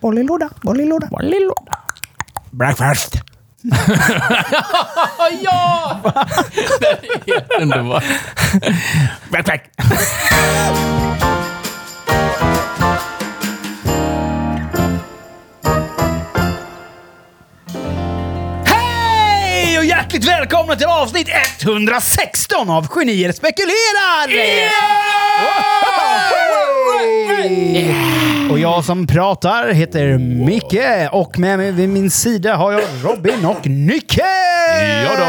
Bollilåda, 0.00 0.48
bollilåda. 0.62 1.06
Bollilåda. 1.06 1.78
Breakfast. 2.50 3.14
ja! 5.42 6.00
Det 6.80 6.86
är 6.86 7.26
helt 7.26 7.52
underbart. 7.60 8.04
Breakfast. 9.30 9.60
Hej 18.64 19.78
och 19.78 19.84
hjärtligt 19.84 20.28
välkomna 20.28 20.76
till 20.76 20.86
avsnitt 20.86 21.28
116 21.62 22.70
av 22.70 22.86
Genier 22.94 23.32
spekulerar! 23.32 24.30
Och 28.50 28.58
jag 28.58 28.84
som 28.84 29.06
pratar 29.06 29.72
heter 29.72 30.18
Micke 30.18 31.08
och 31.12 31.38
med 31.38 31.58
mig 31.58 31.72
vid 31.72 31.88
min 31.88 32.10
sida 32.10 32.56
har 32.56 32.72
jag 32.72 32.80
Robin 33.04 33.44
och 33.44 33.66
Nycke! 33.66 34.22
Ja 35.04 35.10
då, 35.18 35.24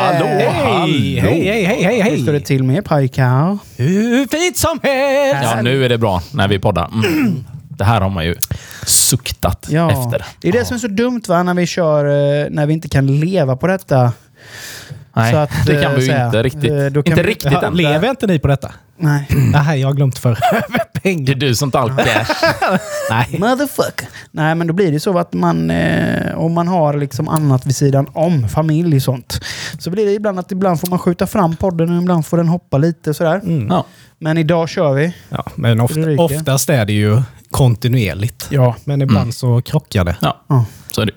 hallå, 0.00 0.50
hallå. 0.64 0.82
Hej, 0.86 1.18
hej, 1.20 1.44
hej, 1.44 1.64
hej, 1.64 2.00
hej! 2.00 2.10
Hur 2.16 2.22
står 2.22 2.32
det 2.32 2.40
till 2.40 2.64
med 2.64 2.84
pojkar? 2.84 3.58
Hur 3.76 4.26
fint 4.26 4.56
som 4.56 4.80
helst! 4.82 5.50
Ja, 5.56 5.62
nu 5.62 5.84
är 5.84 5.88
det 5.88 5.98
bra 5.98 6.22
när 6.34 6.48
vi 6.48 6.58
poddar. 6.58 6.86
Mm. 6.92 7.44
Det 7.68 7.84
här 7.84 8.00
har 8.00 8.10
man 8.10 8.24
ju 8.24 8.34
suktat 8.86 9.66
Ja, 9.70 9.90
efter. 9.90 10.24
det 10.40 10.48
är 10.48 10.52
det 10.52 10.64
som 10.64 10.74
är 10.74 10.78
så 10.78 10.88
dumt 10.88 11.22
va, 11.28 11.42
när 11.42 11.54
vi 11.54 11.66
kör, 11.66 12.04
eh, 12.04 12.46
när 12.50 12.66
vi 12.66 12.72
inte 12.72 12.88
kan 12.88 13.20
leva 13.20 13.56
på 13.56 13.66
detta. 13.66 14.12
Nej, 15.12 15.32
Så 15.32 15.38
att, 15.38 15.50
det 15.66 15.82
kan 15.82 15.92
eh, 15.92 15.98
vi 15.98 16.06
ju 16.06 16.24
inte 16.24 16.42
riktigt. 16.42 16.70
eh, 16.70 16.86
då 16.86 17.02
kan 17.02 17.12
inte 17.12 17.22
vi- 17.22 17.30
riktigt 17.30 17.52
än. 17.62 17.74
Lever 17.74 18.10
inte 18.10 18.26
ni 18.26 18.38
på 18.38 18.48
detta? 18.48 18.72
Nej. 18.96 19.26
Nej, 19.52 19.80
jag 19.80 19.88
har 19.88 19.94
glömt 19.94 20.18
för 20.18 20.30
Det 20.92 21.00
pengar. 21.00 21.30
är 21.30 21.34
du 21.34 21.54
som 21.54 21.70
tar 21.70 21.80
all 21.80 21.96
cash. 21.96 22.34
Nej. 23.10 23.36
Motherfucker. 23.38 24.08
Nej, 24.30 24.54
men 24.54 24.66
då 24.66 24.72
blir 24.74 24.92
det 24.92 25.00
så 25.00 25.18
att 25.18 25.32
man, 25.32 25.70
eh, 25.70 26.38
om 26.38 26.52
man 26.52 26.68
har 26.68 26.94
liksom 26.94 27.28
annat 27.28 27.66
vid 27.66 27.76
sidan 27.76 28.06
om, 28.12 28.48
familj 28.48 28.96
och 28.96 29.02
sånt, 29.02 29.40
så 29.78 29.90
blir 29.90 30.06
det 30.06 30.12
ibland 30.12 30.38
att 30.38 30.52
ibland 30.52 30.80
får 30.80 30.88
man 30.88 30.98
skjuta 30.98 31.26
fram 31.26 31.56
podden 31.56 31.96
och 31.96 32.02
ibland 32.02 32.26
får 32.26 32.36
den 32.36 32.48
hoppa 32.48 32.78
lite 32.78 33.14
sådär. 33.14 33.40
Ja. 33.68 33.86
Men 34.18 34.38
idag 34.38 34.68
kör 34.68 34.92
vi. 34.94 35.14
Ja, 35.28 35.44
men 35.54 35.80
ofta, 35.80 36.00
oftast 36.18 36.70
är 36.70 36.84
det 36.84 36.92
ju 36.92 37.22
kontinuerligt. 37.50 38.46
Ja. 38.50 38.76
Men 38.84 39.02
ibland 39.02 39.34
så 39.34 39.62
krockar 39.62 40.04
det. 40.04 40.16
ja, 40.20 40.40
Ja. 40.48 40.64
så 40.92 41.00
är 41.02 41.06
det. 41.06 41.12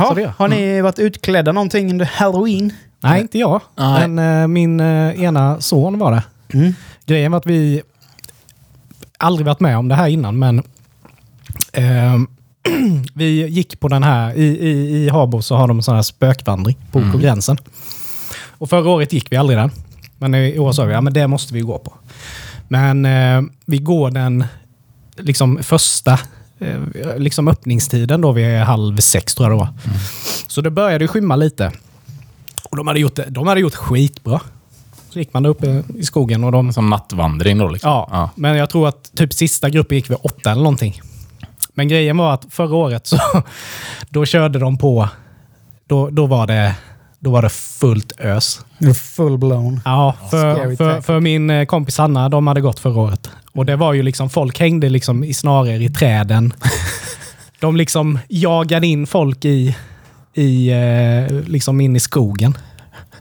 Ha, 0.00 0.08
Så 0.08 0.14
det. 0.14 0.32
har 0.38 0.48
ni 0.48 0.80
varit 0.80 0.98
utklädda 0.98 1.52
någonting 1.52 1.90
under 1.90 2.04
halloween? 2.04 2.72
Nej, 3.00 3.20
inte 3.20 3.38
jag. 3.38 3.60
Nej. 3.76 4.08
Men 4.08 4.42
eh, 4.42 4.48
min 4.48 4.80
eh, 4.80 5.22
ena 5.22 5.60
son 5.60 5.98
var 5.98 6.12
det. 6.12 6.22
Mm. 6.58 6.74
Grejen 7.06 7.32
var 7.32 7.38
att 7.38 7.46
vi 7.46 7.82
aldrig 9.18 9.46
varit 9.46 9.60
med 9.60 9.78
om 9.78 9.88
det 9.88 9.94
här 9.94 10.08
innan, 10.08 10.38
men 10.38 10.62
ehm, 11.72 12.26
vi 13.14 13.46
gick 13.48 13.80
på 13.80 13.88
den 13.88 14.02
här, 14.02 14.34
i, 14.34 14.44
i, 14.44 14.70
i 15.04 15.08
Habo 15.08 15.42
så 15.42 15.56
har 15.56 15.68
de 15.68 15.76
en 15.76 15.82
sån 15.82 15.94
här 15.94 16.02
spökvandring 16.02 16.76
på, 16.92 17.02
på 17.12 17.18
gränsen. 17.18 17.56
Och 18.48 18.70
förra 18.70 18.90
året 18.90 19.12
gick 19.12 19.32
vi 19.32 19.36
aldrig 19.36 19.58
den. 19.58 19.70
Men 20.18 20.34
i 20.34 20.58
år 20.58 20.72
sa 20.72 20.84
vi, 20.84 20.92
ja 20.92 21.00
men 21.00 21.12
det 21.12 21.26
måste 21.26 21.54
vi 21.54 21.60
gå 21.60 21.78
på. 21.78 21.92
Men 22.68 23.06
vi 23.66 23.78
går 23.78 24.10
den 24.10 24.44
liksom 25.16 25.58
första 25.62 26.18
liksom 27.16 27.48
öppningstiden 27.48 28.20
då 28.20 28.32
vid 28.32 28.58
halv 28.60 28.96
sex 28.96 29.34
tror 29.34 29.48
jag 29.50 29.58
det 29.58 29.64
var. 29.64 29.68
Så 30.46 30.60
det 30.60 30.70
började 30.70 31.08
skymma 31.08 31.36
lite. 31.36 31.72
Och 32.70 32.76
de 32.76 32.86
hade 32.86 33.00
gjort, 33.00 33.16
det- 33.16 33.30
de 33.30 33.46
hade 33.46 33.60
gjort 33.60 33.74
skitbra. 33.74 34.40
Så 35.10 35.18
gick 35.18 35.32
man 35.34 35.42
där 35.42 35.50
uppe 35.50 35.84
i 35.96 36.02
skogen 36.04 36.44
och 36.44 36.52
de... 36.52 36.72
Som 36.72 36.90
nattvandring 36.90 37.58
då 37.58 37.68
liksom. 37.68 37.90
Ja, 37.90 38.30
men 38.34 38.56
jag 38.56 38.70
tror 38.70 38.88
att 38.88 39.10
typ 39.16 39.32
sista 39.32 39.70
gruppen 39.70 39.96
gick 39.96 40.10
vid 40.10 40.18
åtta 40.22 40.50
eller 40.50 40.62
någonting. 40.62 41.00
Men 41.74 41.88
grejen 41.88 42.16
var 42.16 42.34
att 42.34 42.46
förra 42.50 42.74
året 42.76 43.06
så 43.06 43.18
då 44.08 44.24
körde 44.24 44.58
de 44.58 44.78
på... 44.78 45.08
Då, 45.88 46.10
då, 46.10 46.26
var, 46.26 46.46
det, 46.46 46.74
då 47.18 47.30
var 47.30 47.42
det 47.42 47.48
fullt 47.48 48.12
ös. 48.18 48.60
Full 49.16 49.38
blown. 49.38 49.80
Ja, 49.84 50.14
för, 50.30 50.76
för, 50.76 51.00
för 51.00 51.20
min 51.20 51.50
eh, 51.50 51.64
kompis 51.64 52.00
Anna, 52.00 52.28
de 52.28 52.46
hade 52.46 52.60
gått 52.60 52.78
förra 52.78 53.00
året. 53.00 53.30
Och 53.52 53.66
det 53.66 53.76
var 53.76 53.92
ju 53.92 54.02
liksom, 54.02 54.30
folk 54.30 54.58
hängde 54.60 54.88
liksom 54.88 55.24
i 55.24 55.34
snaror 55.34 55.68
i 55.82 55.88
träden. 55.88 56.52
De 57.60 57.76
liksom 57.76 58.18
jagade 58.28 58.86
in 58.86 59.06
folk 59.06 59.44
i, 59.44 59.76
i, 60.34 60.70
eh, 60.70 61.34
liksom 61.48 61.80
in 61.80 61.96
i 61.96 62.00
skogen. 62.00 62.54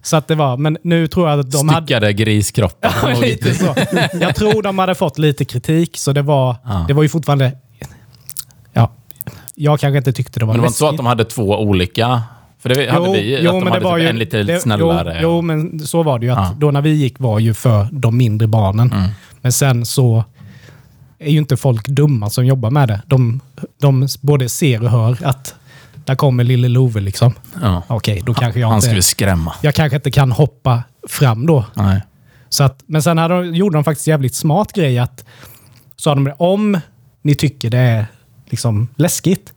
Så 0.02 0.18
att 0.18 0.28
det 0.28 0.36
var, 0.36 0.58
men 0.58 0.78
nu 0.84 1.08
tror 1.08 1.30
jag 1.30 1.40
att 1.40 1.52
de 1.52 1.70
hade... 1.70 1.86
Styckade 1.86 2.14
griskroppar. 2.14 2.94
Ja, 3.14 3.20
lite 3.20 3.54
så. 3.56 3.76
Jag 4.22 4.36
tror 4.36 4.62
de 4.62 4.78
hade 4.80 4.96
fått 4.96 5.18
lite 5.18 5.46
kritik, 5.46 5.98
så 5.98 6.12
det 6.14 6.22
var, 6.22 6.56
Ja. 6.66 6.86
det 6.88 6.94
var 6.94 7.04
ju 7.04 7.10
fortfarande... 7.10 7.52
Ja, 8.74 8.92
jag 9.56 9.80
kanske 9.80 9.98
inte 9.98 10.14
tyckte 10.14 10.40
det 10.40 10.46
var 10.46 10.54
Men 10.54 10.58
det 10.58 10.62
var 10.62 10.68
inte 10.68 10.78
så 10.78 10.88
att 10.90 10.98
de 10.98 11.06
hade 11.06 11.26
två 11.26 11.44
olika... 11.60 12.24
För 12.62 12.70
det 12.70 12.92
hade 12.92 13.12
vi, 13.12 13.38
att 13.38 13.44
de 13.44 13.68
hade 13.68 14.00
typ 14.00 14.10
en 14.10 14.20
lite 14.20 14.44
det- 14.44 14.60
snällare. 14.60 15.20
Jo, 15.22 15.30
jo, 15.30 15.42
men 15.42 15.80
så 15.80 16.04
var 16.04 16.20
det 16.20 16.26
ju. 16.26 16.32
Att 16.32 16.38
Ja. 16.38 16.56
Då 16.58 16.72
när 16.72 16.82
vi 16.82 16.90
gick 16.90 17.20
var 17.20 17.40
ju 17.40 17.54
för 17.54 17.88
de 17.92 18.18
mindre 18.18 18.48
barnen. 18.48 18.92
Mm. 18.92 19.10
Men 19.42 19.52
sen 19.52 19.86
så 19.86 20.24
är 21.20 21.32
ju 21.32 21.38
inte 21.38 21.58
folk 21.58 21.88
dumma 21.88 22.30
som 22.30 22.46
jobbar 22.46 22.70
med 22.72 22.88
det. 22.88 23.02
De, 23.08 23.40
de 23.80 24.08
både 24.22 24.50
ser 24.50 24.84
och 24.84 24.90
hör 24.90 25.18
att 25.24 25.56
där 26.06 26.16
kommer 26.16 26.44
lille 26.44 26.68
Love 26.68 27.00
liksom. 27.00 27.34
Ja. 27.62 27.84
Okej, 27.88 28.22
då 28.26 28.34
kanske 28.34 28.60
jag 28.60 28.68
Han 28.68 28.76
inte... 28.78 28.88
skulle 28.88 29.02
skrämma. 29.02 29.54
Jag 29.62 29.76
kanske 29.76 29.96
inte 29.96 30.12
kan 30.12 30.32
hoppa 30.32 30.84
fram 31.08 31.46
då. 31.46 31.66
Nej. 31.74 32.02
Så 32.50 32.64
att, 32.64 32.84
men 32.86 33.04
sen 33.04 33.18
hade 33.18 33.34
de, 33.34 33.56
gjorde 33.56 33.78
de 33.78 33.84
faktiskt 33.84 34.08
jävligt 34.08 34.36
smart 34.36 34.74
grej 34.74 35.00
att 35.00 35.26
sa 35.96 36.16
de 36.16 36.32
om 36.38 36.80
ni 37.22 37.36
tycker 37.36 37.70
det 37.70 37.78
är 37.78 38.06
liksom 38.50 38.88
läskigt, 38.96 39.54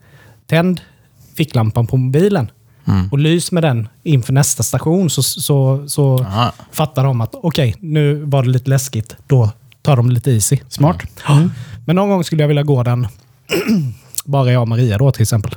tänd 0.47 0.81
ficklampan 1.35 1.87
på 1.87 1.97
mobilen 1.97 2.51
Mm. 2.87 3.09
och 3.11 3.19
lys 3.19 3.51
med 3.51 3.63
den 3.63 3.87
inför 4.03 4.33
nästa 4.33 4.63
station 4.63 5.09
så, 5.09 5.23
så, 5.23 5.83
så 5.87 6.19
Aha. 6.23 6.51
fattar 6.71 7.03
de 7.03 7.21
att 7.21 7.35
okej, 7.35 7.75
nu 7.79 8.15
var 8.15 8.43
det 8.43 8.49
lite 8.49 8.69
läskigt. 8.69 9.15
Då 9.27 9.49
tar 9.83 9.95
de 9.95 10.11
lite 10.11 10.31
easy. 10.31 10.57
Smart. 10.69 10.97
Ja. 11.27 11.49
Men 11.85 11.95
någon 11.95 12.09
gång 12.09 12.23
skulle 12.23 12.43
jag 12.43 12.47
vilja 12.47 12.63
gå 12.63 12.83
den, 12.83 13.07
bara 14.25 14.51
jag 14.51 14.61
och 14.61 14.67
Maria 14.67 14.97
då 14.97 15.11
till 15.11 15.21
exempel, 15.21 15.55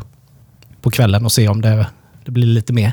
på 0.83 0.91
kvällen 0.91 1.25
och 1.25 1.33
se 1.33 1.49
om 1.49 1.61
det, 1.61 1.87
det 2.25 2.31
blir 2.31 2.47
lite 2.47 2.73
mer. 2.73 2.93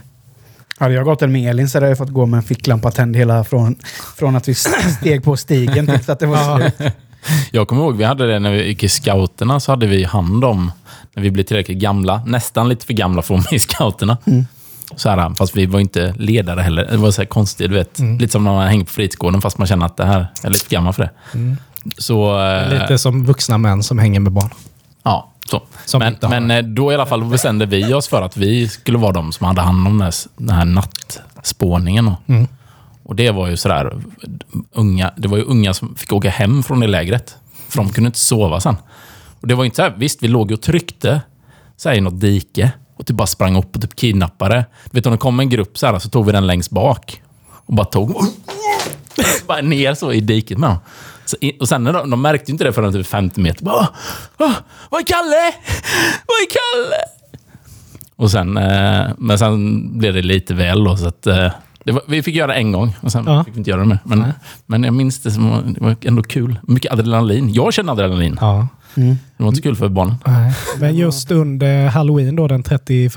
Hade 0.77 0.93
jag 0.93 1.05
gått 1.05 1.21
en 1.21 1.31
med 1.31 1.49
Elin 1.49 1.69
så 1.69 1.77
hade 1.77 1.89
jag 1.89 1.97
fått 1.97 2.09
gå 2.09 2.25
med 2.25 2.37
en 2.37 2.43
ficklampa 2.43 2.91
tänd 2.91 3.15
hela 3.15 3.43
från, 3.43 3.75
från 4.17 4.35
att 4.35 4.47
vi 4.47 4.53
steg 4.99 5.23
på 5.23 5.37
stigen 5.37 5.87
tills 5.87 6.09
att 6.09 6.19
det 6.19 6.25
var 6.25 6.59
slut. 6.59 6.93
Jag 7.51 7.67
kommer 7.67 7.81
ihåg, 7.81 7.97
vi 7.97 8.03
hade 8.03 8.27
det 8.27 8.39
när 8.39 8.51
vi 8.51 8.67
gick 8.67 8.83
i 8.83 8.89
scouterna, 8.89 9.59
så 9.59 9.71
hade 9.71 9.87
vi 9.87 10.03
hand 10.03 10.45
om, 10.45 10.71
när 11.13 11.23
vi 11.23 11.31
blev 11.31 11.43
tillräckligt 11.43 11.77
gamla, 11.77 12.23
nästan 12.25 12.69
lite 12.69 12.85
för 12.85 12.93
gamla 12.93 13.21
för 13.21 13.35
att 13.35 13.39
vara 13.39 13.51
med 13.51 13.55
i 13.55 13.59
scouterna. 13.59 14.17
Så 14.95 15.09
här, 15.09 15.35
fast 15.35 15.55
vi 15.57 15.65
var 15.65 15.79
inte 15.79 16.13
ledare 16.17 16.61
heller. 16.61 16.87
Det 16.91 16.97
var 16.97 17.11
så 17.11 17.25
konstigt, 17.25 17.69
du 17.69 17.75
vet. 17.75 17.99
Lite 17.99 18.31
som 18.31 18.43
när 18.43 18.51
man 18.53 18.67
hänger 18.67 18.85
på 18.85 18.91
fritidsgården, 18.91 19.41
fast 19.41 19.57
man 19.57 19.67
känner 19.67 19.85
att 19.85 19.97
det 19.97 20.05
här 20.05 20.27
är 20.43 20.49
lite 20.49 20.65
för 20.65 20.71
gammal 20.71 20.93
för 20.93 21.03
det. 21.03 21.11
Så... 21.97 22.39
eh, 22.41 22.79
Lite 22.81 22.97
som 22.97 23.25
vuxna 23.25 23.57
män 23.57 23.83
som 23.83 23.99
hänger 23.99 24.19
med 24.19 24.31
barn. 24.31 24.49
Ja, 25.03 25.29
så. 25.49 25.61
Som 25.85 25.99
men 25.99 26.15
men 26.21 26.51
eh, 26.51 26.61
då 26.63 26.91
i 26.91 26.95
alla 26.95 27.05
fall 27.05 27.23
bestämde 27.25 27.65
vi 27.65 27.93
oss 27.93 28.07
för 28.07 28.21
att 28.21 28.37
vi 28.37 28.67
skulle 28.69 28.97
vara 28.97 29.11
de 29.11 29.31
som 29.31 29.47
hade 29.47 29.61
hand 29.61 29.87
om 29.87 29.93
den 29.97 30.01
här, 30.01 30.13
den 30.37 30.49
här 30.55 30.65
nattspåningen. 30.65 32.11
Mm. 32.27 32.47
och 33.03 33.15
det 33.15 33.31
var 33.31 33.47
ju 33.47 33.57
sådär, 33.57 34.01
unga, 34.71 35.11
det 35.17 35.27
var 35.27 35.37
ju 35.37 35.43
unga 35.43 35.73
som 35.73 35.95
fick 35.95 36.13
åka 36.13 36.29
hem 36.29 36.63
från 36.63 36.79
det 36.79 36.87
lägret. 36.87 37.35
För 37.69 37.77
de 37.77 37.89
kunde 37.89 38.07
inte 38.07 38.19
sova 38.19 38.59
sen. 38.59 38.75
Och 39.41 39.47
det 39.47 39.55
var 39.55 39.65
inte 39.65 39.75
så 39.75 39.81
här, 39.81 39.93
visst 39.97 40.23
vi 40.23 40.27
låg 40.27 40.51
och 40.51 40.61
tryckte 40.61 41.21
så 41.77 41.89
här, 41.89 41.95
i 41.95 42.01
något 42.01 42.21
dike 42.21 42.71
och 42.95 43.05
typ 43.05 43.15
bara 43.17 43.27
sprang 43.27 43.55
upp 43.57 43.75
och 43.75 43.81
typ 43.81 43.95
kidnappade. 43.95 44.65
Du 44.85 44.89
vet 44.97 45.05
om 45.05 45.11
det 45.11 45.17
kom 45.17 45.39
en 45.39 45.49
grupp 45.49 45.77
så 45.77 45.85
här 45.87 45.99
så 45.99 46.09
tog 46.09 46.25
vi 46.25 46.31
den 46.31 46.47
längst 46.47 46.69
bak 46.71 47.21
och 47.65 47.73
bara 47.73 47.85
tog 47.85 48.15
bara 49.47 49.61
ner 49.61 49.93
så 49.93 50.11
i 50.13 50.19
diket 50.19 50.57
med 50.57 50.69
dem. 50.69 50.77
Så, 51.25 51.37
och 51.59 51.67
sen 51.69 51.83
de, 51.83 52.09
de 52.09 52.21
märkte 52.21 52.51
inte 52.51 52.63
det 52.63 52.73
förrän 52.73 52.93
typ 52.93 53.07
50 53.07 53.41
meter. 53.41 53.65
Bara, 53.65 53.87
"Åh, 54.39 54.51
Vad 54.89 55.01
är 55.01 55.05
Kalle? 55.05 55.53
Vad 56.27 56.37
är 56.41 56.47
Kalle? 56.49 56.95
Och 58.15 58.31
sen, 58.31 58.57
eh, 58.57 59.07
men 59.17 59.39
sen 59.39 59.89
blev 59.99 60.13
det 60.13 60.21
lite 60.21 60.53
väl 60.53 60.83
då, 60.83 60.97
så 60.97 61.07
att 61.07 61.27
eh, 61.27 61.51
var, 61.85 62.01
vi 62.07 62.23
fick 62.23 62.35
göra 62.35 62.47
det 62.47 62.53
en 62.53 62.71
gång 62.71 62.95
och 63.01 63.11
sen 63.11 63.23
Ja. 63.27 63.43
fick 63.43 63.53
vi 63.53 63.57
inte 63.57 63.69
göra 63.69 63.79
det 63.81 63.87
mer. 63.87 63.99
Men, 64.03 64.33
men 64.65 64.83
jag 64.83 64.93
minns 64.93 65.19
det 65.21 65.31
som 65.31 65.73
det 65.79 65.83
var 65.85 65.95
ändå 66.01 66.23
kul. 66.23 66.59
Mycket 66.63 66.91
adrenalin. 66.93 67.53
Jag 67.53 67.73
känner 67.73 67.93
adrenalin. 67.93 68.37
Ja. 68.41 68.67
Mm. 68.95 69.17
Det 69.37 69.43
var 69.43 69.49
inte 69.49 69.61
kul 69.61 69.75
för 69.75 69.89
barnen. 69.89 70.15
Nej. 70.25 70.53
Men 70.79 70.95
just 70.95 71.31
under 71.31 71.87
halloween 71.87 72.35
då, 72.35 72.47
den 72.47 72.63
31 72.63 73.15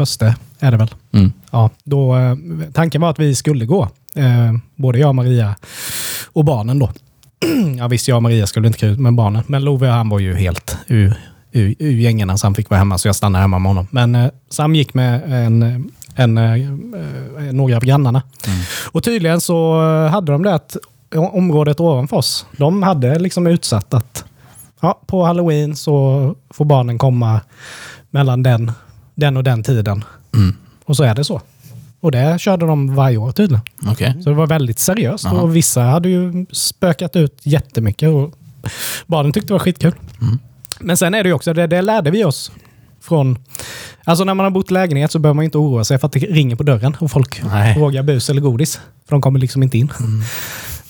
är 0.60 0.70
det 0.70 0.76
väl? 0.76 0.94
Mm. 1.12 1.32
Ja, 1.50 1.70
då, 1.84 2.16
eh, 2.16 2.36
tanken 2.72 3.00
var 3.00 3.10
att 3.10 3.18
vi 3.18 3.34
skulle 3.34 3.66
gå. 3.66 3.88
Eh, 4.14 4.52
både 4.76 4.98
jag 4.98 5.08
och 5.08 5.14
Maria 5.14 5.54
och 6.32 6.44
barnen 6.44 6.78
då. 6.78 6.90
ja, 7.78 7.88
visst, 7.88 8.08
jag 8.08 8.16
och 8.16 8.22
Maria 8.22 8.46
skulle 8.46 8.68
inte 8.68 8.86
ut 8.86 8.98
med 8.98 9.14
barnen. 9.14 9.42
Men 9.46 9.64
Love 9.64 9.88
han 9.88 10.08
var 10.08 10.18
ju 10.18 10.34
helt 10.34 10.76
ur, 10.86 11.14
ur, 11.52 11.74
ur 11.78 11.96
gängerna 11.96 12.38
så 12.38 12.46
han 12.46 12.54
fick 12.54 12.70
vara 12.70 12.78
hemma 12.78 12.98
så 12.98 13.08
jag 13.08 13.16
stannade 13.16 13.42
hemma 13.42 13.58
med 13.58 13.70
honom. 13.70 13.86
Men 13.90 14.14
eh, 14.14 14.30
Sam 14.50 14.74
gick 14.74 14.94
med 14.94 15.22
en, 15.46 15.90
en, 16.14 16.38
eh, 16.38 17.52
några 17.52 17.76
av 17.76 17.84
grannarna. 17.84 18.22
Och 18.92 19.02
tydligen 19.02 19.40
så 19.40 19.80
hade 20.08 20.32
de 20.32 20.42
det 20.42 20.54
att 20.54 20.76
området 21.14 21.80
ovanför 21.80 22.16
oss, 22.16 22.46
de 22.56 22.82
hade 22.82 23.18
liksom 23.18 23.46
utsatt 23.46 23.94
att 23.94 24.24
ja, 24.80 25.00
på 25.06 25.24
halloween 25.24 25.76
så 25.76 26.34
får 26.50 26.64
barnen 26.64 26.98
komma 26.98 27.40
mellan 28.10 28.42
den, 28.42 28.72
den 29.14 29.36
och 29.36 29.44
den 29.44 29.62
tiden. 29.62 30.04
Mm. 30.34 30.56
Och 30.84 30.96
så 30.96 31.04
är 31.04 31.14
det 31.14 31.24
så. 31.24 31.40
Och 32.00 32.12
det 32.12 32.40
körde 32.40 32.66
de 32.66 32.94
varje 32.94 33.16
år 33.16 33.32
tydligen. 33.32 33.64
Okej. 33.86 34.14
Så 34.22 34.30
det 34.30 34.36
var 34.36 34.46
väldigt 34.46 34.78
seriöst. 34.78 35.26
Aha. 35.26 35.40
Och 35.40 35.56
vissa 35.56 35.82
hade 35.82 36.08
ju 36.08 36.46
spökat 36.52 37.16
ut 37.16 37.40
jättemycket. 37.42 38.08
Och 38.08 38.32
barnen 39.06 39.32
tyckte 39.32 39.48
det 39.48 39.54
var 39.54 39.58
skitkul. 39.58 39.94
Mm. 40.20 40.38
Men 40.80 40.96
sen 40.96 41.14
är 41.14 41.22
det 41.22 41.28
ju 41.28 41.32
också, 41.32 41.52
det, 41.52 41.66
det 41.66 41.82
lärde 41.82 42.10
vi 42.10 42.24
oss 42.24 42.52
från... 43.00 43.38
Alltså 44.04 44.24
när 44.24 44.34
man 44.34 44.44
har 44.44 44.50
bott 44.50 44.70
i 44.70 44.74
lägenhet 44.74 45.12
så 45.12 45.18
behöver 45.18 45.34
man 45.34 45.44
inte 45.44 45.58
oroa 45.58 45.84
sig 45.84 45.98
för 45.98 46.06
att 46.06 46.12
det 46.12 46.18
ringer 46.18 46.56
på 46.56 46.62
dörren 46.62 46.96
och 47.00 47.10
folk 47.10 47.42
Nej. 47.44 47.74
frågar 47.74 48.02
bus 48.02 48.30
eller 48.30 48.40
godis. 48.40 48.80
För 49.08 49.10
de 49.10 49.22
kommer 49.22 49.38
liksom 49.38 49.62
inte 49.62 49.78
in. 49.78 49.92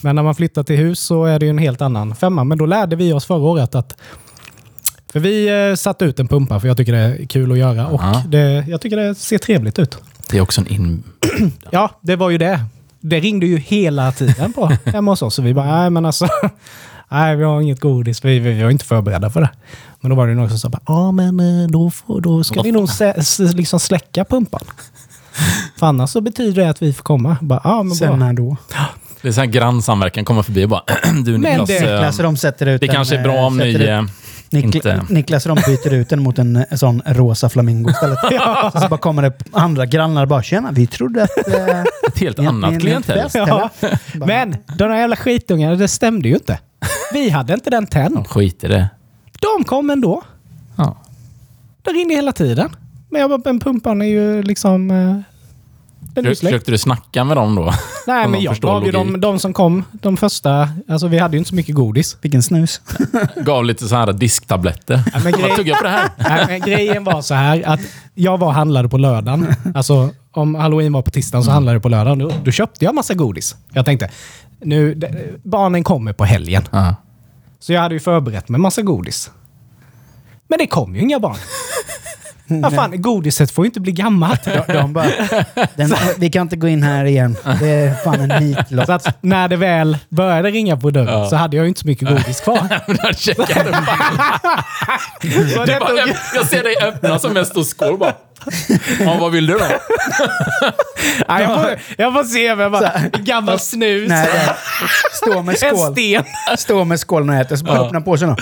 Men 0.00 0.16
när 0.16 0.22
man 0.22 0.34
flyttar 0.34 0.62
till 0.62 0.76
hus 0.76 1.00
så 1.00 1.24
är 1.24 1.38
det 1.38 1.46
ju 1.46 1.50
en 1.50 1.58
helt 1.58 1.80
annan 1.82 2.14
femma. 2.14 2.44
Men 2.44 2.58
då 2.58 2.66
lärde 2.66 2.96
vi 2.96 3.12
oss 3.12 3.24
förra 3.24 3.38
året 3.38 3.74
att... 3.74 3.96
För 5.12 5.20
vi 5.20 5.68
eh, 5.70 5.74
satte 5.76 6.04
ut 6.04 6.20
en 6.20 6.28
pumpa 6.28 6.60
för 6.60 6.68
jag 6.68 6.76
tycker 6.76 6.92
det 6.92 6.98
är 6.98 7.26
kul 7.26 7.52
att 7.52 7.58
göra 7.58 7.86
och 7.86 8.00
Ja. 8.02 8.22
det, 8.28 8.64
jag 8.68 8.80
tycker 8.80 8.96
det 8.96 9.14
ser 9.14 9.38
trevligt 9.38 9.78
ut. 9.78 9.98
Det 10.30 10.36
är 10.36 10.40
också 10.40 10.60
en 10.60 10.66
in... 10.66 11.02
Ja, 11.70 11.90
det 12.00 12.16
var 12.16 12.30
ju 12.30 12.38
det. 12.38 12.60
Det 13.00 13.20
ringde 13.20 13.46
ju 13.46 13.58
hela 13.58 14.12
tiden 14.12 14.52
på 14.52 14.66
hemma 14.84 15.12
hos 15.12 15.22
oss. 15.22 15.34
Så 15.34 15.42
vi 15.42 15.54
bara, 15.54 15.66
nej 15.80 15.90
men 15.90 16.06
alltså, 16.06 16.28
nej 17.08 17.36
vi 17.36 17.44
har 17.44 17.60
inget 17.60 17.80
godis. 17.80 18.24
Vi, 18.24 18.38
vi, 18.38 18.52
vi 18.52 18.62
var 18.62 18.70
inte 18.70 18.84
förberedda 18.84 19.30
för 19.30 19.40
det. 19.40 19.50
Men 20.00 20.10
då 20.10 20.16
var 20.16 20.26
det 20.26 20.34
någon 20.34 20.48
som 20.50 20.58
sa, 20.58 20.78
ja 20.86 21.12
men 21.12 21.40
eh, 21.62 21.68
då, 21.68 21.90
får, 21.90 22.20
då 22.20 22.44
ska 22.44 22.62
vi 22.62 22.72
nog 22.72 22.88
sä, 22.88 23.10
s- 23.16 23.38
liksom 23.38 23.80
släcka 23.80 24.24
pumpan. 24.24 24.60
För 25.78 25.86
annars 25.86 26.10
så 26.10 26.20
betyder 26.20 26.62
det 26.62 26.70
att 26.70 26.82
vi 26.82 26.92
får 26.92 27.02
komma. 27.04 27.36
Bara, 27.40 27.82
men 27.82 27.94
Sen 27.94 28.08
bra. 28.08 28.16
när 28.16 28.32
då? 28.32 28.56
Det 29.26 29.30
är 29.30 29.32
så 29.32 29.40
här 29.40 29.46
grannsamverkan, 29.46 30.24
kommer 30.24 30.42
förbi 30.42 30.64
och 30.64 30.68
bara 30.68 30.82
du 31.24 31.32
Men 31.38 31.40
Niklas, 31.40 31.68
det- 31.68 31.76
eh, 31.78 31.92
Niklas 31.94 32.16
de 32.16 32.36
sätter 32.36 32.66
ut 32.66 32.80
det 32.80 32.86
en, 32.88 32.94
kanske 32.94 33.14
är 33.14 33.18
eh, 33.18 33.22
bra 33.24 33.46
om 33.46 33.56
sätter 33.58 33.78
ni... 33.78 33.84
eh, 33.84 34.02
Nikla, 34.50 34.66
inte- 34.92 35.12
Niklas 35.14 35.44
de 35.44 35.54
byter 35.66 35.94
ut 35.94 36.08
den 36.08 36.22
mot 36.22 36.38
en, 36.38 36.56
eh, 36.56 36.64
sån 36.76 37.02
rosa 37.06 37.48
flamingo 37.48 37.90
istället. 37.90 38.18
Så, 38.72 38.80
så 38.80 38.88
bara 38.88 38.98
kommer 38.98 39.22
det 39.22 39.32
andra 39.52 39.86
grannar 39.86 40.22
och 40.22 40.28
bara 40.28 40.42
“Tjena, 40.42 40.70
vi 40.72 40.86
trodde 40.86 41.22
att...” 41.22 41.48
eh, 41.48 41.80
Ett 42.08 42.18
helt 42.18 42.38
annat 42.38 42.72
en 42.72 42.80
klientel. 42.80 43.28
Ja. 43.34 43.70
Men 44.14 44.50
de 44.78 44.88
där 44.88 44.96
jävla 44.96 45.16
skitungarna, 45.16 45.74
det 45.76 45.88
stämde 45.88 46.28
ju 46.28 46.34
inte. 46.34 46.58
Vi 47.12 47.30
hade 47.30 47.54
inte 47.54 47.70
den 47.70 47.86
tänd. 47.86 48.14
Ja, 48.18 48.24
skit 48.24 48.64
i 48.64 48.68
det. 48.68 48.88
De 49.58 49.64
kom 49.64 49.90
ändå. 49.90 50.22
Ja. 50.76 50.96
Det 51.82 51.90
ringde 51.90 52.14
hela 52.14 52.32
tiden. 52.32 52.70
Men 53.10 53.20
jag 53.20 53.30
bara, 53.30 53.40
men 53.44 53.60
pumpan 53.60 54.02
är 54.02 54.06
ju 54.06 54.42
liksom... 54.42 54.90
eh, 54.90 55.20
Den 56.16 56.24
Försökte, 56.24 56.40
släckt. 56.40 56.52
försökte 56.52 56.70
du 56.70 56.78
snacka 56.78 57.24
med 57.24 57.36
dem 57.36 57.54
då? 57.54 57.62
Nej, 58.06 58.22
men 58.28 58.32
de 58.32 58.38
jag 58.44 58.56
gav 58.56 58.86
ju 58.86 58.92
logik. 58.92 59.12
de, 59.12 59.20
de 59.20 59.38
som 59.38 59.52
kom, 59.52 59.84
de 59.92 60.16
första... 60.16 60.68
Alltså 60.88 61.08
vi 61.08 61.18
hade 61.18 61.34
ju 61.36 61.38
inte 61.38 61.48
så 61.48 61.54
mycket 61.54 61.74
godis. 61.74 62.16
Vilken 62.22 62.42
snus. 62.42 62.80
Gav 63.36 63.64
lite 63.64 63.88
så 63.88 63.96
här 63.96 64.12
disktabletter. 64.12 65.02
Ja, 65.12 65.20
men 65.24 65.32
grej- 65.32 65.42
Vad 65.48 65.56
tugga 65.56 65.74
på 65.76 65.82
det 65.82 65.88
här? 65.90 66.10
Nej, 66.16 66.44
men 66.48 66.60
grejen 66.60 67.04
var 67.04 67.22
så 67.22 67.34
här 67.34 67.62
att 67.66 67.80
jag 68.14 68.38
var 68.38 68.46
och 68.46 68.54
handlade 68.54 68.88
på 68.88 68.98
lördagen. 68.98 69.54
Alltså 69.74 70.10
om 70.32 70.54
halloween 70.54 70.92
var 70.92 71.02
på 71.02 71.10
tisdagen 71.10 71.44
så 71.44 71.50
handlade 71.50 71.74
jag 71.76 71.82
på 71.82 71.88
lördagen. 71.88 72.18
Då, 72.18 72.32
då 72.44 72.50
köpte 72.50 72.84
jag 72.84 72.94
massa 72.94 73.14
godis. 73.14 73.56
Jag 73.72 73.84
tänkte, 73.84 74.10
nu, 74.62 74.94
det, 74.94 75.14
barnen 75.42 75.84
kommer 75.84 76.12
på 76.12 76.24
helgen. 76.24 76.62
Ja. 76.70 76.94
Så 77.60 77.72
jag 77.72 77.80
hade 77.80 77.94
ju 77.94 78.00
förberett 78.00 78.48
med 78.48 78.60
massa 78.60 78.82
godis. 78.82 79.30
Men 80.48 80.58
det 80.58 80.66
kom 80.66 80.94
ju 80.96 81.02
inga 81.02 81.18
barn. 81.20 81.36
Vad 82.62 82.74
fan, 82.74 83.02
godiset 83.02 83.50
får 83.50 83.64
ju 83.64 83.66
inte 83.66 83.80
bli 83.80 83.92
gammalt. 83.92 84.44
De, 84.44 84.72
de 84.72 84.92
bara, 84.92 85.06
den, 85.74 85.94
vi 86.18 86.30
kan 86.30 86.42
inte 86.42 86.56
gå 86.56 86.68
in 86.68 86.82
här 86.82 87.04
igen. 87.04 87.36
Det 87.60 87.68
är 87.68 87.94
fan 88.04 88.30
en 88.30 88.44
nitlott. 88.44 88.86
Så 88.86 88.92
att 88.92 89.22
när 89.22 89.48
det 89.48 89.56
väl 89.56 89.98
började 90.08 90.50
ringa 90.50 90.76
på 90.76 90.90
dörren 90.90 91.08
Ja. 91.20 91.28
så 91.30 91.36
hade 91.36 91.56
jag 91.56 91.64
ju 91.64 91.68
inte 91.68 91.80
så 91.80 91.86
mycket 91.86 92.08
godis 92.08 92.40
kvar. 92.40 92.68
Du 95.20 95.56
bara. 95.56 95.96
Jag, 95.96 96.08
jag 96.34 96.46
ser 96.46 96.62
dig 96.62 96.76
öppna 96.82 97.18
som 97.18 97.36
en 97.36 97.46
stor 97.46 97.62
skål 97.64 97.98
bara. 97.98 98.14
Ja, 99.00 99.16
vad 99.20 99.32
vill 99.32 99.46
du 99.46 99.52
då? 99.52 99.64
Nej, 101.28 101.42
jag, 101.42 101.60
får, 101.62 101.78
jag 101.98 102.12
får 102.12 102.24
se, 102.24 102.54
men 102.54 102.62
jag 102.62 102.72
bara, 102.72 102.90
en 102.92 103.24
gammal 103.24 103.58
snus, 103.60 104.08
Nej, 104.08 104.28
det, 104.32 104.56
stå 105.12 105.42
med 105.42 105.52
en 105.62 105.74
skål. 105.74 105.92
sten. 105.92 106.24
Stå 106.58 106.84
med 106.84 107.00
skålen 107.00 107.28
och 107.28 107.34
äter, 107.34 107.56
så 107.56 107.64
bara 107.64 107.78
öppna 107.78 108.00
påsen 108.00 108.28
då. 108.28 108.36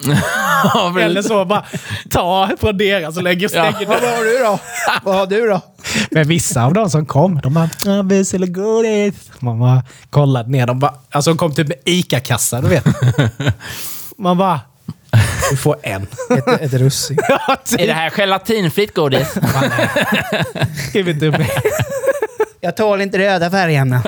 Ja. 0.00 1.00
Eller 1.00 1.22
så 1.22 1.44
bara 1.44 1.64
ta 2.10 2.50
från 2.60 2.78
deras 2.78 3.16
och 3.16 3.22
lägger 3.22 3.42
Ja. 3.42 3.48
stänger 3.72 3.86
Vad 3.88 4.00
har 4.00 4.24
du 4.24 4.38
då? 4.44 4.58
Vad 5.04 5.14
har 5.14 5.26
du 5.26 5.46
då? 5.46 5.60
Men 6.10 6.28
vissa 6.28 6.64
av 6.64 6.74
de 6.74 6.90
som 6.90 7.06
kom, 7.06 7.40
de 7.42 7.54
bara 7.54 7.68
"Ja, 7.84 8.02
“Bus 8.02 8.34
eller 8.34 8.46
godis?” 8.46 9.14
Man 9.38 9.58
bara 9.60 9.82
kollade 10.10 10.50
ner. 10.50 10.66
De 10.66 10.78
bara, 10.78 10.94
alltså 11.10 11.30
de 11.30 11.36
kom 11.38 11.54
typ 11.54 11.68
med 11.68 11.76
ICA-kassa, 11.84 12.60
du 12.60 12.68
vet. 12.68 12.84
Man 14.18 14.38
bara 14.38 14.60
“Du 15.50 15.56
får 15.56 15.76
en”. 15.82 16.06
Ett, 16.30 16.60
ett 16.60 16.72
russin. 16.74 17.18
Ja, 17.28 17.56
typ. 17.64 17.80
Är 17.80 17.86
det 17.86 17.92
här 17.92 18.10
gelatinfritt 18.10 18.94
godis? 18.94 19.34
Skriv 20.88 21.08
inte 21.08 21.26
upp. 21.26 21.34
Jag 22.60 22.76
tål 22.76 23.00
inte 23.00 23.18
röda 23.18 23.50
färgen. 23.50 23.98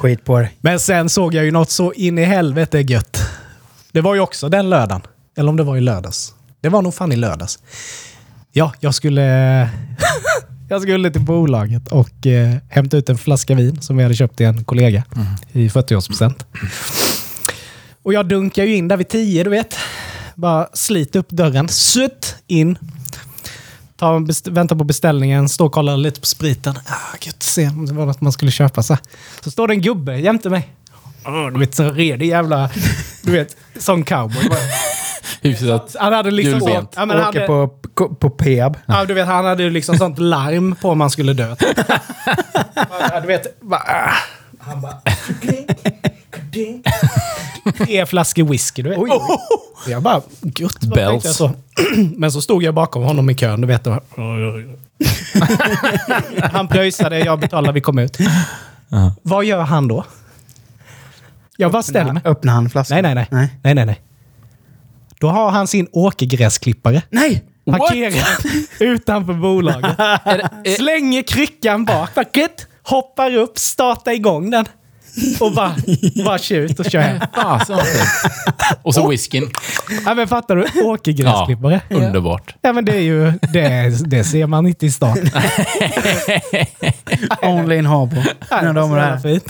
Skit 0.00 0.24
på 0.24 0.38
dig. 0.38 0.52
Men 0.60 0.80
sen 0.80 1.08
såg 1.08 1.34
jag 1.34 1.44
ju 1.44 1.50
något 1.50 1.70
så 1.70 1.92
in 1.92 2.18
i 2.18 2.24
helvete 2.24 2.80
gött. 2.80 3.20
Det 3.94 4.00
var 4.00 4.14
ju 4.14 4.20
också 4.20 4.48
den 4.48 4.70
lördagen. 4.70 5.02
Eller 5.36 5.48
om 5.48 5.56
det 5.56 5.62
var 5.62 5.76
i 5.76 5.80
lördags. 5.80 6.34
Det 6.60 6.68
var 6.68 6.82
nog 6.82 6.94
fan 6.94 7.12
i 7.12 7.16
lördags. 7.16 7.58
Ja, 8.52 8.72
jag 8.80 8.94
skulle... 8.94 9.22
jag 10.68 10.82
skulle 10.82 11.10
till 11.10 11.20
bolaget 11.20 11.88
och 11.88 12.26
eh, 12.26 12.54
hämta 12.68 12.96
ut 12.96 13.08
en 13.08 13.18
flaska 13.18 13.54
vin 13.54 13.82
som 13.82 13.96
vi 13.96 14.02
hade 14.02 14.14
köpt 14.14 14.36
till 14.36 14.46
en 14.46 14.64
kollega 14.64 15.04
i 15.52 15.68
40-årspresent. 15.68 16.44
Och 18.02 18.12
jag 18.14 18.28
dunkar 18.28 18.64
ju 18.64 18.76
in 18.76 18.88
där 18.88 18.96
vid 18.96 19.08
10, 19.08 19.44
du 19.44 19.50
vet. 19.50 19.76
Bara 20.34 20.68
sliter 20.72 21.18
upp 21.18 21.30
dörren, 21.30 21.68
sutt 21.68 22.36
in. 22.46 22.78
Tar, 23.96 24.50
väntar 24.50 24.76
på 24.76 24.84
beställningen, 24.84 25.48
står 25.48 25.66
och 25.66 25.72
kollar 25.72 25.96
lite 25.96 26.20
på 26.20 26.26
spriten. 26.26 26.74
Ah, 26.86 27.16
gött, 27.20 27.42
se 27.42 27.68
om 27.68 27.86
det 27.86 27.92
var 27.92 28.06
något 28.06 28.20
man 28.20 28.32
skulle 28.32 28.50
köpa. 28.50 28.82
Så, 28.82 28.96
så 29.40 29.50
står 29.50 29.68
det 29.68 29.74
en 29.74 29.82
gubbe 29.82 30.18
jämte 30.18 30.50
mig. 30.50 30.68
Du 31.52 31.58
vet, 31.58 31.74
så 31.74 31.90
redig 31.90 32.28
jävla... 32.28 32.70
Du 33.22 33.32
vet, 33.32 33.56
sån 33.78 34.04
cowboy. 34.04 34.42
Hyfsat. 35.40 35.96
Han 35.98 36.12
hade 36.12 36.30
liksom... 36.30 36.60
Julsent. 36.60 36.92
Ja, 36.96 37.06
men 37.06 37.18
han 37.18 37.28
Åker 37.28 37.40
hade, 37.40 37.68
på, 37.94 38.08
på 38.14 38.30
Peab. 38.30 38.76
ja, 38.86 39.04
du 39.04 39.14
vet, 39.14 39.26
han 39.26 39.44
hade 39.44 39.70
liksom 39.70 39.98
sånt 39.98 40.18
larm 40.18 40.76
på 40.80 40.90
om 40.90 40.98
man 40.98 41.10
skulle 41.10 41.32
dö. 41.32 41.56
Ja, 43.14 43.20
du 43.20 43.26
vet, 43.26 43.60
bara, 43.60 43.80
ah. 43.80 44.12
Han 44.58 44.80
bara... 44.80 45.00
Tre 47.78 48.06
flaskor 48.06 48.44
whisky, 48.44 48.82
du 48.82 48.90
vet. 48.90 48.98
Jag 49.88 50.02
bara, 50.02 50.22
gött. 50.42 50.76
vad 50.80 50.90
Bells. 50.90 51.10
tänkte 51.10 51.28
jag 51.28 51.34
så. 51.34 51.50
Men 52.16 52.32
så 52.32 52.40
stod 52.40 52.62
jag 52.62 52.74
bakom 52.74 53.02
honom 53.02 53.30
i 53.30 53.34
kön, 53.34 53.60
du 53.60 53.66
vet. 53.66 53.86
Och, 53.86 54.02
han 56.52 56.68
pröjsade, 56.68 57.18
jag 57.18 57.40
betalade, 57.40 57.72
vi 57.72 57.80
kom 57.80 57.98
ut. 57.98 58.18
Vad 59.22 59.44
gör 59.44 59.60
han 59.60 59.88
då? 59.88 60.04
Jag 61.56 61.72
bara 61.72 61.82
ställer 61.82 62.12
mig. 62.12 62.22
Öppnar 62.24 62.52
han 62.52 62.70
flaskan? 62.70 63.02
Nej, 63.02 63.14
nej, 63.14 63.14
nej. 63.14 63.26
Nej. 63.40 63.58
Nej, 63.62 63.74
nej, 63.74 63.86
nej. 63.86 64.00
Då 65.20 65.28
har 65.28 65.50
han 65.50 65.66
sin 65.66 65.88
åkergräsklippare 65.92 67.02
Nej! 67.10 67.44
parkerad 67.66 68.14
utanför 68.80 69.34
bolaget. 69.34 69.96
Slänger 70.76 71.22
kryckan 71.22 71.84
bak, 71.84 72.10
gött, 72.36 72.66
hoppar 72.82 73.34
upp, 73.36 73.58
startar 73.58 74.12
igång 74.12 74.50
den. 74.50 74.64
Och 75.40 75.52
bara, 75.52 75.74
bara 76.24 76.38
tjut 76.38 76.80
och 76.80 76.86
kör 76.90 77.00
hem. 77.00 77.20
Fasen. 77.34 77.78
Och 78.82 78.94
så 78.94 79.08
whiskyn. 79.08 79.50
Ja, 80.06 80.14
men 80.14 80.28
fattar 80.28 80.56
du? 80.56 80.66
Ja, 80.74 80.82
Åkergräsklippare. 80.84 81.80
underbart. 81.90 82.54
Ja, 82.62 82.72
men 82.72 82.84
det 82.84 82.92
är 82.96 83.00
ju, 83.00 83.32
det, 83.52 83.92
det 84.10 84.24
ser 84.24 84.46
man 84.46 84.66
inte 84.66 84.86
i 84.86 84.90
stan. 84.90 85.16
Only 87.42 87.76
in 87.76 87.86
Habo. 87.86 88.16
Mina 88.60 88.72
damer 88.72 88.96
och 88.96 89.02
herrar. 89.02 89.40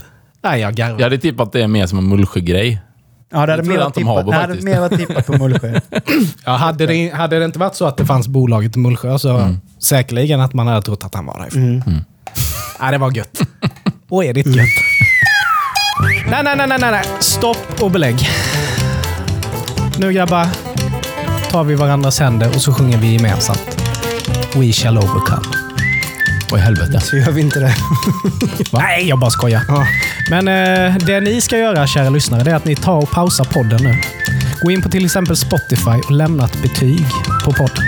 Nej, 0.44 0.60
jag 0.60 0.74
garvar. 0.74 0.98
Jag 0.98 1.04
hade 1.04 1.18
tippat 1.18 1.52
det 1.52 1.68
mer 1.68 1.86
som 1.86 1.98
en 1.98 2.08
Mullsjö-grej. 2.08 2.80
Ja, 3.32 3.46
det 3.46 3.52
hade 3.52 3.62
mer 3.62 3.78
varit 3.78 3.94
tippat, 3.94 4.34
hade 4.34 4.62
mer 4.62 4.80
varit 4.80 4.98
tippat 4.98 5.26
på 5.26 5.32
Mullsjö. 5.38 5.80
Ja, 6.44 6.52
hade, 6.52 6.86
det, 6.86 7.08
hade 7.14 7.38
det 7.38 7.44
inte 7.44 7.58
varit 7.58 7.74
så 7.74 7.84
att 7.86 7.96
det 7.96 8.06
fanns 8.06 8.28
bolaget 8.28 8.76
i 8.76 8.78
Mullsjö 8.78 9.18
så 9.18 9.54
säkerligen 9.78 10.40
att 10.40 10.54
man 10.54 10.66
hade 10.66 10.82
trott 10.82 11.04
att 11.04 11.14
han 11.14 11.26
var 11.26 11.38
därifrån. 11.38 11.62
Mm. 11.62 11.82
Ja, 12.80 12.90
det 12.90 12.98
var 12.98 13.16
gött. 13.16 13.40
Och 14.08 14.24
är 14.24 14.34
det 14.34 14.46
gött. 14.46 14.56
Nej, 16.30 16.42
nej, 16.44 16.56
nej, 16.56 16.66
nej, 16.68 16.78
nej, 16.80 16.90
nej. 16.90 17.04
Stopp 17.20 17.82
och 17.82 17.90
belägg. 17.90 18.28
Nu 19.98 20.12
grabbar 20.12 20.46
tar 21.50 21.64
vi 21.64 21.74
varandras 21.74 22.20
händer 22.20 22.48
och 22.48 22.62
så 22.62 22.72
sjunger 22.72 22.98
vi 22.98 23.12
gemensamt. 23.12 23.76
We 24.54 24.72
shall 24.72 24.98
overcome. 24.98 25.63
I 26.56 26.60
helvete. 26.60 27.00
Så 27.00 27.16
gör 27.16 27.30
vi 27.30 27.40
inte 27.40 27.60
det. 27.60 27.74
Nej, 28.72 29.08
jag 29.08 29.18
bara 29.18 29.30
skojar. 29.30 29.62
Men 30.30 30.48
eh, 30.48 30.96
det 30.96 31.20
ni 31.20 31.40
ska 31.40 31.58
göra, 31.58 31.86
kära 31.86 32.10
lyssnare, 32.10 32.42
det 32.42 32.50
är 32.50 32.54
att 32.54 32.64
ni 32.64 32.76
tar 32.76 32.96
och 32.96 33.10
pausar 33.10 33.44
podden 33.44 33.80
nu. 33.82 33.94
Gå 34.62 34.70
in 34.70 34.82
på 34.82 34.88
till 34.88 35.04
exempel 35.04 35.36
Spotify 35.36 36.00
och 36.04 36.10
lämna 36.10 36.44
ett 36.44 36.62
betyg 36.62 37.06
på 37.44 37.52
podden. 37.52 37.84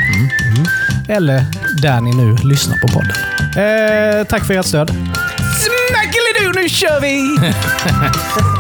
Mm. 0.55 0.67
Eller 1.09 1.45
där 1.83 2.01
ni 2.01 2.13
nu 2.17 2.37
lyssnar 2.37 2.77
på 2.79 2.89
podden. 2.89 3.13
Eh, 3.57 4.27
tack 4.27 4.45
för 4.47 4.55
ert 4.55 4.67
stöd. 4.67 4.91
Smackelido, 5.37 6.61
nu 6.61 6.69
kör 6.69 7.01
vi! 7.01 7.39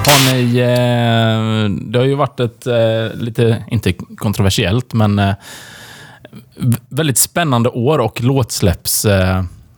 Har 0.07 0.33
ni... 0.33 0.59
Eh, 0.59 1.81
det 1.91 1.99
har 1.99 2.07
ju 2.07 2.15
varit 2.15 2.41
ett 2.41 2.67
eh, 2.67 3.21
lite, 3.21 3.65
inte 3.71 3.93
kontroversiellt, 3.93 4.93
men 4.93 5.19
eh, 5.19 5.35
väldigt 6.89 7.19
spännande 7.19 7.69
år 7.69 7.99
och 7.99 8.23
låtsläpps... 8.23 9.07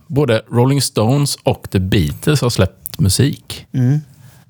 Både 0.08 0.42
Rolling 0.50 0.82
Stones 0.82 1.36
och 1.42 1.66
The 1.70 1.78
Beatles 1.78 2.40
har 2.40 2.50
släppt 2.50 2.98
musik. 3.00 3.66
Mm. 3.72 4.00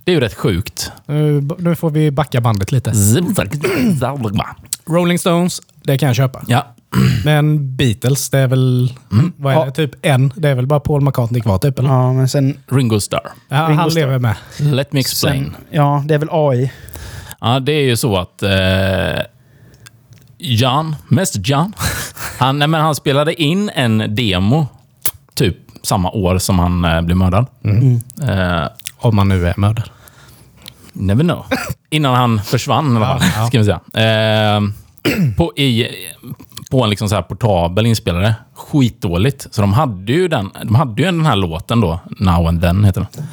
Det 0.05 0.11
är 0.13 0.15
ju 0.15 0.21
rätt 0.21 0.35
sjukt. 0.35 0.93
Nu, 1.07 1.49
nu 1.59 1.77
får 1.77 1.91
vi 1.91 2.11
backa 2.11 2.41
bandet 2.41 2.73
lite. 2.73 2.93
Rolling 4.87 5.19
Stones, 5.19 5.61
det 5.83 5.99
kan 5.99 6.07
jag 6.07 6.17
köpa. 6.17 6.43
Ja, 6.49 6.67
Men 7.25 7.77
Beatles, 7.77 8.31
det 8.31 8.39
är 8.39 8.47
väl... 8.47 8.93
Vad 9.37 9.53
är 9.53 9.57
Ja. 9.59 9.65
det? 9.65 9.71
Typ 9.73 9.91
en. 10.03 10.33
Det 10.37 10.49
är 10.49 10.55
väl 10.55 10.67
bara 10.67 10.81
Paul 10.81 11.01
McCartney 11.01 11.41
kvar 11.43 11.59
typ, 11.59 11.79
eller? 11.79 11.89
Ja, 11.89 12.13
men 12.13 12.29
sen... 12.29 12.59
Ringo 12.67 13.01
Starr. 13.01 13.29
Ja, 13.49 13.57
Ringo 13.69 13.81
han 13.81 13.91
Starr. 13.91 14.01
lever 14.01 14.19
med. 14.19 14.35
Let 14.59 14.93
me 14.93 15.01
explain. 15.01 15.45
sen 15.45 15.55
ja, 15.71 16.05
det 16.07 16.15
är 16.15 16.19
väl 16.19 16.29
AI. 16.33 16.73
Ja, 17.41 17.61
det 17.61 17.73
är 17.73 17.83
ju 17.83 17.97
så 17.97 18.17
att 18.17 18.43
eh, 18.43 18.51
John, 20.39 20.97
Mr 21.13 21.39
John, 21.41 21.73
han, 22.39 22.59
nej, 22.59 22.69
men 22.69 22.81
han 22.81 22.95
spelade 22.95 23.43
in 23.43 23.71
en 23.75 24.15
demo 24.15 24.67
typ 25.39 25.57
samma 25.83 26.11
år 26.11 26.39
som 26.39 26.59
han 26.59 26.85
eh, 26.85 27.01
blev 27.01 27.17
mördad. 27.17 27.47
Eh, 28.23 28.69
Om 28.99 29.17
man 29.17 29.29
nu 29.29 29.49
är 29.49 29.55
mördad. 29.57 29.91
never 30.93 31.25
know. 31.25 31.45
Innan 31.91 32.15
han 32.15 32.43
försvann 32.43 32.93
i 32.93 32.97
alla 32.97 33.21
fall, 33.21 33.47
ska 33.49 33.59
vi 33.59 33.65
säga. 33.65 33.81
Eh, 34.05 34.61
på, 35.37 35.53
i, 35.57 35.87
på 36.71 36.85
en 36.85 36.91
liksom 36.91 37.09
så 37.09 37.15
här 37.15 37.23
portabel 37.23 37.87
inspelare. 37.87 38.35
Skitdåligt. 38.55 39.47
Så 39.55 39.61
de 39.61 39.73
hade 39.73 40.13
ju 40.13 40.29
den, 40.29 40.51
de 40.65 40.75
hade 40.75 41.03
ju 41.03 41.07
den 41.07 41.27
här 41.27 41.37
låten 41.37 41.81
då, 41.81 42.01
Now 42.19 42.47
and 42.49 42.63
Then 42.63 42.85
heter 42.85 43.07
den. 43.13 43.25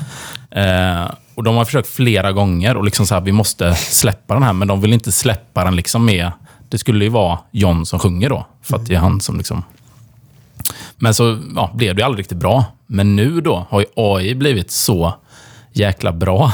Eh, 0.66 1.12
och 1.36 1.44
de 1.44 1.56
har 1.56 1.66
försökt 1.66 1.88
flera 1.88 2.32
gånger 2.32 2.78
och 2.78 2.84
liksom 2.84 3.06
så 3.06 3.14
här, 3.14 3.22
vi 3.22 3.32
måste 3.32 3.76
släppa 3.76 4.34
den 4.34 4.44
här, 4.44 4.54
men 4.54 4.68
de 4.68 4.82
vill 4.82 4.94
inte 4.94 5.12
släppa 5.12 5.64
den 5.64 5.76
liksom 5.76 6.06
med... 6.06 6.32
Det 6.70 6.78
skulle 6.78 7.06
ju 7.06 7.10
vara 7.10 7.40
John 7.52 7.86
som 7.86 8.00
sjunger 8.00 8.30
då, 8.30 8.46
för 8.62 8.76
att 8.76 8.86
det 8.86 8.96
är 8.96 9.00
han 9.00 9.22
som 9.22 9.38
liksom... 9.38 9.64
Men 10.98 11.14
så 11.14 11.38
ja, 11.56 11.72
blev 11.76 11.96
det 11.96 12.04
aldrig 12.04 12.20
riktigt 12.20 12.38
bra. 12.38 12.66
Men 12.88 13.16
nu 13.16 13.42
då 13.42 13.66
har 13.70 13.80
ju 13.80 13.86
AI 13.96 14.36
blivit 14.36 14.72
så 14.72 15.14
jäkla 15.74 16.12
bra. 16.12 16.54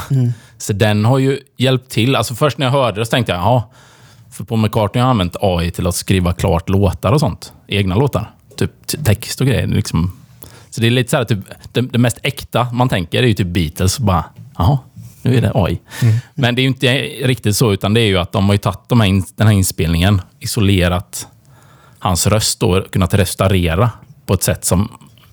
Så 0.58 0.72
den 0.72 1.04
har 1.04 1.18
ju 1.18 1.40
hjälpt 1.56 1.90
till. 1.90 2.16
Alltså 2.16 2.34
först 2.34 2.58
när 2.58 2.66
jag 2.66 2.72
hörde 2.72 3.00
det 3.00 3.06
så 3.06 3.10
tänkte 3.10 3.32
jag, 3.32 3.40
ja, 3.40 3.70
för 4.30 4.44
Paul 4.44 4.58
McCartney 4.58 5.02
har 5.02 5.10
använt 5.10 5.36
AI 5.40 5.70
till 5.70 5.86
att 5.86 5.94
skriva 5.94 6.32
klart 6.32 6.68
låtar 6.68 7.12
och 7.12 7.20
sånt. 7.20 7.52
Egna 7.68 7.94
låtar. 7.94 8.30
Typ 8.56 9.04
text 9.04 9.40
och 9.40 9.46
grejer. 9.46 9.66
Liksom. 9.66 10.12
Så 10.70 10.80
det 10.80 10.86
är 10.86 10.90
lite 10.90 11.10
så 11.10 11.16
här, 11.16 11.24
typ, 11.24 11.38
det, 11.72 11.80
det 11.80 11.98
mest 11.98 12.18
äkta 12.22 12.66
man 12.72 12.88
tänker 12.88 13.22
är 13.22 13.26
ju 13.26 13.34
typ 13.34 13.46
Beatles. 13.46 13.98
Bara, 13.98 14.24
jaha, 14.58 14.78
nu 15.22 15.36
är 15.36 15.40
det 15.40 15.52
AI. 15.54 15.80
Men 16.34 16.54
det 16.54 16.60
är 16.60 16.62
ju 16.62 16.68
inte 16.68 16.92
riktigt 17.26 17.56
så, 17.56 17.72
utan 17.72 17.94
det 17.94 18.00
är 18.00 18.06
ju 18.06 18.18
att 18.18 18.32
de 18.32 18.46
har 18.46 18.54
ju 18.54 18.58
tagit 18.58 18.88
de 18.88 19.00
här 19.00 19.22
den 19.36 19.46
här 19.46 19.54
inspelningen, 19.54 20.20
isolerat 20.40 21.28
hans 21.98 22.26
röst 22.26 22.62
och 22.62 22.90
kunnat 22.90 23.14
restaurera 23.14 23.90
på 24.32 24.36
ett 24.36 24.42
sätt 24.42 24.64
som 24.64 24.88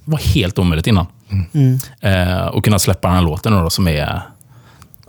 var 0.06 0.18
helt 0.18 0.60
omöjligt 0.60 0.88
innan. 0.88 1.06
Eh, 2.02 2.46
och 2.48 2.64
kunna 2.64 2.80
släppa 2.80 3.08
den 3.08 3.18
här 3.18 3.24
låten 3.24 3.54
då, 3.54 3.70
som 3.70 3.88
är... 3.88 4.22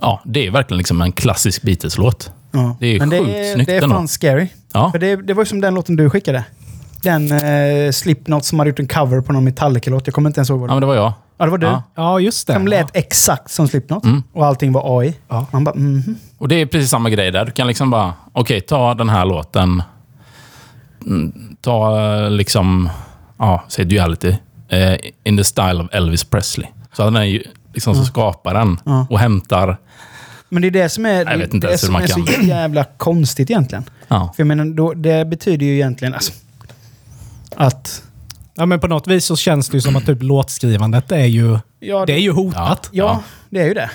Ja, 0.01 0.21
det 0.25 0.47
är 0.47 0.51
verkligen 0.51 0.77
liksom 0.77 1.01
en 1.01 1.11
klassisk 1.11 1.61
Beatles-låt. 1.61 2.31
Ja. 2.51 2.77
Det 2.79 2.87
är 2.87 2.99
Men 2.99 3.09
det 3.09 3.19
sjukt 3.19 3.29
är, 3.29 3.53
snyggt 3.53 3.67
det 3.67 3.75
är 3.77 3.83
ändå. 3.83 3.95
fan 3.95 4.07
scary. 4.07 4.47
Ja. 4.73 4.91
För 4.91 4.99
det, 4.99 5.15
det 5.15 5.33
var 5.33 5.41
ju 5.41 5.45
som 5.45 5.61
den 5.61 5.73
låten 5.73 5.95
du 5.95 6.09
skickade. 6.09 6.43
Den 7.03 7.31
eh, 7.31 7.91
Slipknot 7.91 8.45
som 8.45 8.59
hade 8.59 8.69
gjort 8.69 8.79
en 8.79 8.87
cover 8.87 9.21
på 9.21 9.33
någon 9.33 9.43
Metallica-låt. 9.43 10.07
Jag 10.07 10.13
kommer 10.13 10.29
inte 10.29 10.39
ens 10.39 10.49
ihåg 10.49 10.59
vad 10.59 10.69
det 10.69 10.73
ja, 10.73 10.75
var. 10.75 10.79
men 10.79 10.89
det 10.89 10.95
var 10.95 10.95
jag. 10.95 11.13
Ja, 11.37 11.45
det 11.45 11.51
var 11.51 11.57
du. 11.57 11.67
Ja. 11.67 11.83
Ja, 11.95 12.19
just 12.19 12.47
det. 12.47 12.53
Som 12.53 12.67
lät 12.67 12.95
exakt 12.95 13.51
som 13.51 13.67
Slipknot. 13.67 14.03
Mm. 14.05 14.23
Och 14.33 14.45
allting 14.45 14.71
var 14.71 14.99
AI. 14.99 15.15
Ja. 15.27 15.45
Man 15.51 15.63
bara, 15.63 15.75
mhm. 15.75 16.15
Och 16.37 16.47
det 16.47 16.55
är 16.55 16.65
precis 16.65 16.89
samma 16.89 17.09
grej 17.09 17.31
där. 17.31 17.45
Du 17.45 17.51
kan 17.51 17.67
liksom 17.67 17.89
bara, 17.89 18.13
okej, 18.33 18.61
ta 18.61 18.93
den 18.93 19.09
här 19.09 19.25
låten. 19.25 19.83
Mm, 21.05 21.55
Ta 21.61 22.01
eh, 22.01 22.29
liksom, 22.31 22.89
ja, 23.41 23.63
säg 23.67 23.85
duality. 23.85 24.35
Eh, 24.69 24.95
in 25.23 25.37
the 25.37 25.43
style 25.43 25.73
of 25.83 25.87
Elvis 25.91 26.23
Presley. 26.23 26.67
Så 26.93 27.03
den 27.03 27.15
är 27.15 27.23
ju 27.23 27.43
liksom 27.73 27.95
så 27.95 28.05
skapar 28.05 28.53
den 28.53 28.79
Ja. 28.85 29.07
och 29.09 29.19
hämtar... 29.19 29.77
Men 30.49 30.61
det 30.61 30.67
är 30.67 30.71
det 30.71 30.89
som 30.89 31.05
är, 31.05 31.25
Jag 31.31 31.37
vet 31.37 31.53
inte 31.53 31.67
det 31.67 31.71
hur 31.71 31.77
som 31.77 31.93
man 31.93 32.01
är 32.03 32.07
så 32.07 32.25
jävla 32.41 32.83
konstigt 32.83 33.49
egentligen. 33.49 33.83
Ja. 34.07 34.33
För 34.35 34.43
jag 34.43 34.47
menar, 34.47 34.65
då, 34.65 34.93
det 34.93 35.25
betyder 35.25 35.65
ju 35.65 35.73
egentligen 35.75 36.13
alltså, 36.13 36.33
att... 37.55 38.03
Ja, 38.55 38.65
men 38.65 38.79
på 38.79 38.87
något 38.87 39.07
vis 39.07 39.25
så 39.25 39.35
känns 39.35 39.69
det 39.69 39.77
ju 39.77 39.81
som 39.81 39.95
att 39.95 40.05
typ 40.05 40.23
låtskrivandet 40.23 41.11
är 41.11 41.25
ju, 41.25 41.59
Ja, 41.79 42.05
det 42.05 42.13
är 42.13 42.17
ju 42.19 42.31
hotat. 42.31 42.89
Ja, 42.91 43.03
Ja. 43.05 43.23
det 43.49 43.59
är 43.61 43.65
ju 43.67 43.73
det. 43.73 43.89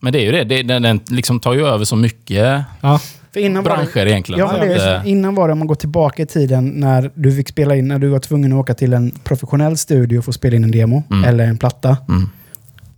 Men 0.00 0.12
det 0.12 0.18
är 0.18 0.24
ju 0.24 0.32
det. 0.32 0.44
det 0.44 0.62
den, 0.62 0.82
den 0.82 1.00
liksom 1.08 1.40
tar 1.40 1.54
ju 1.54 1.66
över 1.66 1.84
så 1.84 1.96
mycket 1.96 2.64
Ja. 2.80 3.00
För 3.36 3.40
innan 3.40 3.64
var 3.64 3.70
det, 3.70 3.76
branscher 3.76 4.06
egentligen. 4.06 4.38
ja, 4.40 4.52
det 4.60 4.74
är, 4.74 5.06
innan 5.06 5.34
var 5.34 5.48
det, 5.48 5.52
om 5.52 5.58
man 5.58 5.68
går 5.68 5.74
tillbaka 5.74 6.22
i 6.22 6.26
tiden, 6.26 6.68
när 6.68 7.10
du 7.14 7.36
fick 7.36 7.48
spela 7.48 7.76
in, 7.76 7.88
när 7.88 7.98
du 7.98 8.08
var 8.08 8.18
tvungen 8.18 8.52
att 8.52 8.58
åka 8.58 8.74
till 8.74 8.92
en 8.92 9.10
professionell 9.24 9.76
studio 9.76 10.22
för 10.22 10.30
att 10.30 10.34
spela 10.34 10.56
in 10.56 10.64
en 10.64 10.70
demo, 10.70 11.02
Mm. 11.10 11.24
eller 11.24 11.44
en 11.46 11.58
platta. 11.58 11.96
Mm. 12.08 12.28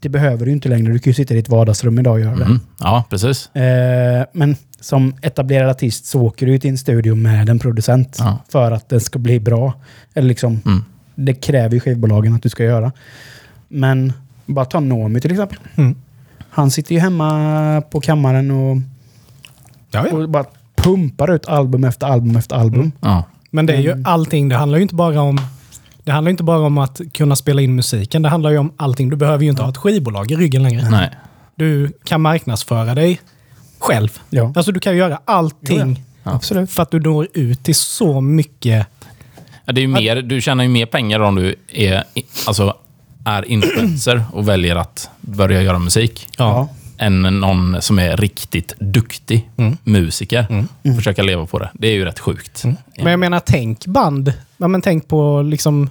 Det 0.01 0.09
behöver 0.09 0.47
du 0.47 0.53
inte 0.53 0.69
längre. 0.69 0.93
Du 0.93 0.99
kan 0.99 1.11
ju 1.11 1.15
sitta 1.15 1.35
i 1.35 1.37
ditt 1.37 1.49
vardagsrum 1.49 1.99
idag 1.99 2.13
och 2.15 2.21
göra 2.21 2.37
det. 2.37 2.45
Mm. 2.45 2.61
Ja, 2.81 3.05
precis. 3.11 3.57
Eh, 3.57 4.25
men 4.33 4.57
som 4.81 5.15
etablerad 5.23 5.71
artist 5.71 6.07
så 6.07 6.21
åker 6.23 6.47
du 6.47 6.59
till 6.59 6.71
en 6.71 6.79
studio 6.79 7.15
med 7.15 7.49
en 7.49 7.59
producent 7.59 8.17
Ja. 8.19 8.39
för 8.49 8.73
att 8.73 8.89
den 8.89 9.01
ska 9.01 9.19
bli 9.19 9.41
bra. 9.41 9.73
Eller 10.15 10.29
liksom, 10.29 10.61
Mm. 10.67 10.85
Det 11.15 11.35
kräver 11.35 11.75
ju 11.75 11.81
skivbolagen 11.81 12.35
att 12.35 12.43
du 12.43 12.49
ska 12.49 12.65
göra. 12.65 12.93
Men 13.69 14.13
bara 14.47 14.65
ta 14.65 14.81
Nomi 14.81 15.21
till 15.21 15.31
exempel. 15.31 15.59
Mm. 15.77 15.95
Han 16.51 16.71
sitter 16.71 16.95
ju 16.95 17.01
hemma 17.01 17.83
på 17.91 18.01
kammaren 18.01 18.51
och, 18.51 18.77
Ja, 19.91 20.07
ja. 20.11 20.17
och 20.17 20.29
bara 20.29 20.45
pumpar 20.77 21.35
ut 21.35 21.47
album 21.49 21.85
efter 21.85 22.07
album 22.07 22.37
efter 22.37 22.57
album. 22.57 22.93
Ja. 23.01 23.25
Men 23.51 23.67
det 23.67 23.73
är 23.75 23.81
ju 23.81 23.91
Mm. 23.91 24.07
allting. 24.07 24.49
Det 24.49 24.57
handlar 24.57 24.79
ju 24.79 24.83
inte 24.83 24.95
bara 24.95 25.21
om 25.21 25.39
det 26.05 26.13
handlar 26.13 26.31
inte 26.31 26.43
bara 26.43 26.59
om 26.61 26.79
att 26.79 27.01
kunna 27.15 27.37
spela 27.37 27.63
in 27.63 27.75
musiken. 27.75 28.23
Det 28.23 28.29
handlar 28.29 28.51
ju 28.51 28.59
om 28.59 28.73
allting. 28.77 29.09
Du 29.11 29.17
behöver 29.17 29.45
ju 29.45 29.51
inte 29.51 29.63
ha 29.63 29.71
ett 29.71 29.77
skivbolag 29.77 30.31
i 30.31 30.37
ryggen 30.37 30.63
längre. 30.63 30.91
Nej. 30.91 31.11
Du 31.55 31.93
kan 32.05 32.21
marknadsföra 32.21 32.95
dig 32.95 33.21
själv. 33.79 34.19
Ja. 34.31 34.53
Alltså 34.57 34.73
du 34.73 34.81
kan 34.81 34.97
göra 34.97 35.21
allting 35.25 36.05
Ja. 36.23 36.31
Absolut. 36.33 36.71
för 36.71 36.83
att 36.83 36.91
du 36.91 37.01
når 37.01 37.29
ut 37.35 37.63
till 37.65 37.75
så 37.75 38.21
mycket. 38.21 38.87
Ja, 39.65 39.73
det 39.73 39.81
är 39.81 39.83
ju 39.83 39.89
mer, 39.89 40.17
du 40.23 40.41
tjänar 40.41 40.65
ju 40.65 40.71
mer 40.71 40.87
pengar 40.87 41.21
om 41.21 41.35
du 41.35 41.55
är, 41.73 42.05
alltså, 42.47 42.77
är 43.25 43.51
influencer 43.51 44.25
och 44.33 44.49
väljer 44.49 44.77
att 44.77 45.11
börja 45.21 45.63
göra 45.63 45.79
musik. 45.79 46.29
Ja. 46.39 46.69
Än 46.99 47.23
någon 47.23 47.83
som 47.83 47.99
är 47.99 48.17
riktigt 48.17 48.75
duktig 48.79 49.51
Mm. 49.57 49.77
musiker. 49.85 50.67
Och 50.83 50.97
försöka 50.97 51.23
leva 51.23 51.47
på 51.47 51.59
det. 51.59 51.71
Det 51.75 51.89
är 51.89 51.93
ju 51.93 52.05
rätt 52.05 52.19
sjukt. 52.19 52.65
Men 52.97 53.07
jag 53.11 53.21
menar, 53.21 53.41
tänk 53.47 53.87
band. 53.87 54.33
Ja, 54.57 54.69
men 54.69 54.83
tänk 54.83 55.09
på 55.09 55.43
liksom 55.43 55.91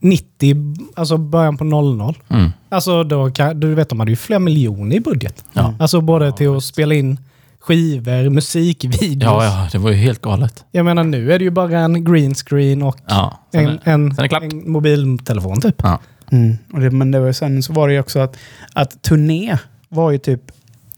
90, 0.00 0.56
alltså 0.96 1.16
början 1.16 1.56
på 1.56 1.64
00. 1.64 2.14
Mm. 2.28 2.52
Alltså 2.68 3.04
då 3.04 3.30
kan, 3.30 3.60
du 3.60 3.74
vet, 3.74 3.88
de 3.88 3.98
hade 4.00 4.12
ju 4.12 4.16
flera 4.16 4.38
miljoner 4.38 4.96
i 4.96 5.00
budget. 5.00 5.44
Ja. 5.52 5.74
Alltså 5.78 6.00
både 6.00 6.32
till 6.32 6.56
att 6.56 6.64
spela 6.64 6.94
in 6.94 7.18
skivor, 7.60 8.28
musikvideos. 8.30 9.22
Ja, 9.22 9.44
ja, 9.44 9.68
det 9.72 9.78
var 9.78 9.90
ju 9.90 9.96
helt 9.96 10.22
galet. 10.22 10.64
Jag 10.70 10.84
menar 10.84 11.04
nu 11.04 11.32
är 11.32 11.38
det 11.38 11.44
ju 11.44 11.50
bara 11.50 11.78
en 11.78 12.04
green 12.04 12.34
screen 12.34 12.82
och 12.82 12.96
Ja, 13.08 13.40
sen 13.52 13.66
en, 13.84 14.12
en, 14.18 14.42
en 14.42 14.70
mobiltelefon 14.72 15.60
typ. 15.60 15.74
Ja. 15.82 15.98
Mm. 16.32 16.56
Och 16.72 16.80
det, 16.80 16.90
men 16.90 17.10
det 17.10 17.20
var, 17.20 17.32
sen 17.32 17.62
så 17.62 17.72
var 17.72 17.88
det 17.88 17.94
ju 17.94 18.00
också 18.00 18.18
att, 18.20 18.36
att 18.72 19.02
turné 19.02 19.58
var 19.94 20.10
ju 20.10 20.18
typ... 20.18 20.40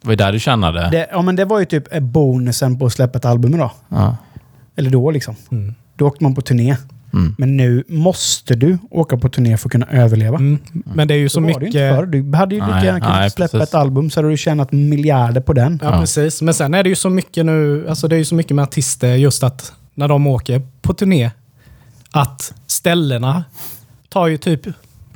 Det 0.00 0.06
var 0.08 0.12
ju 0.12 0.16
där 0.16 0.32
du 0.32 0.38
tjänade. 0.40 0.88
Det, 0.92 1.08
ja, 1.12 1.22
men 1.22 1.36
det 1.36 1.44
var 1.44 1.58
ju 1.58 1.64
typ 1.64 1.98
bonusen 2.00 2.78
på 2.78 2.86
att 2.86 2.92
släppa 2.92 3.18
ett 3.18 3.24
album 3.24 3.54
idag. 3.54 3.70
Ja. 3.88 4.16
Eller 4.76 4.90
då 4.90 5.10
liksom. 5.10 5.34
Mm. 5.50 5.74
Då 5.96 6.06
åkte 6.06 6.24
man 6.24 6.34
på 6.34 6.40
turné. 6.40 6.76
Mm. 7.12 7.34
Men 7.38 7.56
nu 7.56 7.84
måste 7.88 8.54
du 8.54 8.78
åka 8.90 9.16
på 9.16 9.28
turné 9.28 9.56
för 9.56 9.68
att 9.68 9.72
kunna 9.72 9.86
överleva. 9.86 10.36
Mm. 10.38 10.58
Men 10.72 11.08
det 11.08 11.14
är 11.14 11.18
ju 11.18 11.28
så 11.28 11.40
Så 11.40 11.48
inte 11.48 11.60
mycket... 11.60 11.96
förr. 11.96 12.06
Du 12.06 12.36
hade 12.36 12.54
ju 12.54 12.60
lika 12.60 12.84
gärna 12.84 13.00
kunnat 13.00 13.16
nej, 13.16 13.30
släppa 13.30 13.58
precis. 13.58 13.68
ett 13.68 13.74
album 13.74 14.10
så 14.10 14.18
hade 14.20 14.30
du 14.30 14.36
tjänat 14.36 14.72
miljarder 14.72 15.40
på 15.40 15.52
den. 15.52 15.78
Ja, 15.82 15.90
Ja. 15.94 16.00
precis. 16.00 16.42
Men 16.42 16.54
sen 16.54 16.74
är 16.74 16.82
det 16.82 16.88
ju 16.88 16.94
så 16.96 17.10
mycket 17.10 17.46
nu, 17.46 17.88
alltså 17.88 18.08
det 18.08 18.16
är 18.16 18.18
ju 18.18 18.24
så 18.24 18.34
mycket 18.34 18.54
med 18.56 18.62
artister 18.62 19.14
just 19.14 19.42
att 19.42 19.72
när 19.94 20.08
de 20.08 20.26
åker 20.26 20.62
på 20.82 20.94
turné, 20.94 21.30
att 22.10 22.54
ställena 22.66 23.44
tar 24.08 24.26
ju 24.26 24.36
typ 24.38 24.66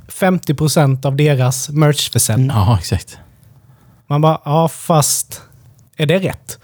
50% 0.09 1.07
av 1.07 1.17
deras 1.17 1.69
merchförsäljning. 1.69 2.49
ja, 2.51 2.79
exakt. 2.79 3.19
Man 4.11 4.21
bara, 4.21 4.41
ja 4.45 4.69
fast 4.69 5.43
är 5.97 6.07
det 6.07 6.19
rätt? 6.19 6.59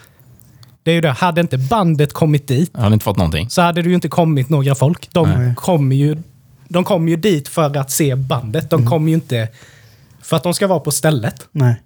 Det 0.82 0.90
är 0.90 0.94
ju 0.94 1.00
det, 1.00 1.10
hade 1.10 1.40
inte 1.40 1.58
bandet 1.58 2.12
kommit 2.12 2.48
dit 2.48 2.70
Jag 2.74 2.80
hade 2.80 2.92
inte 2.92 3.04
fått 3.04 3.16
någonting. 3.16 3.50
så 3.50 3.62
hade 3.62 3.82
det 3.82 3.88
ju 3.88 3.94
inte 3.94 4.08
kommit 4.08 4.48
några 4.48 4.74
folk. 4.74 5.08
De 5.12 5.30
Nej. 5.30 5.54
kommer 5.54 5.96
ju, 5.96 6.16
de 6.68 6.84
kommer 6.84 7.10
ju 7.10 7.16
dit 7.16 7.48
för 7.48 7.76
att 7.76 7.90
se 7.90 8.14
bandet. 8.14 8.70
De 8.70 8.86
kommer 8.86 9.08
ju 9.08 9.14
inte 9.14 9.48
för 10.22 10.36
att 10.36 10.42
de 10.42 10.54
ska 10.54 10.66
vara 10.66 10.80
på 10.80 10.90
stället. 10.90 11.48
Nej. 11.52 11.82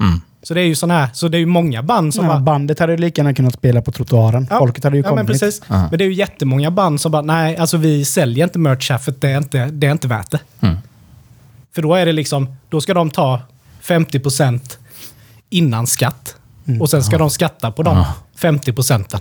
Mm. 0.00 0.20
Så 0.42 0.54
det 0.54 0.60
är 0.60 0.64
ju 0.64 0.74
sån 0.74 0.90
här, 0.90 1.08
så 1.12 1.28
det 1.28 1.36
är 1.36 1.40
ju 1.40 1.46
många 1.46 1.82
band 1.82 2.14
som 2.14 2.24
Nej, 2.26 2.34
bara, 2.34 2.40
bandet 2.40 2.78
hade 2.78 2.92
ju 2.92 2.98
lika 2.98 3.22
gärna 3.22 3.34
kunnat 3.34 3.54
spela 3.54 3.82
på 3.82 3.92
trottoaren. 3.92 4.46
Ja. 4.50 4.58
Folket 4.58 4.84
hade 4.84 4.96
ju 4.96 5.02
ja, 5.02 5.08
kommit. 5.08 5.24
men 5.24 5.38
precis. 5.38 5.62
Ja. 5.68 5.88
Men 5.90 5.98
det 5.98 6.04
är 6.04 6.08
ju 6.08 6.14
jättemånga 6.14 6.70
band 6.70 7.00
som 7.00 7.12
bara, 7.12 7.22
nej, 7.22 7.56
alltså 7.56 7.76
vi 7.76 8.04
säljer 8.04 8.44
inte 8.44 8.58
merch 8.58 8.90
här 8.90 8.98
för 8.98 9.14
det 9.18 9.30
är 9.30 9.38
inte, 9.38 9.66
det 9.66 9.86
är 9.86 9.92
inte 9.92 10.08
värt 10.08 10.30
det. 10.30 10.40
Mm. 10.60 10.76
För 11.74 11.82
då 11.82 11.94
är 11.94 12.06
det 12.06 12.12
liksom, 12.12 12.56
då 12.68 12.80
ska 12.80 12.94
de 12.94 13.10
ta 13.10 13.40
50% 13.82 14.78
innan 15.54 15.86
skatt. 15.86 16.36
Och 16.80 16.90
sen 16.90 17.02
ska 17.04 17.18
de 17.18 17.30
skatta 17.30 17.70
på 17.72 17.82
de 17.82 18.04
50 18.36 18.72
procenten. 18.72 19.20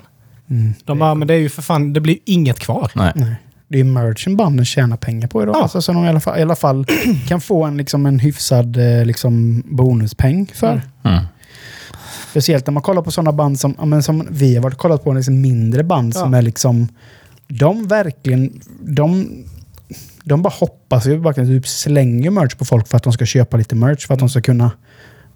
De 0.86 1.00
bara, 1.00 1.16
men 1.16 1.28
det 1.28 1.34
är 1.34 1.38
ju 1.38 1.50
för 1.50 1.62
fan, 1.62 1.94
det 1.94 2.00
blir 2.02 2.14
ju 2.14 2.20
inget 2.26 2.60
kvar. 2.60 2.92
Nej. 2.96 3.12
Nej. 3.16 3.36
Det 3.68 3.80
är 3.80 3.84
merchen 3.84 4.38
banden 4.38 4.66
tjänar 4.66 4.98
pengar 4.98 5.28
på 5.28 5.44
idag. 5.44 5.56
Ja. 5.56 5.62
Alltså, 5.62 5.82
så 5.82 5.94
de 5.94 6.06
i 6.06 6.10
alla 6.10 6.20
fall, 6.20 6.40
i 6.40 6.42
alla 6.42 6.56
fall 6.56 6.86
kan 7.28 7.42
få 7.42 7.64
en, 7.64 7.78
liksom, 7.78 8.06
en 8.06 8.20
hyfsad 8.20 8.78
eh, 8.78 9.06
liksom, 9.06 9.64
bonuspeng 9.66 10.52
för. 10.54 10.82
Mm. 11.04 11.24
Speciellt 12.32 12.68
när 12.68 12.72
man 12.72 12.84
kollar 12.84 13.02
på 13.02 13.12
sådana 13.12 13.32
band 13.32 13.60
som, 13.60 13.76
ja, 13.80 13.86
men 13.86 14.04
som 14.04 14.28
vi 14.32 14.56
har 14.56 14.64
varit 14.64 14.78
kollat 14.78 15.04
på, 15.04 15.14
liksom 15.14 15.42
mindre 15.42 15.84
band 15.84 16.14
som 16.14 16.34
Ja. 16.34 16.38
är 16.40 16.42
liksom... 16.42 16.88
De 17.48 17.88
verkligen... 17.88 18.62
De, 18.82 19.28
de 20.24 20.42
bara 20.42 20.54
hoppas 20.60 21.06
ju, 21.08 21.20
bara 21.20 21.34
typ 21.34 21.68
slänger 21.68 22.30
merch 22.30 22.56
på 22.56 22.66
folk 22.66 22.88
för 22.88 22.98
att 22.98 23.04
de 23.04 23.14
ska 23.14 23.26
köpa 23.26 23.58
lite 23.58 23.76
merch. 23.76 24.08
För 24.08 24.14
att 24.14 24.20
de 24.20 24.30
ska 24.30 24.42
kunna 24.42 24.72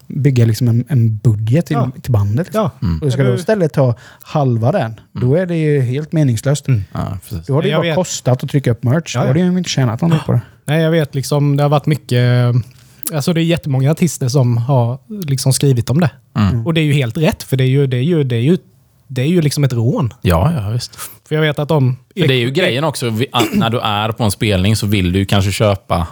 bygga 0.08 0.44
liksom 0.44 0.68
en, 0.68 0.84
en 0.88 1.16
budget 1.16 1.66
till, 1.66 1.74
Ja. 1.74 1.90
till 2.02 2.12
bandet. 2.12 2.48
Ja. 2.52 2.70
Och 3.02 3.12
ska 3.12 3.22
du 3.22 3.34
istället 3.34 3.72
ta 3.72 3.94
halva 4.22 4.72
den, 4.72 5.00
då 5.12 5.34
är 5.34 5.46
det 5.46 5.56
ju 5.56 5.80
helt 5.80 6.12
meningslöst. 6.12 6.68
Mm. 6.68 6.84
Ja, 6.92 7.18
precis. 7.28 7.46
Då 7.46 7.54
har 7.54 7.62
det 7.62 7.68
ju 7.68 7.74
bara 7.74 7.82
vet. 7.82 7.94
kostat 7.94 8.44
att 8.44 8.50
trycka 8.50 8.70
upp 8.70 8.82
merch. 8.82 9.14
Ja, 9.14 9.20
Då 9.20 9.24
ja. 9.24 9.28
har 9.28 9.34
det 9.34 9.40
ju 9.40 9.58
inte 9.58 9.70
tjänat 9.70 10.00
någonting 10.00 10.26
på 10.26 10.32
det. 10.32 10.40
Nej, 10.64 10.82
jag 10.82 10.90
vet 10.90 11.14
liksom, 11.14 11.56
det 11.56 11.62
har 11.62 11.70
varit 11.70 11.86
mycket... 11.86 12.54
Alltså 13.12 13.32
det 13.32 13.40
är 13.40 13.44
jättemånga 13.44 13.90
artister 13.90 14.28
som 14.28 14.56
har 14.56 14.98
liksom 15.26 15.52
skrivit 15.52 15.90
om 15.90 16.00
det. 16.00 16.10
Mm. 16.36 16.66
Och 16.66 16.74
det 16.74 16.80
är 16.80 16.84
ju 16.84 16.92
helt 16.92 17.16
rätt, 17.16 17.42
för 17.42 17.56
det 17.56 17.64
är 17.64 17.68
ju, 17.68 17.86
det 17.86 17.96
är 17.96 18.02
ju, 18.02 18.24
det 18.24 18.36
är 18.36 18.40
ju, 18.40 18.58
det 19.06 19.22
är 19.22 19.26
ju 19.26 19.42
liksom 19.42 19.64
ett 19.64 19.72
rån. 19.72 20.12
Ja, 20.22 20.52
ja, 20.56 20.68
visst. 20.70 20.96
För 21.28 21.34
jag 21.34 21.42
vet 21.42 21.58
att 21.58 21.68
de... 21.68 21.96
För 22.20 22.28
det 22.28 22.34
är 22.34 22.38
ju 22.40 22.50
grejen 22.50 22.84
också, 22.84 23.12
att 23.32 23.54
när 23.54 23.70
du 23.70 23.80
är 23.80 24.12
på 24.12 24.24
en 24.24 24.30
spelning 24.30 24.76
så 24.76 24.86
vill 24.86 25.12
du 25.12 25.24
kanske 25.24 25.52
köpa 25.52 26.06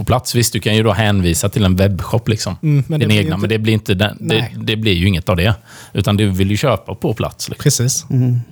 på 0.00 0.04
plats. 0.04 0.34
Visst, 0.34 0.52
du 0.52 0.60
kan 0.60 0.76
ju 0.76 0.82
då 0.82 0.92
hänvisa 0.92 1.48
till 1.48 1.64
en 1.64 1.76
webbshop, 1.76 2.28
liksom. 2.28 2.56
Mm, 2.62 2.84
men 2.88 3.00
det 3.00 3.06
din 3.06 3.16
egna, 3.18 3.28
inte- 3.34 3.40
men 3.40 3.48
det 3.48 3.58
blir, 3.58 3.72
inte 3.72 3.94
den, 3.94 4.16
det, 4.20 4.48
det 4.56 4.76
blir 4.76 4.92
ju 4.92 5.06
inget 5.08 5.28
av 5.28 5.36
det. 5.36 5.54
Utan 5.92 6.16
du 6.16 6.26
vill 6.30 6.50
ju 6.50 6.56
köpa 6.56 6.94
på 6.94 7.14
plats. 7.14 7.48
Liksom. 7.48 7.62
Precis. 7.62 8.06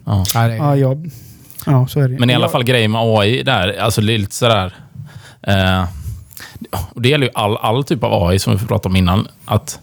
Ja. 0.05 0.25
Ja, 0.35 0.49
Ja, 0.49 0.77
jag, 0.77 1.11
ja 1.67 1.87
så 1.89 2.01
är 2.01 2.09
det. 2.09 2.19
Men 2.19 2.31
i 2.31 2.35
alla 2.35 2.45
Jag- 2.45 2.53
fall 2.53 2.65
grejen 2.65 2.91
med 2.91 3.01
AI 3.05 3.43
där, 3.43 3.79
alltså 3.79 4.01
lite 4.01 4.35
sådär... 4.35 4.75
Eh, 5.43 5.85
och 6.95 7.03
det 7.03 7.09
gäller 7.09 7.27
ju 7.27 7.33
all, 7.35 7.57
all 7.57 7.85
typ 7.85 8.05
av 8.05 8.29
AI 8.29 8.39
som 8.39 8.57
vi 8.57 8.67
pratade 8.67 8.89
om 8.93 8.97
innan. 8.97 9.29
Att 9.45 9.79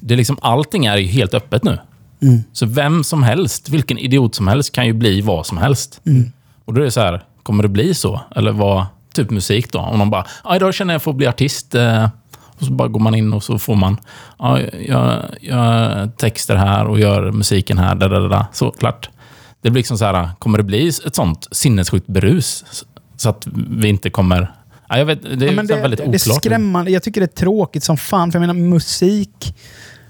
det 0.00 0.14
är 0.14 0.18
liksom, 0.18 0.38
allting 0.42 0.86
är 0.86 0.96
ju 0.96 1.06
helt 1.06 1.34
öppet 1.34 1.64
nu. 1.64 1.78
Mm. 2.22 2.42
Så 2.52 2.66
vem 2.66 3.04
som 3.04 3.22
helst, 3.22 3.68
vilken 3.68 3.98
idiot 3.98 4.34
som 4.34 4.48
helst, 4.48 4.72
kan 4.72 4.86
ju 4.86 4.92
bli 4.92 5.20
vad 5.20 5.46
som 5.46 5.58
helst. 5.58 6.00
Mm. 6.06 6.32
Och 6.64 6.74
då 6.74 6.80
är 6.80 6.84
det 6.84 6.90
så 6.90 7.00
här, 7.00 7.22
kommer 7.42 7.62
det 7.62 7.68
bli 7.68 7.94
så? 7.94 8.20
Eller 8.36 8.52
vad, 8.52 8.86
typ 9.14 9.30
musik 9.30 9.72
då? 9.72 9.78
Om 9.78 9.98
de 9.98 10.10
bara, 10.10 10.26
idag 10.56 10.74
känner 10.74 10.94
jag 10.94 11.02
för 11.02 11.10
att 11.10 11.16
bli 11.16 11.26
artist. 11.26 11.74
Eh, 11.74 12.08
och 12.60 12.64
så 12.66 12.72
bara 12.72 12.88
går 12.88 13.00
man 13.00 13.14
in 13.14 13.32
och 13.32 13.42
så 13.44 13.58
får 13.58 13.74
man, 13.74 13.96
ja, 14.38 14.60
jag 14.86 15.22
gör 15.40 16.06
texter 16.16 16.56
här 16.56 16.86
och 16.86 17.00
gör 17.00 17.30
musiken 17.32 17.78
här. 17.78 17.94
Där, 17.94 18.08
där, 18.08 18.28
där. 18.28 18.44
Så 18.52 18.70
klart. 18.70 19.10
Det 19.62 19.70
blir 19.70 19.80
liksom 19.80 19.98
så 19.98 20.04
här, 20.04 20.30
kommer 20.38 20.58
det 20.58 20.64
bli 20.64 20.88
ett 20.88 21.14
sånt 21.16 21.48
sinnessjukt 21.52 22.06
brus? 22.06 22.64
Så 23.16 23.28
att 23.28 23.46
vi 23.70 23.88
inte 23.88 24.10
kommer... 24.10 24.52
Ja, 24.88 24.98
jag 24.98 25.04
vet, 25.04 25.22
det 25.22 25.28
är 25.48 25.52
Ja, 25.52 25.62
det, 25.62 25.74
väldigt 25.74 25.98
det 25.98 26.04
är 26.04 26.08
oklart. 26.08 26.20
skrämmande. 26.44 26.90
Jag 26.90 27.02
tycker 27.02 27.20
det 27.20 27.24
är 27.24 27.36
tråkigt 27.36 27.84
som 27.84 27.96
fan. 27.96 28.32
För 28.32 28.38
jag 28.38 28.46
menar, 28.46 28.54
musik 28.68 29.54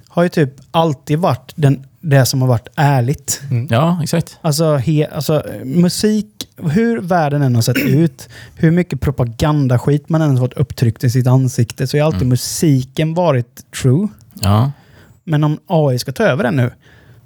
har 0.09 0.23
ju 0.23 0.29
typ 0.29 0.51
alltid 0.71 1.19
varit 1.19 1.53
den, 1.57 1.85
det 2.01 2.27
som 2.27 2.41
har 2.43 2.49
varit 2.49 2.69
ärligt. 2.77 3.43
Ja, 3.71 4.01
exakt. 4.03 4.39
Alltså, 4.41 4.77
he, 4.77 5.07
alltså 5.15 5.43
musik, 5.65 6.27
hur 6.63 7.01
världen 7.01 7.43
än 7.43 7.55
har 7.55 7.63
sett 7.63 7.77
ut, 7.87 8.29
hur 8.55 8.71
mycket 8.71 9.01
propagandaskit 9.01 10.09
man 10.09 10.23
än 10.23 10.31
har 10.31 10.39
fått 10.39 10.53
upptryckt 10.59 11.05
i 11.05 11.11
sitt 11.11 11.27
ansikte, 11.27 11.87
så 11.87 11.99
har 11.99 12.05
alltid 12.05 12.19
Mm. 12.23 12.29
musiken 12.29 13.15
varit 13.15 13.71
true. 13.83 14.09
Ja. 14.35 14.73
Men 15.25 15.45
om 15.45 15.59
AI 15.67 15.99
ska 15.99 16.13
ta 16.13 16.23
över 16.25 16.45
den 16.45 16.57
nu, 16.57 16.71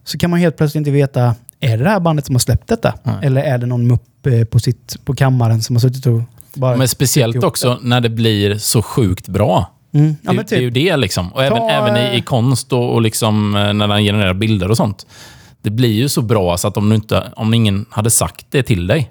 så 0.05 0.19
kan 0.19 0.31
man 0.31 0.41
helt 0.41 0.57
plötsligt 0.57 0.79
inte 0.81 0.91
veta, 0.91 1.35
är 1.61 1.79
det 1.79 1.85
det 1.85 1.91
här 1.91 2.01
bandet 2.01 2.27
som 2.27 2.35
har 2.35 2.41
släppt 2.41 2.69
detta? 2.69 2.95
Nej. 3.03 3.15
Eller 3.23 3.43
är 3.43 3.59
det 3.59 3.67
någon 3.67 3.87
mupp 3.87 4.27
eh, 4.27 4.45
på, 4.45 4.59
sitt, 4.59 4.97
på 5.05 5.15
kammaren 5.15 5.63
som 5.63 5.77
har 5.77 5.81
suttit 5.81 6.07
och 6.07 6.21
bara... 6.55 6.77
Men 6.77 6.89
speciellt 6.89 7.45
också 7.45 7.79
när 7.83 8.01
det 8.01 8.09
blir 8.11 8.59
så 8.59 8.83
sjukt 8.83 9.29
bra. 9.29 9.71
Mm. 9.95 10.17
Ja, 10.23 10.31
det, 10.31 10.37
men 10.37 10.45
det 10.49 10.57
är 10.57 10.61
ju 10.61 10.71
typ, 10.71 10.75
det 10.75 10.97
liksom. 10.97 11.33
Och 11.33 11.45
även, 11.45 11.59
Ta, 11.59 11.71
även 11.71 11.97
i, 11.97 12.15
i 12.15 12.19
eh, 12.19 12.23
konst 12.23 12.73
och, 12.73 12.95
och 12.95 13.03
liksom, 13.03 13.57
eh, 13.57 13.73
när 13.73 13.89
den 13.89 14.03
genererar 14.03 14.35
bilder 14.35 14.71
och 14.71 14.77
sånt. 14.77 15.07
Det 15.63 15.71
blir 15.71 15.93
ju 15.93 16.09
så 16.09 16.23
bra 16.23 16.57
så 16.57 16.69
att 16.69 16.77
om, 16.77 16.89
du 16.89 16.95
inte, 16.95 17.33
om 17.37 17.55
ingen 17.55 17.87
hade 17.91 18.11
sagt 18.11 18.47
det 18.51 18.63
till 18.63 18.87
dig, 18.87 19.11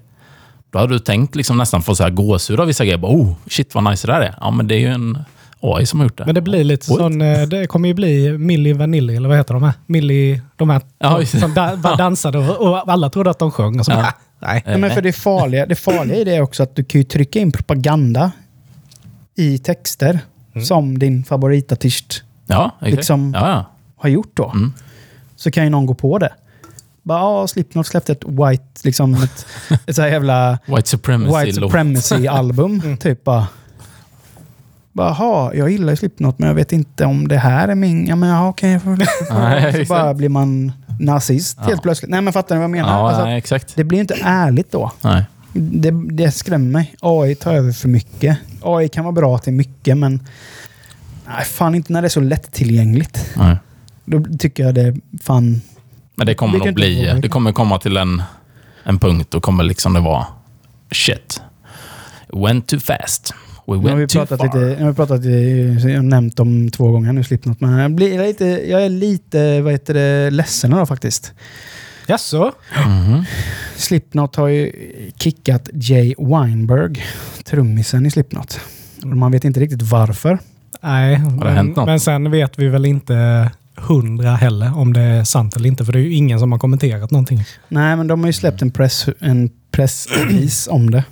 då 0.71 0.79
hade 0.79 0.93
du 0.93 0.99
tänkt 0.99 1.35
liksom 1.35 1.57
nästan 1.57 1.81
få 1.81 1.95
så 1.95 2.03
här 2.03 2.09
gåshud 2.09 2.59
av 2.59 2.67
vissa 2.67 2.83
grejer. 2.85 2.97
Bara, 2.97 3.11
oh, 3.11 3.33
shit 3.49 3.75
vad 3.75 3.83
nice 3.83 4.07
det 4.07 4.13
där 4.13 4.21
är. 4.21 4.35
Ja, 4.41 4.51
men 4.51 4.67
det 4.67 4.75
är 4.75 4.79
ju 4.79 4.87
en 4.87 5.17
AI 5.59 5.85
som 5.85 5.99
har 5.99 6.05
gjort 6.05 6.17
det. 6.17 6.25
men 6.25 6.35
det 6.35 6.41
blir 6.41 6.63
lite 6.63 6.91
Oj. 6.93 6.97
sån... 6.97 7.21
eh, 7.21 7.41
Det 7.41 7.67
kommer 7.67 7.87
ju 7.87 7.93
bli 7.93 8.37
Milli 8.37 8.73
Vanilli, 8.73 9.15
eller 9.15 9.29
vad 9.29 9.37
heter 9.37 9.53
de 9.53 9.63
här? 9.63 9.73
Milli... 9.85 10.41
De 10.55 10.69
här 10.69 10.81
Ja, 10.99 11.25
som 11.25 11.53
da, 11.53 11.75
bara 11.83 11.95
dansade 11.95 12.37
och, 12.37 12.69
och 12.69 12.91
alla 12.91 13.09
trodde 13.09 13.29
att 13.29 13.39
de 13.39 13.51
sjöng. 13.51 13.79
Och 13.79 13.85
så 13.85 13.91
Ja. 13.91 13.95
bara, 13.95 14.13
nej. 14.39 14.63
ja, 14.65 14.77
men 14.77 14.91
för 14.91 15.01
det 15.01 15.13
farliga, 15.13 15.65
det 15.65 15.75
farliga 15.75 16.17
i 16.17 16.23
det 16.23 16.35
är 16.35 16.41
också 16.41 16.63
att 16.63 16.75
du 16.75 16.83
kan 16.83 17.01
ju 17.01 17.05
trycka 17.05 17.39
in 17.39 17.51
propaganda 17.51 18.31
i 19.35 19.57
texter 19.57 20.19
Mm. 20.55 20.65
som 20.65 20.99
din 20.99 21.23
favoritartist 21.23 22.23
Ja, 22.47 22.71
exakt. 22.79 22.95
liksom- 22.95 23.33
ja, 23.35 23.49
ja. 23.49 23.65
har 23.97 24.09
gjort 24.09 24.31
då. 24.33 24.49
Mm. 24.55 24.73
Så 25.35 25.51
kan 25.51 25.63
ju 25.63 25.69
någon 25.69 25.85
gå 25.85 25.93
på 25.93 26.17
det. 26.17 26.29
Bara, 27.03 27.19
ja, 27.19 27.47
Slipknot 27.47 27.87
släppte 27.87 28.11
ett 28.11 28.23
white, 28.25 28.63
liksom 28.83 29.13
ett, 29.23 29.45
ett 29.87 29.95
så 29.95 30.01
här 30.01 30.09
jävla 30.09 30.59
White 30.65 30.89
supremacy. 30.89 31.45
white 31.45 31.59
låt. 31.59 31.71
supremacy-album. 31.71 32.97
Typ 32.99 33.23
bara. 33.23 33.47
Bara, 34.93 35.11
"Ha, 35.11 35.53
jag 35.53 35.69
gillar 35.71 35.89
ju 35.89 35.95
Slipknot 35.97 36.39
men 36.39 36.47
jag 36.47 36.55
vet 36.55 36.71
inte 36.71 37.05
om 37.05 37.27
det 37.27 37.37
här 37.37 37.67
är 37.67 37.75
min... 37.75 38.07
Ja, 38.07 38.15
men 38.15 38.29
ja, 38.29 38.49
okej. 38.49 38.79
Nej, 39.31 39.85
så 39.85 39.93
bara 39.93 40.13
blir 40.13 40.29
man 40.29 40.71
nazist 40.99 41.57
Ja. 41.61 41.67
helt 41.67 41.81
plötsligt. 41.81 42.11
Nej, 42.11 42.21
men 42.21 42.33
fattar 42.33 42.55
ni 42.55 42.59
vad 42.59 42.63
jag 42.63 42.69
menar? 42.71 42.89
Ja, 42.99 43.07
Alltså, 43.09 43.25
nej, 43.25 43.37
exakt. 43.37 43.75
det 43.75 43.83
blir 43.83 43.99
inte 43.99 44.17
ärligt 44.23 44.71
då. 44.71 44.91
Nej. 45.03 45.25
Det, 45.53 45.91
det 46.11 46.31
skrämmer 46.31 46.71
mig. 46.71 46.95
AI 47.01 47.35
tar 47.35 47.53
över 47.53 47.71
för 47.71 47.87
mycket. 47.87 48.37
AI 48.61 48.89
kan 48.89 49.03
vara 49.05 49.11
bra 49.13 49.37
till 49.37 49.53
mycket, 49.53 49.97
men 49.97 50.19
nej, 51.27 51.45
fan 51.45 51.75
inte 51.75 51.93
när 51.93 52.01
det 52.01 52.07
är 52.07 52.09
så 52.09 52.19
lättillgängligt. 52.19 53.25
nej. 53.37 53.57
Då 54.05 54.23
tycker 54.39 54.63
jag 54.65 54.75
det 54.75 54.95
fan... 55.23 55.61
Men 56.21 56.25
det 56.27 56.33
kommer 56.35 56.59
Det 56.59 56.65
nog 56.65 56.75
bli... 56.75 57.19
Det 57.21 57.29
kommer 57.29 57.51
komma 57.51 57.79
till 57.79 57.97
en, 57.97 58.23
en 58.83 58.99
punkt 58.99 59.33
och 59.33 59.43
kommer 59.43 59.63
liksom 59.63 59.93
det 59.93 59.99
vara... 59.99 60.25
Shit. 60.91 61.41
Went 62.33 62.67
too 62.67 62.79
fast. 62.79 63.33
We 63.67 63.77
Nu 63.77 63.89
har 63.89 63.95
vi 63.95 64.05
went 64.05 64.09
too 64.09 64.25
far. 64.25 64.45
lite, 64.45 64.57
nu 64.57 64.83
har 64.83 64.89
vi 64.89 64.95
pratat, 64.95 65.25
jag 65.91 65.95
har 65.95 66.01
nämnt 66.01 66.37
dem 66.37 66.71
två 66.71 66.91
gånger 66.91 67.13
nu, 67.13 67.23
Slipknot, 67.23 67.61
men 67.61 67.71
jag, 67.71 67.91
blir 67.91 68.27
lite, 68.27 68.45
jag 68.45 68.85
är 68.85 68.89
lite, 68.89 69.61
vad 69.61 69.73
heter 69.73 69.93
det, 69.93 70.29
ledsen 70.29 70.71
då 70.71 70.85
faktiskt. 70.85 71.33
Jaså? 72.07 72.51
Mhm. 72.85 73.23
Slipknot 73.75 74.35
har 74.35 74.47
ju 74.47 74.71
kickat 75.15 75.69
Jay 75.73 76.15
Weinberg, 76.17 77.03
trummisen 77.43 78.05
i 78.05 78.11
Slipknot. 78.11 78.59
Man 79.03 79.31
vet 79.31 79.43
inte 79.43 79.59
riktigt 79.59 79.81
varför. 79.81 80.39
Nej, 80.81 81.21
men, 81.39 81.73
men 81.75 81.99
sen 81.99 82.31
vet 82.31 82.59
vi 82.59 82.67
väl 82.67 82.85
inte 82.85 83.51
hundra 83.87 84.35
heller 84.35 84.77
om 84.77 84.93
det 84.93 85.01
är 85.01 85.23
sant 85.23 85.55
eller 85.55 85.67
inte. 85.67 85.85
För 85.85 85.93
det 85.93 85.99
är 85.99 86.03
ju 86.03 86.13
ingen 86.13 86.39
som 86.39 86.51
har 86.51 86.59
kommenterat 86.59 87.11
någonting. 87.11 87.43
Nej, 87.67 87.95
men 87.95 88.07
de 88.07 88.19
har 88.19 88.27
ju 88.27 88.33
släppt 88.33 88.61
en 88.61 88.71
press 88.71 89.05
en 89.19 89.49
pressrelease 89.71 90.71
om 90.71 90.91
det. 90.91 91.03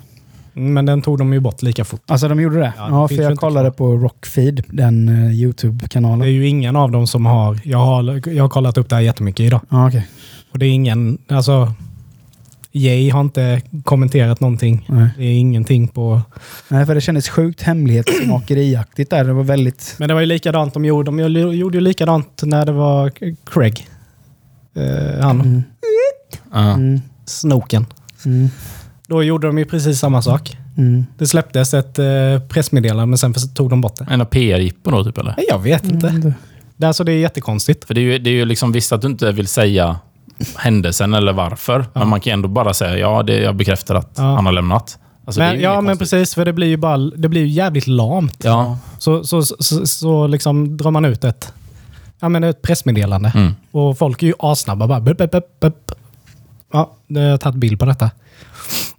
Men 0.52 0.86
den 0.86 1.02
tog 1.02 1.18
de 1.18 1.32
ju 1.32 1.40
bort 1.40 1.62
lika 1.62 1.84
fort. 1.84 2.00
Alltså 2.06 2.28
de 2.28 2.40
gjorde 2.40 2.58
det? 2.58 2.72
Ja, 2.76 2.84
det 2.84 2.90
Ja, 2.90 3.08
för 3.08 3.14
jag 3.14 3.38
kollade 3.38 3.70
på 3.70 3.96
Rockfeed, 3.96 4.64
den 4.68 5.08
uh, 5.08 5.28
Det 5.28 5.34
YouTube-kanalen. 5.34 6.22
är 6.22 6.30
ju 6.30 6.48
ingen 6.48 6.76
av 6.76 6.90
dem 6.90 7.06
som 7.06 7.26
har... 7.26 7.60
Jag 7.64 7.78
har, 7.78 8.28
jag 8.28 8.44
har 8.44 8.48
kollat 8.48 8.78
upp 8.78 8.88
det 8.88 8.94
här 8.94 9.02
jättemycket 9.02 9.46
idag. 9.46 9.60
Ja, 9.68 9.88
okej. 9.88 10.08
Och 10.52 10.58
det 10.58 10.66
är 10.66 10.70
ingen... 10.70 11.18
Alltså... 11.28 11.72
Jay 12.72 13.10
har 13.10 13.20
inte 13.20 13.62
kommenterat 13.84 14.40
någonting. 14.40 14.86
Nej. 14.88 15.08
Det 15.16 15.24
är 15.24 15.32
ingenting 15.38 15.88
på... 15.88 16.20
Nej, 16.68 16.86
för 16.86 16.94
det 16.94 17.00
kändes 17.00 17.28
sjukt 17.28 17.62
hemlighetsmakeriaktigt 17.62 19.10
där. 19.10 19.24
Det 19.24 19.32
var 19.32 19.42
väldigt... 19.44 19.94
Men 19.98 20.08
det 20.08 20.14
var 20.14 20.20
ju 20.20 20.26
likadant 20.26 20.74
de 20.74 20.84
gjorde. 20.84 21.10
De 21.10 21.18
gjorde 21.54 21.76
ju 21.78 21.80
likadant 21.80 22.42
när 22.44 22.66
det 22.66 22.72
var 22.72 23.12
Craig. 23.46 23.86
Eh, 24.76 25.20
han, 25.22 25.40
Mm. 25.40 25.62
Ja. 26.52 26.72
Mm. 26.74 27.00
snoken. 27.26 27.86
Mm. 28.26 28.48
Då 29.06 29.22
gjorde 29.22 29.46
de 29.46 29.58
ju 29.58 29.64
precis 29.64 29.98
samma 29.98 30.22
sak. 30.22 30.56
Mm. 30.78 31.06
Det 31.18 31.26
släpptes 31.26 31.74
ett 31.74 31.98
eh, 31.98 32.04
pressmeddelande 32.48 33.06
men 33.06 33.18
sen 33.18 33.34
tog 33.54 33.70
de 33.70 33.80
bort 33.80 33.96
det. 33.96 34.06
En 34.10 34.26
PR-jippo 34.26 34.90
då, 34.90 35.04
typ, 35.04 35.18
eller? 35.18 35.34
Jag 35.48 35.58
vet 35.58 35.84
inte. 35.84 36.08
Mm. 36.08 36.34
Det, 36.76 36.84
är 36.84 36.88
alltså, 36.88 37.04
det 37.04 37.12
är 37.12 37.18
jättekonstigt. 37.18 37.84
För 37.84 37.94
det 37.94 38.00
är 38.00 38.02
ju, 38.02 38.18
det 38.18 38.30
är 38.30 38.34
ju 38.34 38.44
liksom 38.44 38.72
visst 38.72 38.92
att 38.92 39.00
du 39.02 39.06
inte 39.08 39.32
vill 39.32 39.46
säga 39.46 39.98
händelsen 40.56 41.14
eller 41.14 41.32
varför. 41.32 41.84
Men 41.92 42.08
man 42.08 42.20
kan 42.20 42.32
ändå 42.32 42.48
bara 42.48 42.74
säga 42.74 42.98
ja, 42.98 43.22
det, 43.22 43.38
jag 43.38 43.56
bekräftar 43.56 43.94
att 43.94 44.12
Ja. 44.16 44.22
han 44.34 44.46
har 44.46 44.52
lämnat. 44.52 44.98
Alltså, 45.24 45.40
men, 45.40 45.60
ja, 45.60 45.72
inget 45.72 45.84
men 45.84 45.96
konstigt. 45.96 46.18
precis. 46.18 46.34
För 46.34 46.44
det 46.44 46.52
blir 46.52 46.66
ju 46.66 46.76
bara, 46.76 46.96
det 46.96 47.28
blir 47.28 47.40
ju 47.40 47.48
jävligt 47.48 47.86
lamt. 47.86 48.40
Ja. 48.44 48.78
Så, 48.98 49.24
så, 49.24 49.42
så, 49.42 49.56
så, 49.60 49.86
så 49.86 50.26
liksom 50.26 50.76
drar 50.76 50.90
man 50.90 51.04
ut 51.04 51.24
ett, 51.24 51.52
ja, 52.20 52.28
men 52.28 52.44
ett 52.44 52.62
pressmeddelande. 52.62 53.32
Mm. 53.34 53.52
Och 53.70 53.98
folk 53.98 54.22
är 54.22 54.26
ju 54.26 54.34
assnabba. 54.38 54.86
Bara, 54.86 55.00
bup, 55.00 55.18
bup, 55.18 55.60
bup. 55.60 55.92
Ja, 56.72 56.90
det 57.06 57.20
har 57.20 57.26
jag 57.26 57.40
tagit 57.40 57.56
bild 57.60 57.78
på 57.80 57.84
detta. 57.86 58.10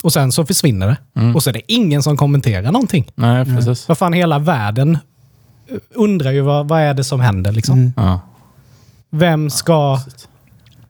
Och 0.04 0.14
sen 0.14 0.32
så 0.32 0.46
försvinner 0.46 0.88
det. 0.88 0.98
Mm. 1.22 1.36
Och 1.36 1.44
så 1.44 1.50
är 1.50 1.54
det 1.54 1.72
ingen 1.72 2.04
som 2.04 2.18
kommenterar 2.18 2.72
någonting. 2.72 3.12
Nej, 3.16 3.46
precis. 3.46 3.88
Vad 3.88 3.98
fan, 3.98 4.14
hela 4.14 4.40
världen 4.40 4.98
undrar 5.96 6.32
ju 6.32 6.42
vad, 6.42 6.68
vad 6.68 6.80
är 6.82 6.94
det 6.94 7.04
som 7.04 7.20
händer. 7.20 7.52
Liksom. 7.52 7.78
Mm. 7.78 7.94
Ja. 7.96 8.20
Vem 9.10 9.50
ska... 9.50 9.74
Ja, 9.74 10.00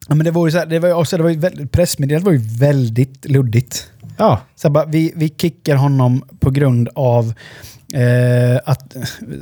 men 0.07 0.19
det 0.19 0.31
var 0.31 0.47
ju 0.47 0.51
så 0.51 0.57
här, 0.57 0.65
det 0.65 0.79
var 0.79 0.87
ju 0.87 0.93
också, 0.93 1.17
det 1.17 1.23
var 1.23 1.29
ju 1.29 1.39
väldigt, 1.39 1.71
pressmeddelandet 1.71 2.25
var 2.25 2.31
ju 2.31 2.57
väldigt 2.59 3.25
luddigt. 3.25 3.87
Ja, 4.17 4.39
Så 4.55 4.69
bara, 4.69 4.85
vi, 4.85 5.13
vi 5.15 5.29
kickar 5.29 5.75
honom 5.75 6.23
på 6.39 6.49
grund 6.49 6.89
av 6.95 7.33
eh, 7.93 8.59
att... 8.65 8.95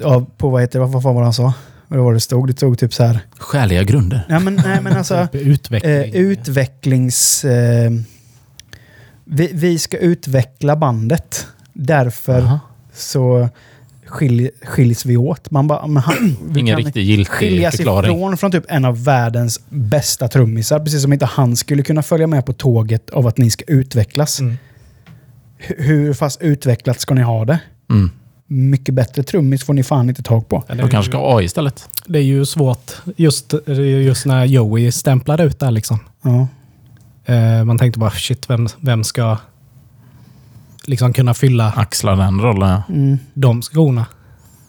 Av, 0.04 0.26
på 0.38 0.50
vad 0.50 0.62
heter 0.62 0.80
det? 0.80 0.86
Vad, 0.86 1.04
fan 1.04 1.16
var 1.16 1.22
det 1.22 1.26
han 1.26 1.34
sa? 1.34 1.54
Vad 1.88 2.00
var 2.00 2.14
det 2.14 2.20
stod? 2.20 2.48
Det 2.48 2.54
stod 2.54 2.80
typ 2.80 2.94
så 2.94 3.04
här... 3.04 3.20
Skäliga 3.38 3.84
grunder. 3.84 4.26
Nej 4.30 4.40
men, 4.40 4.56
nej, 4.56 4.82
men 4.82 4.98
alltså... 4.98 5.28
utveckling. 5.34 5.94
Eh, 5.94 6.16
utvecklings... 6.16 7.46
Eh, 7.46 7.92
vi, 9.26 9.52
vi 9.54 9.80
ska 9.80 9.98
utveckla 9.98 10.76
bandet. 10.76 11.48
Därför 11.74 12.42
Aha. 12.42 12.60
så 12.94 13.50
skilj, 14.10 14.50
skiljs 14.64 15.06
vi 15.06 15.18
åt. 15.18 15.52
Man 15.52 15.68
bara, 15.68 15.88
men 15.88 16.04
han, 16.04 16.16
vi 16.50 16.60
Ingen 16.60 16.76
kan 16.76 16.86
riktigt 16.86 17.04
giltig 17.06 17.28
skiljas 17.28 17.76
förklaring. 17.76 18.16
ifrån 18.16 18.38
från 18.38 18.52
typ 18.52 18.64
en 18.68 18.86
av 18.86 19.04
världens 19.04 19.60
bästa 19.70 20.28
trummisar. 20.28 20.80
Precis 20.80 21.02
som 21.02 21.14
inte 21.14 21.26
han 21.26 21.56
skulle 21.56 21.84
kunna 21.84 22.04
följa 22.04 22.28
med 22.28 22.46
på 22.46 22.54
tåget 22.54 23.10
av 23.10 23.28
att 23.28 23.38
ni 23.38 23.50
ska 23.50 23.64
utvecklas. 23.68 24.40
Mm. 24.40 24.58
Hur 25.58 26.14
fast 26.14 26.42
utvecklat 26.42 27.00
ska 27.00 27.14
ni 27.14 27.22
ha 27.22 27.46
det? 27.46 27.60
Mm. 27.90 28.12
Mycket 28.48 28.96
bättre 28.96 29.24
trummis 29.24 29.64
får 29.64 29.74
ni 29.74 29.84
fan 29.84 30.10
inte 30.10 30.24
tag 30.24 30.50
på. 30.50 30.64
De 30.68 30.90
kanske 30.90 31.12
ska 31.12 31.18
ha 31.18 31.38
AI 31.38 31.46
istället. 31.46 31.90
det 32.08 32.20
är 32.20 32.24
ju 32.24 32.46
svårt 32.46 32.92
just, 33.16 33.54
just 34.04 34.26
när 34.26 34.46
Joey 34.46 34.92
stämplade 34.92 35.44
ut 35.44 35.60
där 35.60 35.72
liksom. 35.72 36.00
Ja. 36.22 36.48
Eh, 37.34 37.64
man 37.66 37.78
tänkte 37.78 38.00
bara 38.00 38.12
shit, 38.12 38.50
vem, 38.50 38.68
vem 38.80 39.04
ska 39.04 39.38
liksom 40.90 41.14
kunna 41.14 41.34
fylla 41.34 41.72
Axla 41.76 42.16
den 42.16 42.42
rollen. 42.42 42.70
ja. 42.70 42.84
Mm. 42.94 43.18
de 43.34 43.62
skorna? 43.62 44.06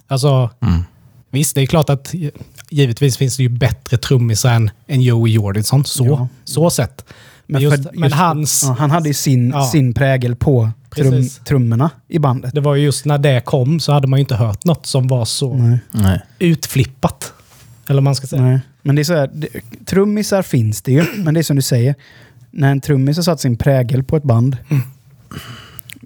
Alltså, 0.09 0.50
Mm. 0.61 0.85
visst, 1.30 1.54
det 1.54 1.61
är 1.62 1.66
klart 1.66 1.90
att 1.90 2.14
givetvis 2.70 3.16
finns 3.16 3.37
det 3.37 3.42
ju 3.42 3.48
bättre 3.48 3.96
trummisar 3.96 4.52
än, 4.52 4.70
än 4.87 5.00
Joey 5.02 5.33
Jordison. 5.33 5.85
Så, 5.85 6.04
Ja. 6.06 6.28
så 6.44 6.70
sett. 6.70 7.04
Men, 7.46 7.62
just, 7.62 7.76
för- 7.85 7.90
men 7.94 8.02
just- 8.09 8.16
hans... 8.16 8.62
Ja, 8.66 8.76
han 8.78 8.90
hade 8.90 9.09
ju 9.09 9.14
sin, 9.14 9.50
Ja. 9.50 9.66
sin 9.66 9.94
prägel 9.94 10.37
på 10.37 10.70
trum, 10.94 11.28
trummorna 11.48 11.90
i 12.09 12.18
bandet. 12.18 12.54
Det 12.54 12.61
var 12.61 12.74
ju 12.74 12.85
just 12.85 13.04
när 13.04 13.18
det 13.18 13.40
kom 13.44 13.80
så 13.80 13.92
hade 13.92 14.06
man 14.09 14.18
ju 14.18 14.20
inte 14.20 14.35
hört 14.37 14.64
något 14.64 14.87
som 14.87 15.09
var 15.09 15.24
så 15.24 15.54
Nej. 15.54 15.78
Nej. 15.90 16.20
utflippat. 16.38 17.33
Eller 17.88 18.00
man 18.02 18.14
ska 18.14 18.26
säga. 18.26 18.42
Nej. 18.42 18.61
Men 18.83 18.96
det 18.96 19.02
är 19.02 19.04
så 19.04 19.14
här, 19.14 19.30
det, 19.35 19.48
trummisar 19.87 20.42
finns 20.42 20.83
det 20.83 20.92
ju, 20.92 21.04
men 21.16 21.35
det 21.35 21.40
är 21.40 21.42
som 21.42 21.56
du 21.56 21.62
säger. 21.62 21.94
När 22.50 22.70
en 22.70 22.80
trummis 22.80 23.16
har 23.16 23.22
satt 23.22 23.40
sin 23.40 23.56
prägel 23.56 24.02
på 24.04 24.16
ett 24.16 24.22
band. 24.22 24.56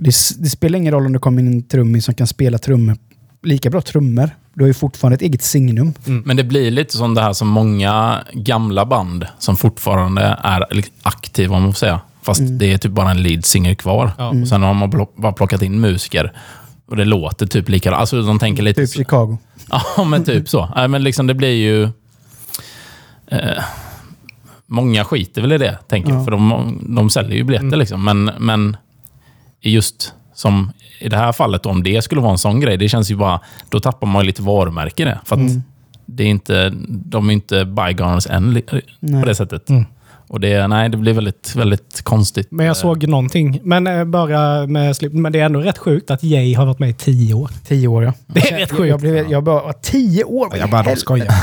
Det, 0.05 0.15
det 0.39 0.51
spelar 0.51 0.79
ingen 0.79 0.93
roll 0.93 1.07
om 1.07 1.13
det 1.13 1.19
kommer 1.19 1.43
in 1.43 1.49
en 1.49 1.63
trummis 1.63 2.05
som 2.05 2.15
kan 2.15 2.27
spela 2.27 2.59
trummor, 2.59 2.97
lika 3.43 3.71
bra 3.71 3.81
trummor. 3.81 4.31
Du 4.55 4.63
har 4.63 4.67
ju 4.67 4.75
fortfarande 4.75 5.15
ett 5.15 5.23
eget 5.23 5.43
signum. 5.43 5.95
Men 6.05 6.37
det 6.37 6.45
blir 6.45 6.71
lite 6.71 6.97
som 6.97 7.15
det 7.15 7.21
här 7.21 7.33
som 7.33 7.49
många 7.49 8.25
gamla 8.33 8.87
band 8.87 9.27
som 9.39 9.57
fortfarande 9.57 10.23
är 10.43 10.65
aktiva, 11.03 11.57
om 11.57 11.63
man 11.63 11.73
får 11.73 11.79
säga. 11.79 12.01
Fast 12.23 12.41
det 12.45 12.73
är 12.73 12.79
typ 12.79 12.93
bara 12.93 13.11
en 13.11 13.23
lead 13.23 13.45
singer 13.45 13.75
kvar. 13.75 14.13
Ja. 14.19 14.29
Och 14.29 14.49
sen 14.49 14.63
har 14.63 14.75
man 14.75 15.09
bara 15.17 15.33
plockat 15.33 15.63
in 15.63 15.81
musiker. 15.81 16.33
Och 16.87 16.97
det 16.97 17.05
låter 17.05 17.47
typ 17.47 17.69
likadant. 17.69 18.01
Alltså 18.01 18.23
de 18.23 18.39
tänker 18.39 18.63
lite... 18.63 18.87
Typ 18.87 18.97
Chicago. 18.97 19.39
Ja, 19.97 20.05
men 20.05 20.25
typ 20.25 20.49
så. 20.49 20.69
Nej, 20.77 20.89
men 20.89 21.03
liksom 21.03 21.27
det 21.27 21.35
blir 21.35 21.55
ju... 21.55 21.83
Eh, 23.27 23.63
många 24.67 25.05
skiter 25.05 25.43
väl 25.43 25.53
i 25.53 25.59
det, 25.59 25.79
tänker 25.89 26.11
jag. 26.11 26.21
Ja. 26.21 26.25
För 26.25 26.31
de, 26.31 26.79
de 26.97 27.11
säljer 27.11 27.37
ju 27.37 27.45
biljetter 27.45 27.77
liksom. 27.77 28.05
Men, 28.05 28.31
men 28.39 28.77
just 29.71 30.13
som 30.35 30.73
i 30.99 31.09
det 31.09 31.17
här 31.17 31.33
fallet, 31.33 31.67
om 31.67 31.83
det 31.83 32.03
skulle 32.03 32.21
vara 32.21 32.33
en 32.33 32.39
sån 32.39 32.61
grej, 32.61 32.77
det 32.77 32.89
känns 32.89 33.11
ju 33.11 33.17
bara... 33.17 33.41
Då 33.69 33.81
tappar 33.81 34.07
man 34.07 34.23
ju 34.23 34.27
lite 34.27 34.43
varumärke 34.43 35.03
i 35.03 35.07
det. 35.07 35.21
För 35.25 35.37
att 35.37 35.51
det 36.07 36.23
är 36.25 36.29
inte, 36.29 36.73
de 36.89 37.29
är 37.29 37.33
inte 37.33 37.65
bygones 37.65 38.27
än 38.27 38.63
Nej. 39.01 39.23
på 39.23 39.29
det 39.29 39.35
sättet. 39.35 39.69
Mm. 39.69 39.85
Och 40.29 40.41
det, 40.41 40.67
nej, 40.67 40.89
det 40.89 40.97
blir 40.97 41.13
väldigt, 41.13 41.57
väldigt 41.57 42.03
konstigt. 42.03 42.49
Men 42.51 42.67
jag 42.67 42.77
såg 42.77 43.09
någonting. 43.09 43.61
Men 43.63 43.87
eh, 43.87 44.05
bara 44.05 44.67
med 44.67 44.97
slip. 44.97 45.13
Men 45.13 45.33
det 45.33 45.41
är 45.41 45.45
ändå 45.45 45.61
rätt 45.61 45.79
sjukt 45.79 46.11
att 46.11 46.23
Jay 46.23 46.55
har 46.55 46.67
varit 46.67 46.79
med 46.79 46.91
i 46.91 46.93
tio 46.93 47.35
år. 47.35 47.51
Tio 47.67 47.89
år 47.89 48.05
ja. 48.05 48.13
Det 48.27 48.41
är 48.41 48.59
rätt 48.59 48.61
Jag, 48.61 48.79
sjukt. 48.79 48.89
jag, 48.89 49.01
blev, 49.01 49.31
jag 49.31 49.45
bara, 49.45 49.73
tio 49.73 50.25
år? 50.25 50.57
Jag 50.57 50.71
bara, 50.71 50.83
de 50.83 50.97
skojar. 50.97 51.35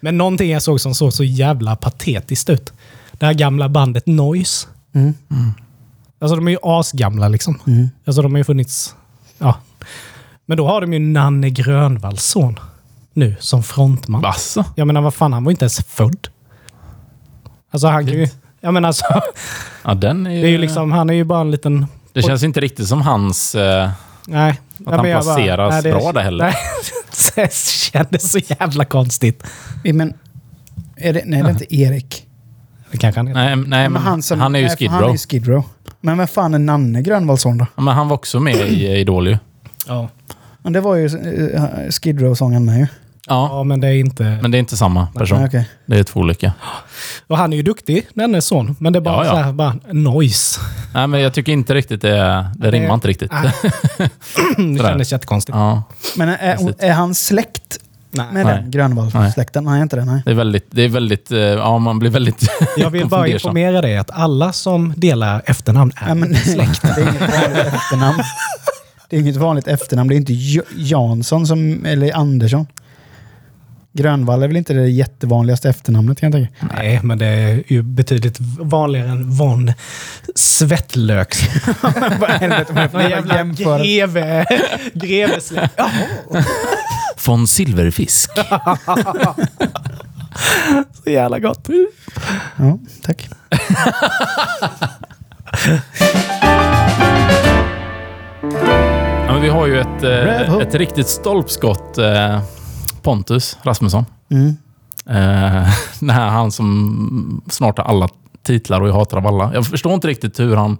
Men 0.00 0.18
någonting 0.18 0.50
jag 0.50 0.62
såg 0.62 0.80
som 0.80 0.94
såg 0.94 1.12
så 1.12 1.24
jävla 1.24 1.76
patetiskt 1.76 2.50
ut. 2.50 2.72
Det 3.12 3.26
här 3.26 3.34
gamla 3.34 3.68
bandet 3.68 4.06
Noise. 4.06 4.66
Mm. 4.94 5.14
Alltså 6.18 6.36
de 6.36 6.46
är 6.48 6.52
ju 6.52 6.58
asgamla 6.62 7.28
liksom. 7.28 7.58
Mm. 7.66 7.90
Alltså 8.06 8.22
de 8.22 8.32
har 8.32 8.38
ju 8.38 8.44
funnits... 8.44 8.94
Ja. 9.38 9.54
Men 10.46 10.56
då 10.56 10.66
har 10.66 10.80
de 10.80 10.92
ju 10.92 10.98
Nanne 10.98 11.50
Grönvalls 11.50 12.24
son 12.24 12.58
nu 13.12 13.36
som 13.40 13.62
frontman. 13.62 14.20
Vasså? 14.22 14.64
Jag 14.74 14.86
menar 14.86 15.00
vad 15.00 15.14
fan, 15.14 15.32
han 15.32 15.44
var 15.44 15.50
inte 15.50 15.64
ens 15.64 15.80
född. 15.84 16.28
Alltså 17.70 17.88
han 17.88 18.06
kan 18.06 18.14
ju... 18.14 18.28
Jag 18.60 18.74
menar 18.74 18.86
alltså, 18.88 19.04
Ja, 19.84 19.94
den 19.94 20.26
är 20.26 20.30
ju... 20.30 20.40
det 20.42 20.48
är 20.48 20.50
ju 20.50 20.58
liksom, 20.58 20.92
han 20.92 21.10
är 21.10 21.14
ju 21.14 21.24
bara 21.24 21.40
en 21.40 21.50
liten... 21.50 21.86
det 22.12 22.22
känns 22.22 22.42
inte 22.42 22.60
riktigt 22.60 22.88
som 22.88 23.02
hans... 23.02 23.54
Eh, 23.54 23.90
Nej. 24.26 24.50
Att 24.50 24.58
Ja, 24.86 24.90
han 24.92 25.00
men 25.02 25.10
jag 25.10 25.24
bara- 25.24 25.34
placeras 25.34 25.70
nej, 25.72 25.82
det- 25.82 25.92
bra 25.98 26.12
där 26.12 26.20
heller. 26.22 26.44
Nej, 26.44 26.54
det 27.34 27.54
kändes 27.54 28.30
så 28.32 28.38
jävla 28.38 28.84
konstigt. 28.84 29.42
Men, 29.84 30.14
är 30.96 31.12
det, 31.12 31.22
nej, 31.26 31.42
det 31.42 31.48
är 31.48 31.50
inte 31.50 31.74
Erik. 31.76 32.26
Det 32.90 32.98
kanske 32.98 33.18
han 33.18 33.28
är. 33.28 33.34
nej, 33.34 33.56
nej, 33.56 33.88
men 33.88 34.02
han, 34.02 34.22
som- 34.22 34.40
är 34.40 34.44
ju 34.60 34.66
nej, 34.66 34.76
Skid 34.76 34.90
Han 34.90 34.98
är 34.98 35.06
Row. 35.06 35.12
ju 35.12 35.18
Skid 35.18 35.48
Row. 35.48 35.64
Men 36.04 36.18
vem 36.18 36.26
fan 36.28 36.54
är 36.54 36.58
Nanne 36.58 37.02
Grönvallsson 37.02 37.58
då? 37.58 37.66
Ja, 37.76 37.82
men 37.82 37.94
han 37.94 38.08
var 38.08 38.14
också 38.14 38.40
med 38.40 38.56
i 38.56 38.86
Idol 39.00 39.28
ju. 39.28 39.38
Ja. 39.86 40.08
Men 40.62 40.72
det 40.72 40.80
var 40.80 40.94
ju 40.94 41.04
uh, 41.08 41.90
Skid 41.90 42.20
Row-sången 42.20 42.64
med 42.64 42.78
ju. 42.78 42.86
Ja, 43.26 43.48
ja, 43.52 43.62
men 43.64 43.80
det 43.80 43.88
är 43.88 43.92
inte... 43.92 44.38
men 44.42 44.50
det 44.50 44.56
är 44.56 44.60
inte 44.60 44.76
samma 44.76 45.06
person. 45.06 45.38
Nej, 45.38 45.46
okej. 45.46 45.68
Det 45.86 45.98
är 45.98 46.02
två 46.04 46.20
olika. 46.20 46.52
Och 47.26 47.38
han 47.38 47.52
är 47.52 47.56
ju 47.56 47.62
duktig, 47.62 48.08
dennes 48.14 48.46
son. 48.46 48.76
Men 48.78 48.92
det 48.92 48.98
är 48.98 49.00
bara 49.00 49.14
Ja, 49.16 49.24
ja. 49.24 49.30
så 49.30 49.36
här, 49.36 49.52
bara 49.52 49.76
noise. 49.92 50.60
Nej, 50.94 51.06
men 51.06 51.20
jag 51.20 51.34
tycker 51.34 51.52
inte 51.52 51.74
riktigt 51.74 52.02
det... 52.02 52.10
Det 52.10 52.52
det- 52.56 52.70
rimmar 52.70 52.94
inte 52.94 53.08
riktigt. 53.08 53.32
Nej. 53.32 53.52
det 54.76 54.82
kändes 54.82 55.12
jättekonstigt. 55.12 55.56
Ja, 55.56 55.82
Men 56.16 56.28
är, 56.28 56.56
Precis. 56.56 56.76
är 56.78 56.92
han 56.92 57.14
släkt 57.14 57.78
Nej. 58.14 58.26
med 58.32 58.46
Nej. 58.46 58.54
den 58.54 58.70
Grönvall-släkten? 58.70 59.64
Nej, 59.64 59.82
inte 59.82 59.96
det. 59.96 60.04
Nej. 60.04 60.22
det 60.24 60.30
är 60.30 60.34
väldigt... 60.34 60.66
Det 60.70 60.82
är 60.82 60.88
väldigt 60.88 61.30
eh, 61.30 61.38
ja, 61.38 61.78
man 61.78 61.98
blir 61.98 62.10
väldigt... 62.10 62.48
Jag 62.76 62.90
vill 62.90 63.08
bara 63.08 63.28
informera 63.28 63.80
dig 63.80 63.96
att 63.96 64.10
alla 64.10 64.52
som 64.52 64.94
delar 64.96 65.42
efternamn 65.46 65.92
är 65.96 66.08
Ja, 66.08 66.14
men, 66.14 66.34
släkt. 66.34 66.82
det 66.96 67.00
är 67.00 67.06
inget 67.06 67.36
vanligt 67.36 67.74
efternamn. 67.74 68.18
Det 69.08 69.16
är 69.16 69.20
inget 69.20 69.36
vanligt 69.36 69.68
efternamn. 69.68 70.08
Det 70.08 70.14
är 70.14 70.16
inte 70.16 70.32
Jansson 70.76 71.46
som, 71.46 71.86
eller 71.86 72.16
Andersson. 72.16 72.66
Grönvall 73.96 74.42
är 74.42 74.46
väl 74.46 74.56
inte 74.56 74.72
det 74.72 74.88
jättevanligaste 74.88 75.68
efternamnet 75.68 76.20
kan 76.20 76.32
jag 76.32 76.32
tänka. 76.32 76.74
Nej, 76.74 77.00
men 77.02 77.18
det 77.18 77.26
är 77.26 77.62
ju 77.66 77.82
betydligt 77.82 78.36
vanligare 78.58 79.08
än 79.08 79.30
Von 79.30 79.72
Svettlök. 80.34 81.34
Vad 82.20 82.30
helvete, 82.30 82.72
vad 82.72 82.78
är 82.78 82.82
det 82.82 82.88
för 82.88 83.10
jävla 83.10 83.44
greve, 83.44 84.46
grevesläkt. 84.94 85.80
Von 87.26 87.46
Silverfisk. 87.46 88.30
Så 91.04 91.10
jävla 91.10 91.38
gott. 91.38 91.68
Ja, 92.56 92.78
tack. 93.02 93.28
Ja, 99.26 99.32
men 99.32 99.42
vi 99.42 99.48
har 99.48 99.66
ju 99.66 99.80
ett, 99.80 100.02
eh, 100.02 100.54
ett 100.54 100.74
riktigt 100.74 101.08
stolpskott. 101.08 101.98
Eh, 101.98 102.42
Pontus 103.02 103.58
Rasmusson. 103.62 104.04
Mm. 104.30 104.56
Eh, 105.06 105.68
här 106.10 106.28
han 106.28 106.52
som 106.52 107.42
snart 107.50 107.78
har 107.78 107.84
alla 107.84 108.08
titlar 108.42 108.80
och 108.80 108.88
jag 108.88 108.94
hatar 108.94 109.18
av 109.18 109.26
alla. 109.26 109.54
Jag 109.54 109.66
förstår 109.66 109.94
inte 109.94 110.08
riktigt 110.08 110.40
hur 110.40 110.56
han 110.56 110.78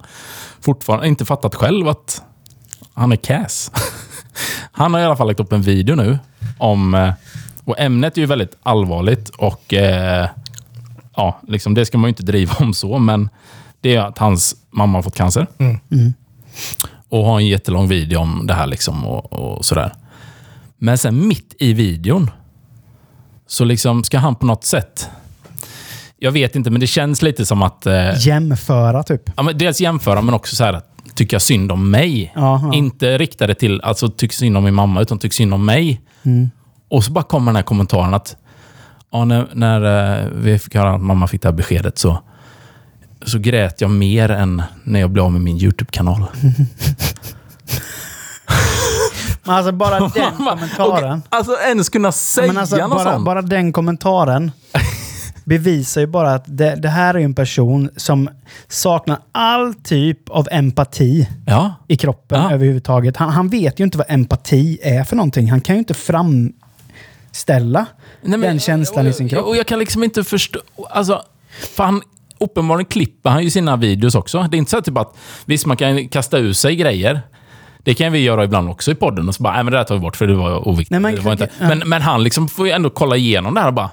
fortfarande 0.61 1.07
inte 1.07 1.25
fattat 1.25 1.55
själv 1.55 1.87
att 1.87 2.21
han 2.93 3.11
är 3.11 3.15
Cass. 3.15 3.71
Han 4.71 4.93
har 4.93 5.01
i 5.01 5.03
alla 5.03 5.15
fall 5.15 5.27
lagt 5.27 5.39
upp 5.39 5.53
en 5.53 5.61
video 5.61 5.95
nu 5.95 6.19
om... 6.57 6.93
eh, 6.93 7.13
Och 7.63 7.79
ämnet 7.79 8.17
är 8.17 8.21
ju 8.21 8.27
väldigt 8.27 8.57
allvarligt 8.63 9.29
och... 9.29 9.73
Eh, 9.73 10.27
ja, 11.15 11.39
liksom 11.47 11.73
det 11.73 11.85
ska 11.85 11.97
man 11.97 12.07
ju 12.07 12.09
inte 12.09 12.23
driva 12.23 12.53
om 12.59 12.73
så, 12.73 12.97
men 12.99 13.29
det 13.81 13.95
är 13.95 14.01
att 14.01 14.17
hans 14.17 14.55
mamma 14.71 14.97
har 14.97 15.03
fått 15.03 15.15
cancer. 15.15 15.47
Mm. 15.59 16.13
Och 17.09 17.25
har 17.25 17.39
en 17.39 17.47
jättelång 17.47 17.87
video 17.87 18.19
om 18.19 18.47
det 18.47 18.53
här 18.53 18.67
liksom 18.67 19.05
och, 19.05 19.33
och 19.33 19.65
sådär. 19.65 19.93
Men 20.77 20.97
sen 20.97 21.27
mitt 21.27 21.55
i 21.59 21.73
videon 21.73 22.31
så 23.47 23.63
liksom 23.65 24.03
ska 24.03 24.17
han 24.17 24.35
på 24.35 24.45
något 24.45 24.63
sätt... 24.65 25.09
Jag 26.17 26.31
vet 26.31 26.55
inte, 26.55 26.69
men 26.69 26.79
det 26.79 26.87
känns 26.87 27.21
lite 27.21 27.45
som 27.45 27.61
att... 27.61 27.85
Eh, 27.85 28.17
Jämföra 28.27 29.03
typ. 29.03 29.21
ja, 29.37 29.43
men 29.43 29.57
dels 29.57 29.81
jämföra, 29.81 30.21
men 30.21 30.33
också 30.33 30.55
så 30.55 30.63
här 30.63 30.73
att 30.73 30.89
tycka 31.15 31.39
synd 31.39 31.71
om 31.71 31.91
mig. 31.91 32.31
Ja. 32.35 32.71
Inte 32.73 33.17
rikta 33.17 33.47
det 33.47 33.55
till 33.55 33.81
alltså 33.81 34.09
tycka 34.09 34.33
synd 34.33 34.57
om 34.57 34.63
min 34.63 34.73
mamma, 34.73 35.01
utan 35.01 35.19
tycka 35.19 35.33
synd 35.33 35.53
om 35.53 35.65
mig. 35.65 36.01
Mm. 36.25 36.51
Och 36.89 37.03
så 37.03 37.11
bara 37.11 37.23
kommer 37.23 37.45
den 37.45 37.55
här 37.55 37.63
kommentaren 37.63 38.13
att 38.13 38.37
ja, 39.11 39.25
när, 39.25 39.47
när 39.53 39.81
eh, 40.23 40.29
vi 40.35 40.59
fick 40.59 40.75
höra 40.75 40.95
att 40.95 41.01
mamma 41.01 41.27
fick 41.27 41.41
det 41.41 41.47
här 41.47 41.53
beskedet 41.53 41.97
så, 41.97 42.21
så 43.25 43.39
grät 43.39 43.81
jag 43.81 43.89
mer 43.91 44.31
än 44.31 44.63
när 44.83 44.99
jag 44.99 45.09
blev 45.09 45.25
av 45.25 45.31
med 45.31 45.41
min 45.41 45.57
YouTube-kanal. 45.57 46.25
Men 49.43 49.55
alltså 49.55 49.71
bara 49.71 49.99
den 50.15 50.31
kommentaren. 50.37 51.21
Och, 51.29 51.35
alltså 51.35 51.57
ens 51.67 51.89
kunna 51.89 52.11
säga 52.11 52.47
Men 52.47 52.57
alltså, 52.57 52.77
något 52.77 52.89
bara, 52.89 53.13
sånt. 53.13 53.25
bara 53.25 53.41
den 53.41 53.73
kommentaren 53.73 54.51
bevisar 55.45 56.01
ju 56.01 56.07
bara 56.07 56.33
att 56.33 56.43
det, 56.47 56.75
det 56.75 56.89
här 56.89 57.13
är 57.13 57.19
en 57.19 57.33
person 57.33 57.89
som 57.97 58.29
saknar 58.67 59.17
all 59.31 59.73
typ 59.73 60.29
av 60.29 60.47
empati 60.51 61.27
Ja. 61.47 61.73
i 61.87 61.97
kroppen 61.97 62.41
Ja. 62.41 62.51
överhuvudtaget. 62.51 63.17
Han, 63.17 63.29
han 63.29 63.49
vet 63.49 63.79
ju 63.79 63.83
inte 63.83 63.97
vad 63.97 64.07
empati 64.09 64.79
är 64.83 65.03
för 65.03 65.15
någonting. 65.15 65.51
Han 65.51 65.61
kan 65.61 65.75
ju 65.75 65.79
inte 65.79 65.93
framställa 65.93 67.85
Nej, 68.21 68.31
men- 68.37 68.41
den 68.41 68.59
känslan 68.59 69.05
och, 69.05 69.09
i 69.09 69.13
sin 69.13 69.29
kropp. 69.29 69.45
Och 69.45 69.57
jag 69.57 69.65
kan 69.67 69.79
liksom 69.79 70.03
inte 70.03 70.23
förstå... 70.23 70.59
Alltså, 70.89 71.21
för 71.75 71.83
han, 71.83 72.01
uppenbarligen 72.39 72.85
klipper 72.85 73.29
han 73.29 73.43
ju 73.43 73.49
sina 73.49 73.75
videos 73.75 74.15
också. 74.15 74.47
Det 74.51 74.57
är 74.57 74.59
inte 74.59 74.71
så 74.71 74.77
att 74.77 74.85
typ 74.85 74.97
att, 74.97 75.17
visst 75.45 75.65
man 75.65 75.77
kan 75.77 76.07
kasta 76.09 76.37
ur 76.37 76.53
sig 76.53 76.75
grejer. 76.75 77.21
Det 77.83 77.93
kan 77.93 78.11
vi 78.11 78.19
göra 78.19 78.43
ibland 78.43 78.69
också 78.69 78.91
i 78.91 78.95
podden 78.95 79.27
och 79.27 79.35
så 79.35 79.43
bara, 79.43 79.53
nej 79.53 79.63
men 79.63 79.71
det 79.73 79.79
där 79.79 79.83
tar 79.83 79.95
vi 79.95 80.01
bort 80.01 80.15
för 80.15 80.27
det 80.27 80.35
var 80.35 80.67
oviktigt. 80.67 80.91
Nej, 80.91 80.99
men- 80.99 81.15
det 81.15 81.21
var 81.21 81.31
inte. 81.31 81.49
Men, 81.59 81.79
men 81.85 82.01
han 82.01 82.23
liksom 82.23 82.47
får 82.47 82.65
ju 82.67 82.71
ändå 82.71 82.89
kolla 82.89 83.15
igenom 83.15 83.53
det 83.53 83.59
här 83.61 83.67
och 83.67 83.73
bara, 83.73 83.89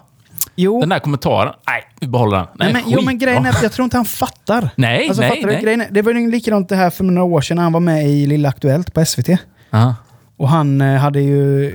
Jo, 0.56 0.80
den 0.80 0.88
där 0.88 0.98
kommentaren, 0.98 1.52
nej, 1.66 1.84
vi 2.00 2.06
behåller 2.06 2.36
den. 2.36 2.46
nej, 2.54 2.72
men, 2.72 2.82
jo, 2.86 3.02
men 3.02 3.18
grejen 3.18 3.46
är 3.46 3.50
att 3.50 3.62
jag 3.62 3.72
tror 3.72 3.84
inte 3.84 3.96
han 3.96 4.04
fattar. 4.04 4.70
Nej, 4.76 5.08
alltså, 5.08 5.20
nej, 5.22 5.30
fattar 5.30 5.48
du? 5.48 5.52
nej. 5.52 5.62
Grejen 5.62 5.80
är, 5.80 5.88
det 5.90 6.02
var 6.02 6.12
ju 6.12 6.30
likadant 6.30 6.68
det 6.68 6.76
här 6.76 6.90
för 6.90 7.04
några 7.04 7.22
år 7.22 7.40
sedan 7.40 7.56
när 7.56 7.62
han 7.62 7.72
var 7.72 7.80
med 7.80 8.08
i 8.08 8.26
Lilla 8.26 8.48
Aktuellt 8.48 8.94
på 8.94 9.04
SVT. 9.04 9.28
Ja. 9.70 9.94
Och 10.36 10.48
han 10.48 10.80
eh, 10.80 10.96
hade 10.96 11.20
ju 11.20 11.72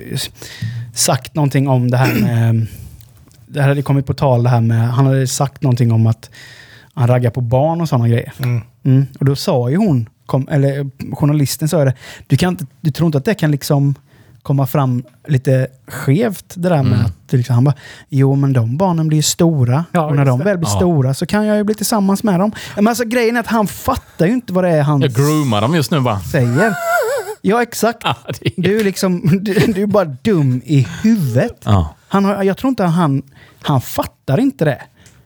sagt 0.94 1.36
någonting 1.36 1.68
om 1.68 1.92
det 1.92 1.98
här 1.98 2.14
med... 2.22 2.68
Det 3.50 3.62
här 3.62 3.70
hade 3.70 3.82
kommit 3.82 4.06
på 4.06 4.14
tal 4.14 4.44
det 4.44 4.50
här 4.50 4.62
med... 4.62 4.90
Han 4.90 5.06
hade 5.06 5.28
sagt 5.28 5.62
någonting 5.62 5.92
om 5.92 6.08
att 6.08 6.30
han 6.94 7.08
raggar 7.08 7.30
på 7.30 7.42
barn 7.42 7.82
och 7.82 7.90
sådana 7.90 8.08
grejer. 8.08 8.34
Mm. 8.40 8.62
Mm. 8.84 9.06
Och 9.20 9.26
då 9.26 9.36
sa 9.36 9.70
ju 9.70 9.78
hon, 9.78 10.10
kom, 10.26 10.48
eller 10.52 10.90
journalisten 11.16 11.68
sa 11.68 11.80
ju 11.80 11.86
det, 11.86 11.94
du, 12.28 12.38
kan 12.38 12.50
inte, 12.50 12.66
du 12.82 12.92
tror 12.92 13.06
inte 13.06 13.18
att 13.18 13.26
det 13.26 13.34
kan 13.34 13.52
liksom 13.52 13.96
komma 14.48 14.68
fram 14.68 15.04
lite 15.28 15.68
skevt 15.88 16.54
det 16.56 16.70
där 16.70 16.84
med 16.84 16.94
Mm. 16.94 17.06
att 17.06 17.32
liksom, 17.34 17.56
han 17.56 17.64
bara, 17.64 17.76
jo 18.10 18.36
men 18.36 18.54
de 18.54 18.78
barnen 18.78 19.08
blir 19.08 19.18
ju 19.18 19.22
stora 19.24 19.86
Ja, 19.92 20.02
och 20.06 20.16
när 20.16 20.26
de 20.26 20.40
väl 20.40 20.58
blir 20.58 20.70
Ja. 20.70 20.76
stora 20.76 21.14
så 21.14 21.26
kan 21.26 21.46
jag 21.46 21.58
ju 21.58 21.64
bli 21.64 21.76
tillsammans 21.76 22.24
med 22.24 22.40
dem. 22.40 22.52
Men 22.76 22.88
alltså 22.88 23.04
grejen 23.06 23.36
är 23.36 23.40
att 23.40 23.48
han 23.48 23.68
fattar 23.68 24.26
ju 24.26 24.34
inte 24.34 24.54
vad 24.54 24.64
det 24.64 24.70
är 24.70 24.82
han 24.82 25.02
Jag 25.02 25.12
groomar 25.14 25.62
dem 25.62 25.76
just 25.76 25.92
nu 25.92 26.00
bara. 26.00 26.20
säger. 26.20 26.74
Ja 27.42 27.62
exakt. 27.62 28.02
Det 28.40 28.46
är- 28.48 28.62
Du 28.62 28.80
är 28.80 28.84
liksom, 28.84 29.22
du, 29.44 29.54
du 29.54 29.82
är 29.84 29.88
bara 29.88 30.06
dum 30.06 30.62
i 30.66 30.88
huvudet. 31.04 31.62
Ja. 31.66 31.96
Han 32.08 32.26
har, 32.26 32.44
jag 32.44 32.58
tror 32.58 32.70
inte 32.70 32.84
han, 32.84 33.22
han 33.62 33.82
fattar 33.82 34.40
inte 34.40 34.66
det. 34.66 34.82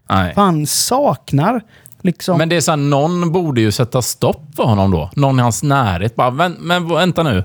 Nej. 0.10 0.34
För 0.34 0.42
han 0.42 0.68
saknar 0.68 1.62
liksom... 2.02 2.38
Men 2.38 2.50
det 2.50 2.56
är 2.56 2.62
så 2.62 2.72
här, 2.72 2.78
någon 2.78 3.32
borde 3.32 3.62
ju 3.62 3.72
sätta 3.72 4.02
stopp 4.02 4.42
för 4.56 4.64
honom 4.64 4.92
då. 4.92 5.10
Någon 5.16 5.40
i 5.40 5.42
hans 5.42 5.64
närhet. 5.64 6.16
Bara, 6.16 6.30
"Vän- 6.30 6.58
men 6.60 6.88
vänta 6.90 7.24
nu. 7.24 7.44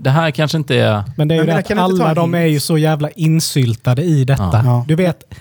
Det 0.00 0.10
här 0.10 0.30
kanske 0.30 0.58
inte 0.58 0.76
är... 0.76 1.02
Men 1.16 1.28
det 1.28 1.34
är 1.34 1.36
ju 1.36 1.44
Men 1.46 1.56
det 1.56 1.72
att 1.72 1.78
alla 1.78 2.14
de 2.14 2.34
är 2.34 2.46
ju 2.46 2.60
så 2.60 2.78
jävla 2.78 3.10
insyltade 3.10 4.02
i 4.02 4.24
detta. 4.24 4.42
Ja. 4.42 4.62
Ja. 4.64 4.84
Du 4.88 4.94
vet, 4.94 5.34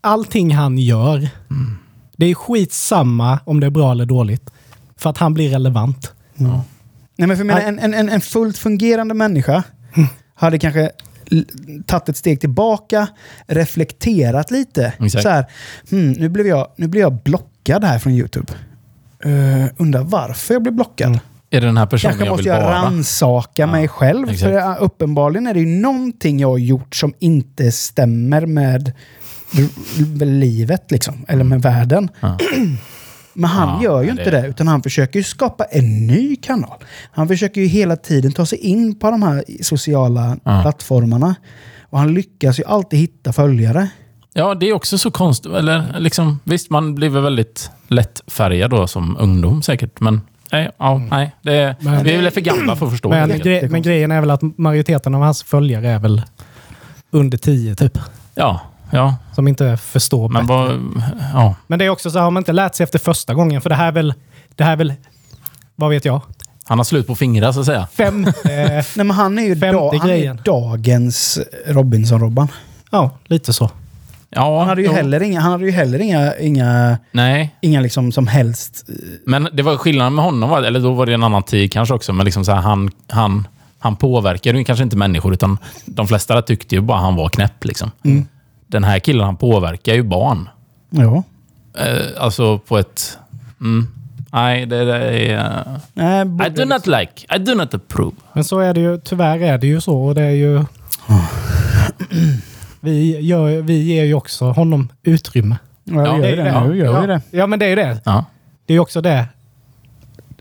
allting 0.00 0.54
han 0.54 0.78
gör, 0.78 1.28
det 2.16 2.26
är 2.26 2.34
skitsamma 2.34 3.38
om 3.44 3.60
det 3.60 3.66
är 3.66 3.70
bra 3.70 3.92
eller 3.92 4.06
dåligt. 4.06 4.50
För 4.96 5.10
att 5.10 5.18
han 5.18 5.34
blir 5.34 5.50
relevant. 5.50 6.12
Nej, 7.16 7.28
men 7.28 7.36
för 7.36 7.44
menar, 7.44 7.60
en, 7.60 7.94
en, 7.94 8.08
en- 8.08 8.20
fullt 8.20 8.58
fungerande 8.58 9.14
människa 9.14 9.62
hade 10.34 10.58
kanske 10.58 10.90
tagit 11.86 12.08
ett 12.08 12.16
steg 12.16 12.40
tillbaka, 12.40 13.08
reflekterat 13.46 14.50
lite. 14.50 14.92
Exakt. 15.00 15.22
Så 15.22 15.28
här, 15.28 15.44
hmm, 15.90 16.12
nu, 16.12 16.28
blev 16.28 16.46
jag, 16.46 16.68
nu 16.76 16.88
blev 16.88 17.00
jag 17.00 17.22
blockad 17.22 17.84
här 17.84 17.98
från 17.98 18.12
YouTube. 18.12 18.52
Uh, 19.26 19.66
undrar 19.76 20.02
varför 20.02 20.54
jag 20.54 20.62
blev 20.62 20.74
blockad. 20.74 21.18
Är 21.56 21.60
det 21.60 21.66
den 21.66 21.76
här 21.76 21.86
personen 21.86 22.10
Kanske 22.12 22.24
jag 22.26 22.32
måste 22.32 22.48
jag 22.48 22.62
rannsaka 22.62 23.66
mig 23.66 23.88
själv. 23.88 24.30
exakt. 24.30 24.40
För 24.52 24.82
uppenbarligen 24.82 25.46
är 25.46 25.54
det 25.54 25.60
ju 25.60 25.66
någonting 25.80 26.38
jag 26.40 26.48
har 26.48 26.58
gjort 26.58 26.94
som 26.94 27.12
inte 27.18 27.72
stämmer 27.72 28.46
med 28.46 28.92
livet, 30.20 30.90
liksom. 30.90 31.24
Eller 31.28 31.44
med 31.44 31.62
världen. 31.62 32.08
Ja. 32.20 32.38
Men 33.36 33.50
han 33.50 33.68
Ja, 33.82 33.84
gör 33.84 34.02
ju 34.02 34.10
inte 34.10 34.24
det- 34.30 34.40
det, 34.40 34.46
utan 34.48 34.68
han 34.68 34.82
försöker 34.82 35.18
ju 35.18 35.22
skapa 35.22 35.64
en 35.64 36.06
ny 36.06 36.36
kanal. 36.36 36.78
Han 37.12 37.28
försöker 37.28 37.60
ju 37.60 37.66
hela 37.66 37.96
tiden 37.96 38.32
ta 38.32 38.46
sig 38.46 38.58
in 38.58 38.98
på 38.98 39.10
de 39.10 39.22
här 39.22 39.44
sociala 39.62 40.36
Ja. 40.44 40.62
plattformarna. 40.62 41.34
Och 41.82 41.98
han 41.98 42.14
lyckas 42.14 42.60
ju 42.60 42.64
alltid 42.64 42.98
hitta 42.98 43.32
följare. 43.32 43.88
Ja, 44.34 44.54
det 44.54 44.68
är 44.68 44.72
också 44.72 44.98
så 44.98 45.10
konstigt. 45.10 45.52
Eller 45.52 45.96
liksom, 45.98 46.38
visst, 46.44 46.70
man 46.70 46.94
blir 46.94 47.08
väl 47.08 47.22
väldigt 47.22 47.70
lättfärgad 47.88 48.70
då 48.70 48.86
som 48.86 49.16
ungdom 49.20 49.62
säkert. 49.62 50.00
Men 50.00 50.20
nej, 50.52 50.70
ja, 50.78 50.98
nej 51.10 51.32
det, 51.42 51.76
Men- 51.80 52.04
vi 52.04 52.12
är 52.14 52.22
väl 52.22 52.30
för 52.30 52.40
gamla 52.40 52.76
för 52.76 52.86
att 52.86 52.92
förstå. 52.92 53.08
Men, 53.08 53.28
det. 53.28 53.34
gre- 53.36 53.68
men 53.68 53.82
grejen 53.82 54.10
är 54.12 54.20
väl 54.20 54.30
att 54.30 54.40
majoriteten 54.58 55.14
av 55.14 55.20
hans 55.22 55.42
följare 55.42 55.88
är 55.90 55.98
väl 55.98 56.22
under 57.10 57.38
10 57.38 57.74
typ. 57.74 57.98
Ja, 58.34 58.60
ja. 58.90 59.16
Som 59.34 59.48
inte 59.48 59.76
förstår 59.76 60.28
Men 60.28 60.46
bättre. 60.46 60.56
vad... 60.56 61.02
Ja. 61.34 61.54
Men 61.66 61.78
det 61.78 61.84
är 61.84 61.88
också 61.88 62.10
så 62.10 62.18
har 62.18 62.30
man 62.30 62.40
inte 62.40 62.52
lärt 62.52 62.74
sig 62.74 62.84
efter 62.84 62.98
första 62.98 63.34
gången. 63.34 63.60
För 63.60 63.70
det 63.70 63.76
här 63.76 63.88
är 63.88 63.92
väl, 63.92 64.14
det 64.54 64.64
här 64.64 64.72
är 64.72 64.76
väl 64.76 64.92
vad 65.76 65.90
vet 65.90 66.04
jag? 66.04 66.20
Han 66.66 66.78
har 66.78 66.84
slut 66.84 67.06
på 67.06 67.14
fingrar 67.14 67.52
så 67.52 67.60
att 67.60 67.66
säga. 67.66 67.86
Fem... 67.92 68.24
eh, 68.26 68.32
Nej, 68.44 68.84
men 68.96 69.10
han 69.10 69.38
är 69.38 69.42
ju, 69.42 69.56
Femte 69.56 69.76
da- 69.76 69.98
han 70.00 70.10
är 70.10 70.34
dagens 70.44 71.38
Robinson-Robban. 71.66 72.48
ja, 72.90 73.10
lite 73.26 73.52
så. 73.52 73.70
Ja, 74.34 74.58
Han 74.58 74.68
hade 74.68 74.82
ju 74.82 74.88
heller 74.92 75.22
inga, 75.22 75.40
han 75.40 75.52
hade 75.52 75.64
ju 75.64 75.70
heller 75.70 75.98
inga, 75.98 76.36
inga, 76.36 76.98
Nej, 77.12 77.54
inga 77.60 77.80
liksom 77.80 78.12
som 78.12 78.26
helst... 78.26 78.86
men 79.26 79.48
det 79.52 79.62
var 79.62 79.76
skillnaden 79.76 80.14
med 80.14 80.24
honom, 80.24 80.50
var- 80.50 80.62
eller 80.62 80.80
då 80.80 80.92
var 80.92 81.06
det 81.06 81.14
en 81.14 81.22
annan 81.22 81.42
tid 81.42 81.72
kanske 81.72 81.94
också, 81.94 82.12
men 82.12 82.24
liksom 82.24 82.44
så 82.44 82.52
här, 82.52 82.60
han, 82.62 82.90
han, 83.08 83.48
han 83.78 83.96
påverkade 83.96 84.58
ju 84.58 84.64
kanske 84.64 84.82
inte 84.82 84.96
människor, 84.96 85.32
utan 85.32 85.58
de 85.84 86.08
flesta 86.08 86.42
tyckte 86.42 86.74
ju 86.74 86.80
bara 86.80 86.98
han 86.98 87.16
var 87.16 87.28
knäpp. 87.28 87.64
Liksom. 87.64 87.90
Den 88.66 88.84
här 88.84 88.98
killen, 88.98 89.24
han 89.24 89.36
påverkar 89.36 89.94
ju 89.94 90.02
barn. 90.02 90.48
Ja. 90.90 91.22
Eh, 91.78 92.22
alltså 92.22 92.58
på 92.58 92.78
ett... 92.78 93.18
Mm, 93.60 93.88
nej, 94.32 94.66
det, 94.66 94.84
det 94.84 95.32
är... 95.32 95.64
Nej, 95.94 96.20
I 96.46 96.50
do 96.50 96.64
not 96.64 96.86
like, 96.86 97.36
I 97.36 97.38
do 97.38 97.54
not 97.54 97.74
approve. 97.74 98.16
Men 98.32 98.44
så 98.44 98.58
är 98.58 98.74
det 98.74 98.80
ju, 98.80 99.00
tyvärr 99.00 99.38
är 99.38 99.58
det 99.58 99.66
ju 99.66 99.80
så. 99.80 99.98
Och 99.98 100.14
det 100.14 100.22
är 100.22 100.30
ju... 100.30 100.64
Vi, 102.84 103.20
gör, 103.20 103.62
vi 103.62 103.82
ger 103.82 104.04
ju 104.04 104.14
också 104.14 104.44
honom 104.44 104.88
utrymme. 105.02 105.56
Ja, 105.84 106.06
Ja, 106.06 106.16
vi 106.16 106.28
gör 106.28 106.36
det. 106.36 106.42
det. 106.42 106.68
Nu 106.68 106.76
gör 106.76 106.94
ja. 106.94 107.00
vi 107.00 107.06
det. 107.06 107.20
Ja, 107.30 107.46
men 107.46 107.58
det 107.58 107.64
är 107.64 107.68
ju 107.70 107.76
det. 107.76 108.00
Ja. 108.04 108.24
Det 108.66 108.72
är 108.72 108.74
ju 108.74 108.80
också 108.80 109.00
det. 109.00 109.26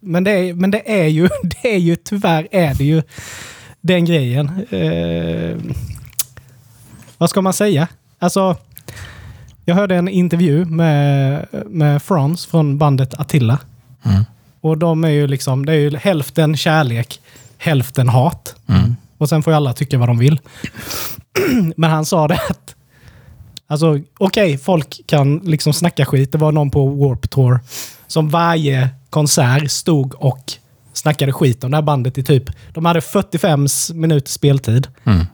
Men 0.01 0.23
det 0.23 0.31
är, 0.31 0.53
men 0.53 0.71
det 0.71 1.01
är 1.01 1.07
ju, 1.07 1.29
det 1.43 1.75
är 1.75 1.79
ju 1.79 1.95
tyvärr 1.95 2.47
är 2.51 2.73
det 2.73 2.83
ju 2.83 3.01
den 3.81 4.05
grejen. 4.05 4.65
Eh, 4.69 5.57
vad 7.17 7.29
ska 7.29 7.41
man 7.41 7.53
säga? 7.53 7.87
Alltså, 8.19 8.55
jag 9.65 9.75
hörde 9.75 9.95
en 9.95 10.07
intervju 10.07 10.65
med, 10.65 11.45
med 11.65 12.03
Frans 12.03 12.45
från 12.45 12.77
bandet 12.77 13.13
Attila. 13.13 13.59
Mm. 14.03 14.23
Och 14.61 14.77
de 14.77 15.03
är 15.03 15.09
ju 15.09 15.27
liksom, 15.27 15.65
det 15.65 15.71
är 15.73 15.77
ju 15.77 15.97
hälften 15.97 16.57
kärlek, 16.57 17.21
hälften 17.57 18.09
hat. 18.09 18.55
Mm. 18.67 18.95
Och 19.17 19.29
sen 19.29 19.43
får 19.43 19.53
ju 19.53 19.57
alla 19.57 19.73
tycka 19.73 19.97
vad 19.97 20.09
de 20.09 20.17
vill. 20.17 20.39
Men 21.75 21.89
han 21.89 22.05
sa 22.05 22.27
det 22.27 22.39
att 22.49 22.75
Alltså 23.67 23.99
okej, 24.17 24.57
folk 24.57 25.01
kan 25.05 25.37
liksom 25.37 25.73
snacka 25.73 26.05
skit. 26.05 26.31
Det 26.31 26.37
var 26.37 26.51
någon 26.51 26.71
på 26.71 26.87
Warp 26.87 27.29
Tour 27.29 27.59
som 28.07 28.29
varje 28.29 28.89
konsert 29.09 29.71
stod 29.71 30.15
och 30.15 30.53
snackade 30.93 31.33
skit 31.33 31.63
om 31.63 31.71
det 31.71 31.77
här 31.77 31.81
bandet 31.81 32.17
i 32.17 32.23
typ... 32.23 32.43
De 32.73 32.85
hade 32.85 33.01
45 33.01 33.67
minuters 33.93 34.33
speltid. 34.33 34.87
Mm. 35.03 35.25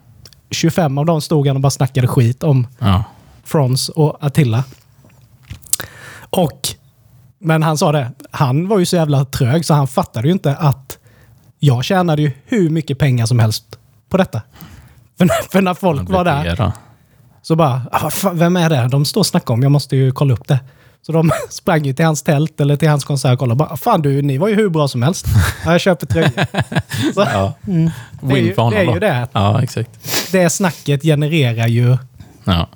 25 0.51 0.97
av 0.97 1.05
dem 1.05 1.21
stod 1.21 1.47
han 1.47 1.55
och 1.55 1.61
bara 1.61 1.69
snackade 1.69 2.07
skit 2.07 2.43
om 2.43 2.67
Ja. 2.79 3.03
Frons 3.43 3.89
och 3.89 4.17
Attila. 4.19 4.63
Och... 6.29 6.67
Men 7.41 7.63
han 7.63 7.77
sa 7.77 7.91
det, 7.91 8.11
han 8.31 8.67
var 8.67 8.79
ju 8.79 8.85
så 8.85 8.95
jävla 8.95 9.25
trög 9.25 9.65
så 9.65 9.73
han 9.73 9.87
fattade 9.87 10.27
ju 10.27 10.33
inte 10.33 10.55
att 10.55 10.98
jag 11.59 11.83
tjänade 11.83 12.21
ju 12.21 12.31
hur 12.45 12.69
mycket 12.69 12.99
pengar 12.99 13.25
som 13.25 13.39
helst 13.39 13.65
på 14.09 14.17
detta. 14.17 14.41
För, 15.17 15.25
när- 15.25 15.49
för 15.51 15.61
när 15.61 15.73
folk 15.73 16.09
var 16.09 16.25
där 16.25 16.71
så 17.41 17.55
bara, 17.55 17.81
ah, 17.91 18.09
fan, 18.09 18.37
vem 18.37 18.55
är 18.57 18.69
det? 18.69 18.87
De 18.87 19.05
står 19.05 19.21
och 19.21 19.25
snackar 19.25 19.53
om, 19.53 19.63
jag 19.63 19.71
måste 19.71 19.95
ju 19.95 20.11
kolla 20.11 20.33
upp 20.33 20.47
det. 20.47 20.59
Så 21.01 21.11
de 21.11 21.31
sprang 21.49 21.85
ju 21.85 21.93
till 21.93 22.05
hans 22.05 22.21
tält 22.23 22.59
eller 22.61 22.75
till 22.75 22.89
hans 22.89 23.03
konsert 23.05 23.33
och 23.33 23.39
kollade. 23.39 23.57
Bara, 23.57 23.77
fan 23.77 24.01
du, 24.01 24.21
ni 24.21 24.37
var 24.37 24.47
ju 24.47 24.55
hur 24.55 24.69
bra 24.69 24.87
som 24.87 25.03
helst. 25.03 25.25
Ja, 25.65 25.71
jag 25.71 25.81
köper 25.81 26.05
tröjor. 26.07 26.31
Så, 27.13 27.21
Ja. 27.21 27.53
det 27.61 27.71
är 27.71 28.35
Win 28.35 28.45
ju, 28.45 28.53
för 28.53 28.61
honom 28.61 28.79
det, 28.79 28.85
är 28.91 28.93
ju 28.93 28.99
det. 28.99 29.27
Ja, 29.33 29.63
exakt. 29.63 29.89
Det 30.31 30.49
snacket 30.49 31.01
genererar 31.03 31.67
ju... 31.67 31.97
Ja. 32.43 32.67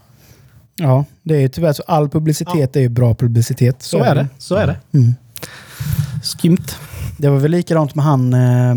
Ja, 0.75 1.05
det 1.23 1.35
är 1.35 1.39
ju 1.39 1.47
tyvärr 1.49 1.73
så. 1.73 1.83
All 1.87 2.09
publicitet 2.09 2.75
är 2.75 2.79
ju 2.79 2.89
bra 2.89 3.13
publicitet. 3.15 3.83
Så 3.83 4.03
är 4.03 4.15
det. 4.15 4.27
Så 4.37 4.55
är 4.55 4.67
det. 4.67 4.77
Mm. 4.93 5.15
Skumt. 6.23 6.65
Det 7.17 7.30
var 7.30 7.38
väl 7.38 7.52
likadant 7.52 7.95
med 7.95 8.06
han... 8.06 8.34
Eh, 8.34 8.71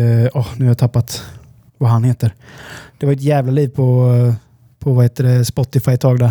eh, 0.00 0.28
åh, 0.34 0.46
nu 0.56 0.64
har 0.64 0.70
jag 0.70 0.78
tappat 0.78 1.22
vad 1.78 1.90
han 1.90 2.04
heter. 2.04 2.34
Det 2.98 3.06
var 3.06 3.12
ett 3.12 3.22
jävla 3.22 3.52
liv 3.52 3.68
på, 3.68 4.12
eh, 4.28 4.34
på 4.78 4.92
vad 4.92 5.04
heter 5.04 5.24
det, 5.24 5.44
Spotify 5.44 5.90
ett 5.92 6.00
tag 6.00 6.18
där. 6.18 6.30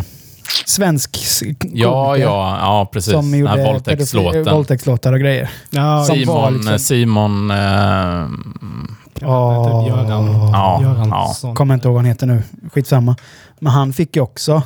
Svensk 0.65 1.17
Ja, 1.73 2.17
ja, 2.17 2.57
ja, 2.61 2.89
precis. 2.93 3.13
Som 3.13 3.31
Den 3.31 3.39
gjorde 3.39 3.51
här 3.51 3.57
pedofil- 3.57 3.71
våldtäktslåten. 3.73 4.45
våldtäktslåtar 4.55 5.13
och 5.13 5.19
grejer. 5.19 5.49
Ja, 5.69 6.03
Som 6.05 6.15
var 6.25 6.49
Simon, 6.49 6.53
liksom- 6.53 6.79
Simon 6.79 7.51
eh. 7.51 8.27
Typ 9.13 9.23
Göran, 9.23 10.51
Ja, 10.51 10.79
Göransson. 10.81 11.55
Kommer 11.55 11.73
inte 11.73 11.87
ihåg 11.87 11.93
vad 11.93 12.03
han 12.03 12.09
heter 12.09 12.27
nu. 12.27 12.43
Skitsamma. 12.73 13.15
Men 13.59 13.71
han 13.73 13.93
fick 13.93 14.15
ju 14.15 14.21
också... 14.21 14.61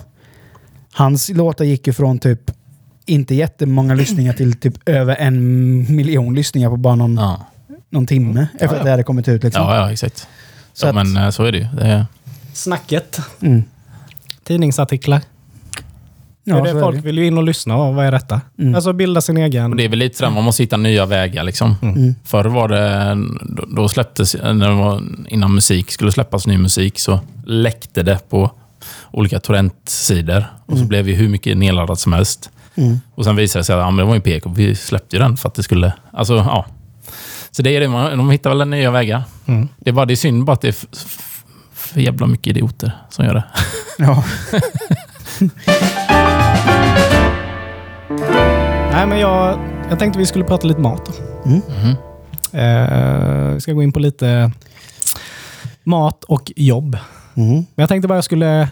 Hans 0.93 1.29
låtar 1.29 1.65
gick 1.65 1.87
ju 1.87 1.93
från 1.93 2.19
typ 2.19 2.51
inte 3.05 3.35
jättemånga 3.35 3.93
lyssningar 3.93 4.33
till 4.33 4.53
typ 4.53 4.89
över 4.89 5.15
en 5.19 5.95
miljon 5.95 6.35
lyssningar 6.35 6.69
på 6.69 6.77
bara 6.77 6.95
någon, 6.95 7.15
Ja, 7.15 7.45
någon 7.89 8.07
timme 8.07 8.47
efter 8.53 8.65
Ja, 8.65 8.71
ja. 8.73 8.77
att 8.79 8.83
det 8.85 8.91
hade 8.91 9.03
kommit 9.03 9.27
ut. 9.27 9.43
Liksom. 9.43 9.63
ja, 9.63 9.75
ja 9.75 9.91
exakt. 9.91 10.27
Så 10.73 10.85
ja, 10.85 10.89
att- 10.89 10.95
men 10.95 11.17
eh, 11.23 11.29
så 11.29 11.43
är 11.43 11.51
det 11.51 11.57
ju. 11.57 11.67
Det 11.77 11.83
är, 11.85 12.05
Snacket. 12.53 13.19
Mm. 13.41 13.63
Tidningsartiklar. 14.43 15.21
Ja, 16.43 16.65
För 16.65 16.73
det, 16.73 16.81
folk 16.81 16.95
det. 16.95 17.01
vill 17.01 17.17
ju 17.17 17.27
in 17.27 17.37
och 17.37 17.43
lyssna. 17.43 17.75
Och 17.75 17.95
vad 17.95 18.05
är 18.05 18.11
detta? 18.11 18.41
Mm. 18.59 18.75
Alltså 18.75 18.93
bilda 18.93 19.21
sin 19.21 19.37
egen... 19.37 19.71
och 19.71 19.77
det 19.77 19.85
är 19.85 19.89
väl 19.89 19.99
lite 19.99 20.17
sådär, 20.17 20.31
man 20.31 20.43
måste 20.43 20.63
hitta 20.63 20.77
nya 20.77 21.05
vägar 21.05 21.43
liksom. 21.43 21.75
Mm. 21.81 22.15
Förr 22.23 22.45
var 22.45 22.67
det, 22.67 23.17
då, 23.41 23.65
då 23.75 23.89
släpptes, 23.89 24.35
när 24.43 24.69
det 24.69 24.75
var, 24.75 25.03
innan 25.27 25.55
musik 25.55 25.91
skulle 25.91 26.11
släppas 26.11 26.47
ny 26.47 26.57
musik 26.57 26.99
så 26.99 27.19
läckte 27.45 28.03
det 28.03 28.29
på 28.29 28.51
olika 29.11 29.39
torrentsidor. 29.39 30.45
Och 30.65 30.77
så 30.77 30.85
blev 30.85 31.07
ju 31.09 31.15
hur 31.15 31.29
mycket 31.29 31.57
nedladdat 31.57 31.99
som 31.99 32.13
helst. 32.13 32.49
Mm. 32.75 32.99
Och 33.15 33.25
sen 33.25 33.35
visade 33.35 33.59
det 33.59 33.63
sig 33.63 33.75
att 33.75 33.81
ja, 33.81 33.91
men 33.91 33.97
det 33.97 34.03
var 34.03 34.15
ju 34.15 34.21
PK. 34.21 34.49
Vi 34.55 34.75
släppte 34.75 35.15
ju 35.15 35.21
den 35.21 35.37
för 35.37 35.49
att 35.49 35.55
det 35.55 35.63
skulle... 35.63 35.93
Alltså, 36.13 36.35
ja. 36.35 36.65
Så 37.51 37.61
det 37.61 37.75
är 37.75 37.79
det. 37.79 37.87
Man, 37.87 38.17
de 38.17 38.29
hittar 38.29 38.55
väl 38.55 38.67
nya 38.67 38.91
vägar. 38.91 39.23
Mm. 39.45 39.67
Det 39.77 39.89
är 39.89 39.93
bara 39.93 40.05
det 40.05 40.13
är 40.13 40.15
synd 40.15 40.45
bara 40.45 40.53
att 40.53 40.61
det 40.61 40.67
är 40.67 40.75
för 41.73 41.99
jävla 41.99 42.27
mycket 42.27 42.47
idioter 42.47 42.91
som 43.09 43.25
gör 43.25 43.33
det. 43.33 43.43
Ja. 43.97 44.23
Nej, 48.91 49.07
men 49.07 49.19
jag, 49.19 49.59
jag 49.89 49.99
tänkte 49.99 50.19
vi 50.19 50.25
skulle 50.25 50.45
prata 50.45 50.67
lite 50.67 50.79
mat. 50.81 51.21
Mm. 51.45 51.61
Eh, 52.53 53.53
vi 53.53 53.61
ska 53.61 53.73
gå 53.73 53.83
in 53.83 53.91
på 53.91 53.99
lite 53.99 54.51
mat 55.83 56.23
och 56.23 56.51
jobb. 56.55 56.97
Mm. 57.35 57.53
Men 57.53 57.67
jag 57.75 57.89
tänkte 57.89 58.07
bara 58.07 58.17
jag 58.17 58.23
skulle 58.23 58.69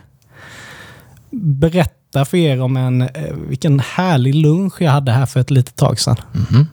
berätta 1.31 1.98
för 2.13 2.35
er 2.35 2.61
om 2.61 2.77
en, 2.77 3.01
eh, 3.01 3.35
vilken 3.35 3.79
härlig 3.79 4.35
lunch 4.35 4.81
jag 4.81 4.91
hade 4.91 5.11
här 5.11 5.25
för 5.25 5.39
ett 5.39 5.51
litet 5.51 5.75
tag 5.75 5.99
sedan. 5.99 6.17
Mhm. 6.31 6.67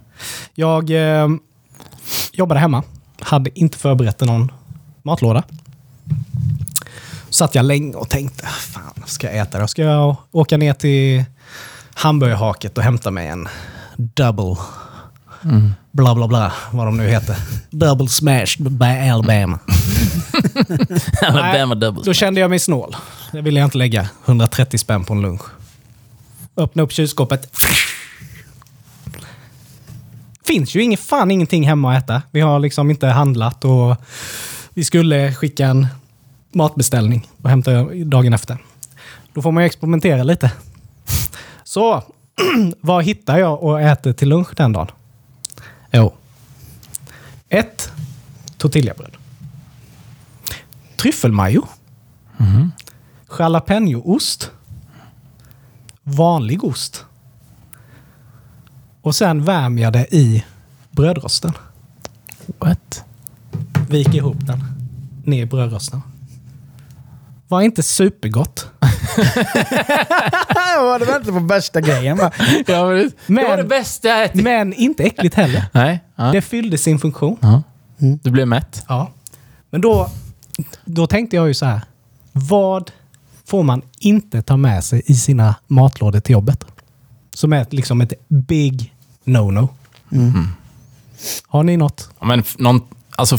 Jag 0.54 0.90
eh, 0.90 1.28
jobbade 2.32 2.60
hemma. 2.60 2.82
Hade 3.20 3.58
inte 3.58 3.78
förberett 3.78 4.20
någon 4.20 4.52
matlåda. 5.02 5.42
Satt 7.30 7.54
jag 7.54 7.64
länge 7.64 7.94
och 7.94 8.08
tänkte, 8.08 8.46
fan 8.46 8.92
vad 8.96 9.08
ska 9.08 9.26
jag 9.26 9.36
äta 9.36 9.60
då? 9.60 9.68
Ska 9.68 9.82
jag 9.82 10.16
åka 10.32 10.56
ner 10.56 10.72
till 10.72 11.24
hamburgerhaket 11.94 12.78
och 12.78 12.84
hämta 12.84 13.10
mig 13.10 13.28
en 13.28 13.48
double 13.96 14.56
Mm. 15.44 15.74
Bla 15.96 16.14
bla 16.14 16.28
bla, 16.28 16.52
vad 16.70 16.86
de 16.86 16.96
nu 16.96 17.08
heter. 17.08 17.36
Double 17.70 18.08
smashed 18.08 18.72
by 18.72 19.10
Alabama. 19.10 19.58
Alabama 21.22 21.74
doubles. 21.74 22.06
Då 22.06 22.12
kände 22.12 22.40
jag 22.40 22.50
mig 22.50 22.58
snål. 22.58 22.96
Det 23.32 23.40
ville 23.40 23.60
jag 23.60 23.66
inte 23.66 23.78
lägga 23.78 24.08
130 24.24 24.78
spänn 24.78 25.04
på 25.04 25.14
en 25.14 25.22
lunch. 25.22 25.42
Öppna 26.56 26.82
upp 26.82 26.92
kylskåpet. 26.92 27.58
Finns 30.44 30.74
ju 30.74 30.82
ingen, 30.82 30.98
fan 30.98 31.30
ingenting 31.30 31.68
hemma 31.68 31.96
att 31.96 32.04
äta. 32.04 32.22
Vi 32.30 32.40
har 32.40 32.58
liksom 32.58 32.90
inte 32.90 33.06
handlat 33.06 33.64
och 33.64 33.96
vi 34.70 34.84
skulle 34.84 35.34
skicka 35.34 35.66
en 35.66 35.86
matbeställning 36.52 37.28
och 37.42 37.50
hämta 37.50 37.82
dagen 37.84 38.32
efter. 38.32 38.58
Då 39.34 39.42
får 39.42 39.52
man 39.52 39.62
ju 39.62 39.66
experimentera 39.66 40.22
lite. 40.22 40.50
Så, 41.64 42.02
vad 42.80 43.04
hittar 43.04 43.38
jag 43.38 43.62
och 43.62 43.80
äter 43.80 44.12
till 44.12 44.28
lunch 44.28 44.48
den 44.56 44.72
dagen? 44.72 44.88
Jo. 45.96 46.12
Ett 47.48 47.92
tortillabröd. 48.56 49.16
Tryffelmajo. 50.96 51.66
Mhm. 52.36 52.72
Jalapeno-ost. 53.38 54.50
Vanlig 56.02 56.64
ost. 56.64 57.04
Och 59.02 59.14
sen 59.16 59.44
värmer 59.44 59.82
jag 59.82 59.92
det 59.92 60.14
i 60.14 60.44
brödrosten. 60.90 61.52
What? 62.58 63.04
Viker 63.88 64.14
ihop 64.14 64.46
den. 64.46 64.64
Ner 65.24 65.42
i 65.42 65.46
brödrosten. 65.46 66.02
Var 67.48 67.60
inte 67.62 67.82
supergott. 67.82 68.66
Jag 70.56 70.92
hade 70.92 71.04
väntat 71.04 71.34
på 71.34 71.40
bästa 71.40 71.80
grejen. 71.80 72.16
va? 72.16 72.30
Ja, 72.66 72.86
men, 72.86 73.10
Men- 73.26 73.44
det 73.44 73.50
var 73.50 73.56
det 73.56 73.64
bästa 73.64 74.08
jag 74.08 74.24
ätit. 74.24 74.42
Men 74.42 74.72
inte 74.72 75.02
äckligt 75.04 75.34
heller. 75.34 75.64
Nej. 75.72 76.00
Ja. 76.16 76.24
Det 76.32 76.42
fyllde 76.42 76.78
sin 76.78 76.98
funktion. 76.98 77.36
Ja. 77.40 77.62
Du 77.98 78.30
blev 78.30 78.48
mätt. 78.48 78.84
Ja. 78.88 79.10
Men 79.70 79.80
då, 79.80 80.10
då 80.84 81.06
tänkte 81.06 81.36
jag 81.36 81.48
ju 81.48 81.54
så 81.54 81.66
här. 81.66 81.80
Vad 82.32 82.90
får 83.46 83.62
man 83.62 83.82
inte 83.98 84.42
ta 84.42 84.56
med 84.56 84.84
sig 84.84 85.02
i 85.06 85.14
sina 85.14 85.54
matlådor 85.66 86.20
till 86.20 86.32
jobbet? 86.32 86.64
Som 87.34 87.52
är 87.52 87.66
liksom 87.70 88.00
ett 88.00 88.12
big 88.28 88.94
no-no. 89.24 89.68
Har 91.46 91.62
ni 91.62 91.76
något? 91.76 92.10
Ja, 92.20 92.26
men 92.26 92.44
någon, 92.58 92.80
alltså 93.16 93.38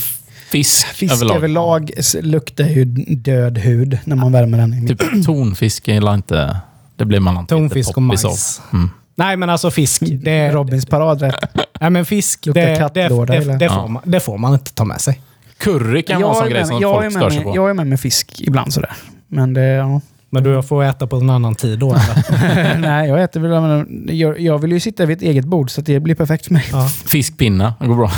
fisk, 0.52 0.88
Fisk 0.88 1.14
överlag. 1.14 1.36
överlag, 1.36 1.92
luktar 2.22 2.66
ju 2.66 2.86
död 3.16 3.58
hud 3.58 4.00
när 4.04 4.16
man 4.16 4.32
värmer 4.32 4.58
den. 4.58 4.74
i 4.74 4.88
Typ 4.88 5.26
tonfisk 5.26 5.88
är 5.88 6.14
inte... 6.14 6.58
Det 6.96 7.06
blir 7.06 7.20
man 7.20 7.38
inte 7.38 7.56
Tonfisk 7.56 7.98
och 7.98 8.04
majs. 8.04 8.62
Mm. 8.74 8.90
Nej, 9.16 9.38
men 9.38 9.50
alltså 9.50 9.72
fisk. 9.72 10.02
Det, 10.06 10.52
Robins 10.52 10.86
paradrätt. 10.86 11.36
nej, 11.80 11.90
men 11.90 12.06
fisk, 12.06 12.44
det, 12.44 12.52
det, 12.54 13.08
det, 13.26 13.58
det, 13.58 13.70
får 13.70 13.88
man, 13.88 14.02
det 14.06 14.20
får 14.20 14.38
man 14.38 14.54
inte 14.54 14.74
ta 14.74 14.86
med 14.86 15.02
sig. 15.02 15.22
Curry 15.58 16.04
kan 16.04 16.22
vara 16.22 16.32
en 16.32 16.36
sån 16.36 16.46
är 16.46 16.50
grej 16.50 16.66
som 16.66 16.80
jag, 16.82 17.06
är 17.06 17.10
folk 17.10 17.14
stör 17.14 17.30
sig 17.30 17.44
på. 17.44 17.56
jag 17.56 17.70
är 17.70 17.74
med 17.74 17.88
med 17.88 18.00
fisk 18.00 18.42
ibland 18.42 18.74
sådär. 18.74 18.94
Men 19.28 19.54
det, 19.54 19.62
ja. 19.62 20.02
Men 20.30 20.44
du 20.44 20.64
får 20.64 20.84
äta 20.84 21.08
på 21.08 21.16
en 21.16 21.30
annan 21.30 21.56
tid 21.56 21.80
då. 21.80 21.90
Eller? 21.90 22.78
Nej, 22.82 23.10
jag 23.10 23.24
äter 23.24 23.40
väl... 23.40 23.52
jag 23.52 24.16
Jag, 24.16 24.40
jag 24.40 24.60
vill 24.60 24.72
ju 24.72 24.80
sitta 24.80 25.06
vid 25.06 25.18
ett 25.18 25.24
eget 25.24 25.46
bord 25.46 25.72
så 25.72 25.82
att 25.82 25.86
det 25.86 26.00
blir 26.00 26.16
perfekt 26.16 26.46
för 26.46 26.54
mig. 26.54 26.66
Ja. 26.72 26.90
Fiskpinna, 27.06 27.74
det 27.80 27.88
går 27.88 27.96
bra. 27.96 28.12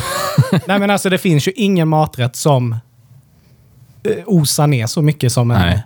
Nej, 0.52 0.80
men 0.80 0.90
alltså 0.90 1.10
det 1.10 1.18
finns 1.18 1.48
ju 1.48 1.52
ingen 1.52 1.88
maträtt 1.88 2.36
som 2.36 2.72
eh, 4.04 4.12
osar 4.26 4.68
ner 4.68 4.88
så 4.88 5.02
mycket 5.02 5.32
som 5.32 5.52
en... 5.52 5.60
Nej. 5.62 5.84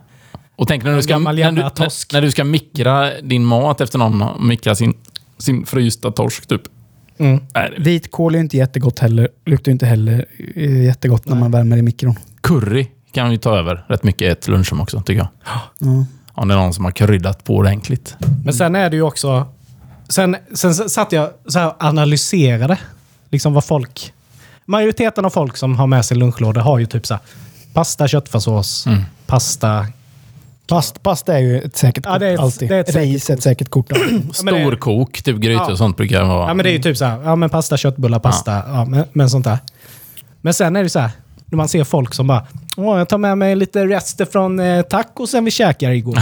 Och 0.55 0.67
tänk 0.67 0.83
när 0.83 0.95
du, 0.95 1.01
ska, 1.01 1.19
när, 1.19 1.51
du, 1.51 1.69
torsk. 1.69 2.13
när, 2.13 2.17
när 2.21 2.25
du 2.25 2.31
ska 2.31 2.43
mikra 2.43 3.21
din 3.21 3.45
mat 3.45 3.81
efter 3.81 3.99
någon 3.99 4.21
har 4.21 4.39
mikrat 4.39 4.77
sin, 4.77 4.93
sin 5.37 5.65
frysta 5.65 6.11
torsk 6.11 6.47
typ. 6.47 6.61
Mm. 7.17 7.43
Nej, 7.55 7.73
det- 7.77 7.83
Vitkål 7.83 8.35
är 8.35 8.39
inte 8.39 8.57
jättegott 8.57 8.99
heller. 8.99 9.29
Luktar 9.45 9.71
inte 9.71 9.85
heller 9.85 10.25
eh, 10.55 10.83
jättegott 10.83 11.25
när 11.25 11.33
Nej. 11.33 11.39
man 11.39 11.51
värmer 11.51 11.77
i 11.77 11.81
mikron. 11.81 12.15
Curry 12.41 12.87
kan 13.11 13.31
ju 13.31 13.37
ta 13.37 13.57
över 13.57 13.85
rätt 13.87 14.03
mycket 14.03 14.41
till 14.41 14.53
lunchen 14.53 14.79
också, 14.79 15.01
tycker 15.01 15.19
jag. 15.19 15.27
Ja. 15.79 16.05
Om 16.33 16.47
det 16.47 16.53
är 16.53 16.57
någon 16.57 16.73
som 16.73 16.85
har 16.85 16.91
kryddat 16.91 17.43
på 17.43 17.55
ordentligt. 17.55 18.15
Men 18.45 18.53
sen 18.53 18.75
är 18.75 18.89
det 18.89 18.95
ju 18.95 19.01
också... 19.01 19.47
Sen, 20.09 20.35
sen 20.53 20.73
satt 20.73 21.11
jag 21.11 21.29
så 21.47 21.59
här 21.59 21.67
och 21.67 21.83
analyserade 21.83 22.77
liksom 23.29 23.53
vad 23.53 23.65
folk... 23.65 24.13
Majoriteten 24.65 25.25
av 25.25 25.29
folk 25.29 25.57
som 25.57 25.75
har 25.75 25.87
med 25.87 26.05
sig 26.05 26.17
lunchlådor 26.17 26.61
har 26.61 26.79
ju 26.79 26.85
typ 26.85 27.05
så 27.07 27.13
här, 27.13 27.23
pasta, 27.73 28.07
köttfärssås, 28.07 28.85
Mm. 28.87 29.01
pasta. 29.25 29.85
Past, 30.67 31.03
pasta 31.03 31.33
är 31.33 31.39
ju 31.39 31.59
ett 31.61 31.77
säkert 31.77 32.05
Ja, 32.05 32.11
kort 32.11 32.19
det 32.19 32.27
är 32.27 32.33
ett- 32.33 32.39
alltid. 32.39 32.69
det 32.69 32.75
är 32.75 32.79
ett 32.79 32.95
Ris 32.95 33.29
är 33.29 33.33
ett 33.33 33.43
säkert 33.43 33.69
kort. 33.69 33.89
det- 33.89 34.33
Storkok, 34.35 35.21
typ 35.23 35.37
grytor 35.37 35.63
Ja. 35.65 35.71
och 35.71 35.77
sånt 35.77 35.97
brukar 35.97 36.23
vara... 36.23 36.47
Ja, 36.47 36.53
men 36.53 36.63
det 36.63 36.69
är 36.69 36.73
ju 36.73 36.79
typ 36.81 36.97
så 36.97 37.05
här, 37.05 37.21
ja 37.23 37.35
men 37.35 37.49
pasta, 37.49 37.77
köttbullar, 37.77 38.19
pasta, 38.19 38.63
ja. 38.67 38.85
men, 38.85 39.05
men 39.13 39.29
sånt 39.29 39.45
där. 39.45 39.57
Men 40.41 40.53
sen 40.53 40.75
är 40.75 40.83
det 40.83 40.89
så 40.89 40.99
här, 40.99 41.11
när 41.45 41.57
man 41.57 41.67
ser 41.67 41.83
folk 41.83 42.13
som 42.13 42.27
bara, 42.27 42.45
åh, 42.77 42.97
jag 42.97 43.09
tar 43.09 43.17
med 43.17 43.37
mig 43.37 43.55
lite 43.55 43.85
rester 43.87 44.25
från 44.25 44.59
eh, 44.59 44.81
tacosen 44.81 45.45
vi 45.45 45.51
käkade 45.51 45.95
igår. 45.95 46.17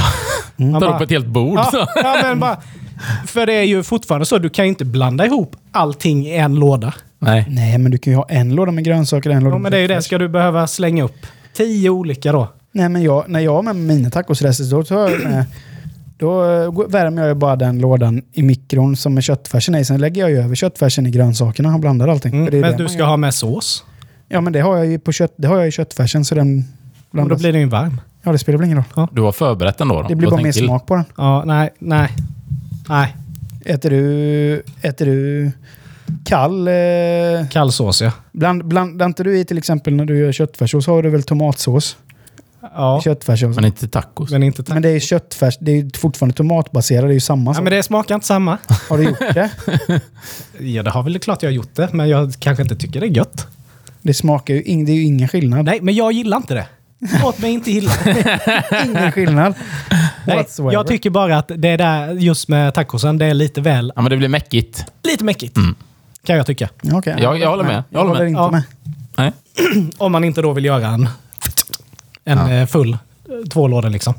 Man 0.55 0.73
Tar 0.73 0.79
bara, 0.79 0.95
upp 0.95 1.01
ett 1.01 1.09
helt 1.09 1.25
bord. 1.27 1.59
ja, 1.73 1.87
ja, 1.95 2.19
men 2.23 2.39
bara, 2.39 2.57
för 3.27 3.45
det 3.45 3.53
är 3.53 3.63
ju 3.63 3.83
fortfarande 3.83 4.25
så, 4.25 4.37
du 4.37 4.49
kan 4.49 4.65
ju 4.65 4.69
inte 4.69 4.85
blanda 4.85 5.25
ihop 5.25 5.55
allting 5.71 6.27
i 6.27 6.37
en 6.37 6.55
låda. 6.55 6.93
Nej. 7.21 7.45
Nej, 7.49 7.77
men 7.77 7.91
du 7.91 7.97
kan 7.97 8.13
ju 8.13 8.17
ha 8.17 8.25
en 8.29 8.55
låda 8.55 8.71
med 8.71 8.83
grönsaker 8.83 9.29
en 9.29 9.43
låda 9.43 9.55
Ja, 9.55 9.59
men 9.59 9.71
det 9.71 9.77
är 9.77 9.81
ju 9.81 9.87
det, 9.87 9.93
med 9.93 10.03
ska 10.03 10.17
du 10.17 10.27
behöva 10.29 10.67
slänga 10.67 11.03
upp 11.03 11.25
tio 11.53 11.89
olika 11.89 12.31
då? 12.31 12.47
Nej, 12.71 12.89
men 12.89 13.03
jag, 13.03 13.29
när 13.29 13.39
jag 13.39 13.53
har 13.55 13.61
med 13.61 13.75
mina 13.75 14.09
tacosrester 14.09 14.71
då 14.71 14.83
tar 14.83 15.09
jag 15.09 15.23
med 15.23 15.45
då 16.17 16.43
eh, 16.43 16.89
värmer 16.89 17.21
jag 17.21 17.29
ju 17.29 17.35
bara 17.35 17.55
den 17.55 17.79
lådan 17.79 18.21
i 18.33 18.43
mikron 18.43 18.95
som 18.95 19.17
är 19.17 19.21
köttfärsen 19.21 19.75
i. 19.75 19.85
Sen 19.85 20.01
lägger 20.01 20.21
jag 20.21 20.31
ju 20.31 20.37
över 20.37 20.55
köttfärsen 20.55 21.05
i 21.07 21.11
grönsakerna 21.11 21.73
och 21.73 21.79
blandar 21.79 22.07
allting. 22.07 22.47
Mm, 22.47 22.61
men 22.61 22.77
du 22.77 22.87
ska 22.87 22.97
gör. 22.99 23.05
ha 23.05 23.17
med 23.17 23.33
sås. 23.33 23.83
Ja, 24.27 24.41
men 24.41 24.53
det 24.53 24.59
har 24.59 24.77
jag 24.77 24.85
ju 24.85 24.99
på 24.99 25.11
kött, 25.11 25.33
det 25.37 25.47
har 25.47 25.57
jag 25.57 25.67
i 25.67 25.71
köttfärsen 25.71 26.25
så 26.25 26.35
den 26.35 26.57
Och 26.57 26.63
då 26.63 27.11
blandas. 27.11 27.39
blir 27.39 27.51
den 27.51 27.61
ju 27.61 27.67
varm. 27.67 28.01
Ja, 28.23 28.31
det 28.31 28.37
spelar 28.37 28.59
väl 28.59 28.65
ingen 28.65 28.83
roll. 28.95 29.07
Du 29.11 29.21
har 29.21 29.31
förberett 29.31 29.77
den 29.77 29.87
då? 29.87 30.01
då? 30.01 30.07
Det 30.07 30.15
blir 30.15 30.29
har 30.29 30.37
bara 30.37 30.43
mer 30.43 30.51
smak 30.51 30.85
på 30.85 30.95
den. 30.95 31.05
Ja, 31.17 31.43
nej, 31.45 31.69
nej. 31.79 32.09
Nej, 32.89 33.15
Äter 33.65 33.89
du, 33.89 34.63
äter 34.81 35.05
du 35.05 35.51
kall... 36.25 36.67
Eh, 36.67 36.73
kall 37.51 37.71
sås 37.71 38.01
ja. 38.01 38.11
bland, 38.31 38.65
blandar 38.65 39.05
inte 39.05 39.23
du 39.23 39.37
i 39.39 39.45
till 39.45 39.57
exempel 39.57 39.93
när 39.95 40.05
du 40.05 40.17
gör 40.19 40.31
köttfärssås 40.31 40.87
har 40.87 41.03
du 41.03 41.09
väl 41.09 41.23
tomatsås? 41.23 41.97
Ja, 42.75 43.01
Köttfärssås. 43.03 43.55
Men 43.55 43.65
inte 43.65 43.87
tacos. 43.87 44.31
men 44.31 44.43
inte 44.43 44.63
tack. 44.63 44.73
Men 44.73 44.81
det 44.81 44.89
är 44.89 44.93
ju 44.93 44.99
köttfärs, 44.99 45.57
det 45.59 45.71
är 45.71 45.75
ju 45.75 45.89
fortfarande 45.97 46.35
tomatbaserat, 46.35 47.03
det 47.03 47.11
är 47.11 47.13
ju 47.13 47.19
samma 47.19 47.49
Ja, 47.51 47.55
sak. 47.55 47.63
men 47.63 47.73
det 47.73 47.83
smakar 47.83 48.15
inte 48.15 48.27
samma. 48.27 48.57
Har 48.89 48.97
du 48.97 49.03
gjort 49.03 49.19
det? 49.19 49.49
Ja, 50.59 50.83
det 50.83 50.89
har 50.89 51.03
väl 51.03 51.19
klart 51.19 51.43
jag 51.43 51.49
har 51.49 51.53
gjort 51.53 51.75
det, 51.75 51.93
men 51.93 52.09
jag 52.09 52.33
kanske 52.39 52.63
inte 52.63 52.75
tycker 52.75 52.99
det 52.99 53.05
är 53.07 53.11
gött. 53.11 53.47
Det 54.01 54.13
smakar 54.13 54.53
ju, 54.53 54.63
ing, 54.63 54.85
det 54.85 54.91
är 54.91 54.95
ju 54.95 55.03
ingen 55.03 55.27
skillnad. 55.27 55.65
Nej, 55.65 55.79
men 55.81 55.95
jag 55.95 56.11
gillar 56.11 56.37
inte 56.37 56.53
det. 56.53 56.65
Låt 57.23 57.39
mig 57.39 57.51
inte 57.51 57.71
gilla. 57.71 57.91
Ingen 58.85 59.11
skillnad. 59.11 59.53
Nej, 60.27 60.45
jag 60.71 60.87
tycker 60.87 61.09
bara 61.09 61.37
att 61.37 61.47
det 61.47 61.77
där 61.77 62.13
just 62.13 62.47
med 62.47 62.73
tacosen, 62.73 63.17
det 63.17 63.25
är 63.25 63.33
lite 63.33 63.61
väl... 63.61 63.93
Ja, 63.95 64.01
men 64.01 64.09
det 64.11 64.17
blir 64.17 64.27
mäckigt. 64.27 64.85
Lite 65.03 65.23
mäckigt. 65.23 65.57
Kan 66.25 66.35
jag 66.37 66.45
tycka. 66.45 66.69
Okej, 66.93 67.15
Jag- 67.19 67.39
jag 67.39 67.49
håller 67.49 67.63
med. 67.63 67.83
Jag 67.89 67.99
Jag, 68.01 68.07
håller 68.07 68.19
med. 68.19 68.27
inte 68.29 68.39
Ja. 68.41 68.51
med. 68.51 68.63
Nej. 69.17 69.31
Om 69.97 70.11
man 70.11 70.23
inte 70.23 70.41
då 70.41 70.53
vill 70.53 70.65
göra 70.65 70.87
en, 70.87 71.09
en 72.25 72.37
Ja. 72.37 72.51
eh, 72.51 72.65
full 72.67 72.93
eh, 72.93 72.97
två 73.51 73.67
lådor 73.67 73.89
liksom. 73.89 74.13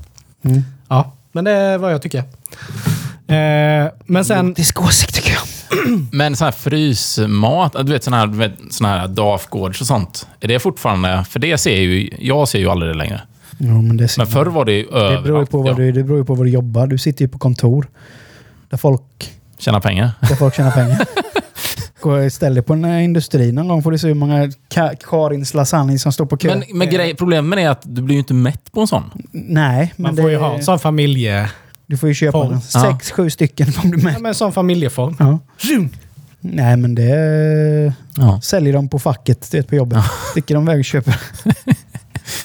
Mm. 0.45 0.63
Ja, 0.89 1.13
men 1.33 1.45
det 1.45 1.51
är 1.51 1.79
vad 1.79 1.93
jag 1.93 2.03
tycker. 2.03 2.19
Eh, 2.19 3.91
men 4.07 4.25
sen... 4.25 4.55
Det 4.55 4.63
är 4.63 4.83
åsikt 4.83 5.15
tycker 5.15 5.31
jag. 5.31 5.43
Men 6.13 6.37
sån 6.37 6.45
här 6.45 6.53
frysmat, 6.53 7.73
du 7.87 7.93
vet 7.93 8.05
sån 8.05 8.13
här, 8.13 8.53
sån 8.71 8.87
här 8.87 9.09
Dafgårds 9.09 9.81
och 9.81 9.87
sånt. 9.87 10.27
Är 10.41 10.49
det 10.49 10.59
fortfarande... 10.59 11.25
För 11.29 11.39
det 11.41 11.59
ser 11.59 11.77
ju... 11.81 12.11
Jag 12.21 12.49
ser 12.49 12.59
ju 12.59 12.69
aldrig 12.71 12.91
det 12.93 12.99
längre. 12.99 13.21
Jo, 13.59 13.83
men 13.83 13.97
det, 13.97 14.17
Men 14.19 14.27
förr 14.27 14.47
var 14.47 14.65
det 14.65 14.73
ju 14.73 14.83
det, 14.83 14.91
beror 14.91 15.11
ju 15.11 15.17
överallt. 15.19 15.51
på 15.51 15.63
vad 15.63 15.71
ja. 15.73 15.75
du, 15.77 15.93
det 15.93 16.03
beror 16.03 16.19
ju 16.19 16.25
på 16.25 16.35
var 16.35 16.45
du 16.45 16.51
jobbar. 16.51 16.87
Du 16.87 16.99
sitter 16.99 17.23
ju 17.25 17.29
på 17.29 17.39
kontor. 17.39 17.87
Där 18.71 18.77
folk, 18.79 19.33
Tjäna 19.59 19.81
pengar. 19.81 20.11
där 20.21 20.37
folk 20.37 20.55
tjänar 20.55 20.71
pengar. 20.71 21.07
Gå 22.03 22.25
istället 22.25 22.67
på 22.67 22.73
en 22.73 22.85
eh, 22.85 23.05
industri 23.05 23.53
någon 23.53 23.69
gång 23.69 23.83
får 23.83 23.91
du 23.91 23.99
se 23.99 24.07
hur 24.09 24.15
många 24.15 24.47
Ka- 24.47 24.97
Karins 25.05 25.55
lasagne 25.55 25.99
som 25.99 26.13
står 26.13 26.27
på 26.27 26.37
kö. 26.37 26.49
Men, 26.49 26.65
men 26.79 26.91
grej, 26.91 27.15
problemet 27.15 27.59
är 27.59 27.69
att 27.69 27.83
du 27.85 28.03
blir 28.03 28.15
ju 28.15 28.19
inte 28.19 28.35
mätt 28.35 28.73
på 28.73 28.81
en 28.81 28.87
sån. 28.87 29.03
Nej, 29.33 29.93
men 29.97 30.03
Man 30.03 30.17
får 30.17 30.31
ju 30.31 30.37
det, 30.37 30.43
ha 30.43 30.55
en 30.55 30.65
sån 30.65 30.79
familje... 30.79 31.51
du 31.87 31.97
får 31.97 32.09
ju 32.09 32.15
köpa 32.15 32.33
Form. 32.39 32.53
en. 32.53 32.61
Ja. 32.75 32.93
sex, 32.93 33.11
sju 33.11 33.31
stycken 33.31 33.73
får 33.73 33.89
du 33.89 33.99
Ja, 33.99 34.05
med. 34.05 34.13
men 34.15 34.27
en 34.27 34.35
sån 34.35 34.53
familjeform. 34.53 35.17
Ja. 35.19 35.39
Nej, 36.41 36.77
men 36.77 36.95
det 36.95 37.95
Ja. 38.17 38.41
säljer 38.43 38.73
de 38.73 38.89
på 38.89 38.99
facket 38.99 39.51
du 39.51 39.57
vet, 39.59 39.69
på 39.69 39.75
jobbet. 39.75 40.05
Sticker 40.31 40.55
de 40.55 40.65
iväg 40.69 40.79
och 40.79 40.85
köper. 40.85 41.17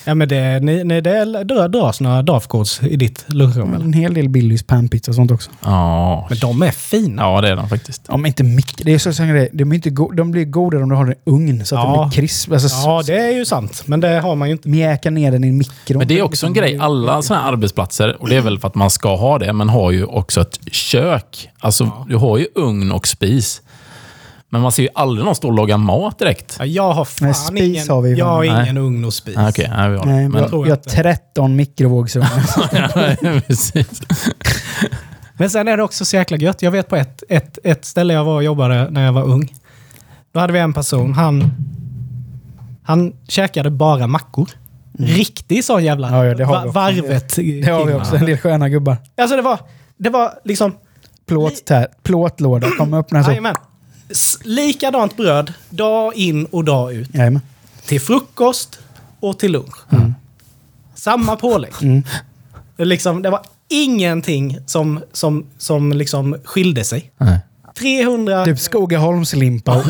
Ja, 0.05 0.13
men 0.15 0.27
det, 0.27 0.59
ni, 0.59 0.83
ni, 0.83 1.01
det 1.01 1.43
dras 1.69 2.01
några 2.01 2.21
Dafgårds 2.21 2.83
i 2.83 2.95
ditt 2.95 3.25
lunchrum 3.27 3.73
eller? 3.73 3.85
En 3.85 3.93
hel 3.93 4.13
del 4.13 4.29
Billys 4.29 4.63
panpizza 4.63 5.11
och 5.11 5.15
sånt 5.15 5.31
också. 5.31 5.51
Ja. 5.63 6.25
Men 6.29 6.39
de 6.39 6.61
är 6.61 6.71
fina. 6.71 7.21
Ja, 7.21 7.41
det 7.41 7.49
är 7.49 7.55
de 7.55 7.69
faktiskt. 7.69 8.01
Ja, 8.07 8.17
men 8.17 8.25
inte 8.25 8.43
mycket. 8.43 8.85
Det 8.85 8.93
är 8.93 8.97
så 8.99 9.13
sån 9.13 9.27
grej. 9.29 9.49
De, 9.53 9.71
är 9.71 9.75
inte 9.75 9.89
go- 9.89 10.11
de 10.11 10.31
blir 10.31 10.45
godare 10.45 10.83
om 10.83 10.89
du 10.89 10.95
har 10.95 11.05
den 11.05 11.13
i 11.13 11.17
ugn 11.29 11.65
så 11.65 11.75
att 11.75 11.83
Ja. 11.83 11.95
de 11.95 12.09
blir 12.09 12.15
krisp. 12.21 12.51
Alltså, 12.51 12.67
Ja, 12.87 13.03
det 13.05 13.17
är 13.17 13.31
ju 13.31 13.45
sant. 13.45 13.83
Men 13.85 13.99
det 13.99 14.19
har 14.19 14.35
man 14.35 14.47
ju 14.47 14.51
inte. 14.51 14.69
Mjäka 14.69 15.09
ner 15.09 15.31
den 15.31 15.43
i 15.43 15.47
en 15.47 15.57
mikro. 15.57 15.97
Men 15.97 16.07
det 16.07 16.17
är 16.19 16.21
också 16.23 16.45
en 16.47 16.53
grej. 16.53 16.77
Alla 16.81 17.21
såna 17.21 17.39
här 17.41 17.51
arbetsplatser, 17.51 18.21
och 18.21 18.29
det 18.29 18.35
är 18.35 18.41
väl 18.41 18.59
för 18.59 18.67
att 18.67 18.75
man 18.75 18.89
ska 18.89 19.15
ha 19.15 19.37
det, 19.39 19.53
men 19.53 19.69
har 19.69 19.91
ju 19.91 20.03
också 20.05 20.41
ett 20.41 20.59
kök. 20.71 21.49
Alltså, 21.59 21.91
du 22.09 22.15
har 22.15 22.37
ju 22.37 22.47
ugn 22.55 22.91
och 22.91 23.07
spis. 23.07 23.61
Men 24.49 24.61
man 24.61 24.71
ser 24.71 24.83
ju 24.83 24.89
aldrig 24.95 25.25
någon 25.25 25.35
stå 25.35 25.47
och 25.47 25.53
laga 25.53 25.77
mat 25.77 26.19
direkt. 26.19 26.55
Ja, 26.59 26.65
jag 26.65 26.93
har 26.93 27.05
fan 27.05 27.27
Nej, 27.27 27.33
spis 27.33 27.63
ingen, 27.63 27.89
har 27.89 28.01
vi 28.01 28.13
jag 28.13 28.25
har 28.25 28.43
ingen 28.43 28.77
ugn 28.77 29.05
och 29.05 29.13
spis. 29.13 29.37
Ah, 29.37 29.49
Okej, 29.49 29.69
nej, 29.77 29.89
vi 29.89 29.97
har. 29.97 30.05
Nej, 30.05 30.29
men 30.29 30.41
jag, 30.41 30.49
tror 30.49 30.67
jag 30.67 30.75
har 30.75 30.79
jag 30.85 31.03
inte. 31.03 31.19
13 31.25 31.55
mikrovågsugnar. 31.55 33.41
precis. 33.47 34.01
Men 35.33 35.49
sen 35.49 35.67
är 35.67 35.77
det 35.77 35.83
också 35.83 36.05
så 36.05 36.15
jäkla 36.15 36.37
gött. 36.37 36.61
Jag 36.61 36.71
vet 36.71 36.89
på 36.89 36.95
ett, 36.95 37.23
ett, 37.29 37.57
ett 37.63 37.85
ställe 37.85 38.13
jag 38.13 38.23
var 38.25 38.35
och 38.35 38.43
jobbade 38.43 38.89
när 38.89 39.05
jag 39.05 39.13
var 39.13 39.23
ung. 39.23 39.53
Då 40.33 40.39
hade 40.39 40.53
vi 40.53 40.59
en 40.59 40.73
person, 40.73 41.13
han, 41.13 41.51
han 42.83 43.13
käkade 43.27 43.69
bara 43.69 44.07
mackor. 44.07 44.49
Riktig 44.99 45.63
sån 45.63 45.83
jävla 45.83 46.25
Ja, 46.25 46.25
ja, 46.25 46.45
har 46.45 46.65
va- 46.65 46.71
varvet. 46.71 47.35
Det 47.35 47.71
har 47.71 47.85
vi 47.85 47.93
också. 47.93 48.15
En 48.15 48.25
del 48.25 48.37
sköna 48.37 48.69
gubbar. 48.69 48.97
Alltså 49.17 49.35
det 49.35 49.41
var, 49.41 49.59
det 49.97 50.09
var 50.09 50.33
liksom... 50.43 50.73
Plåt, 51.25 51.71
plåtlåda 52.03 52.67
kommer 52.77 52.97
öppna 52.99 53.23
så. 53.23 53.29
Jajamän. 53.31 53.55
Likadant 54.43 55.17
bröd, 55.17 55.53
dag 55.69 56.15
in 56.15 56.45
och 56.45 56.63
dag 56.63 56.93
ut. 56.93 57.09
Jajamän. 57.15 57.41
Till 57.85 58.01
frukost 58.01 58.79
och 59.19 59.39
till 59.39 59.51
lunch. 59.51 59.75
Samma 60.95 61.35
pålägg. 61.35 61.73
Mm. 61.81 62.03
Det, 62.77 62.85
liksom, 62.85 63.21
det 63.21 63.29
var 63.29 63.41
ingenting 63.69 64.57
som, 64.65 65.03
som, 65.13 65.45
som 65.57 65.93
liksom 65.93 66.37
skilde 66.45 66.83
sig. 66.83 67.11
Nej. 67.17 67.39
300... 67.79 68.45
Typ 68.45 68.59
Skogaholmslimpa. 68.59 69.83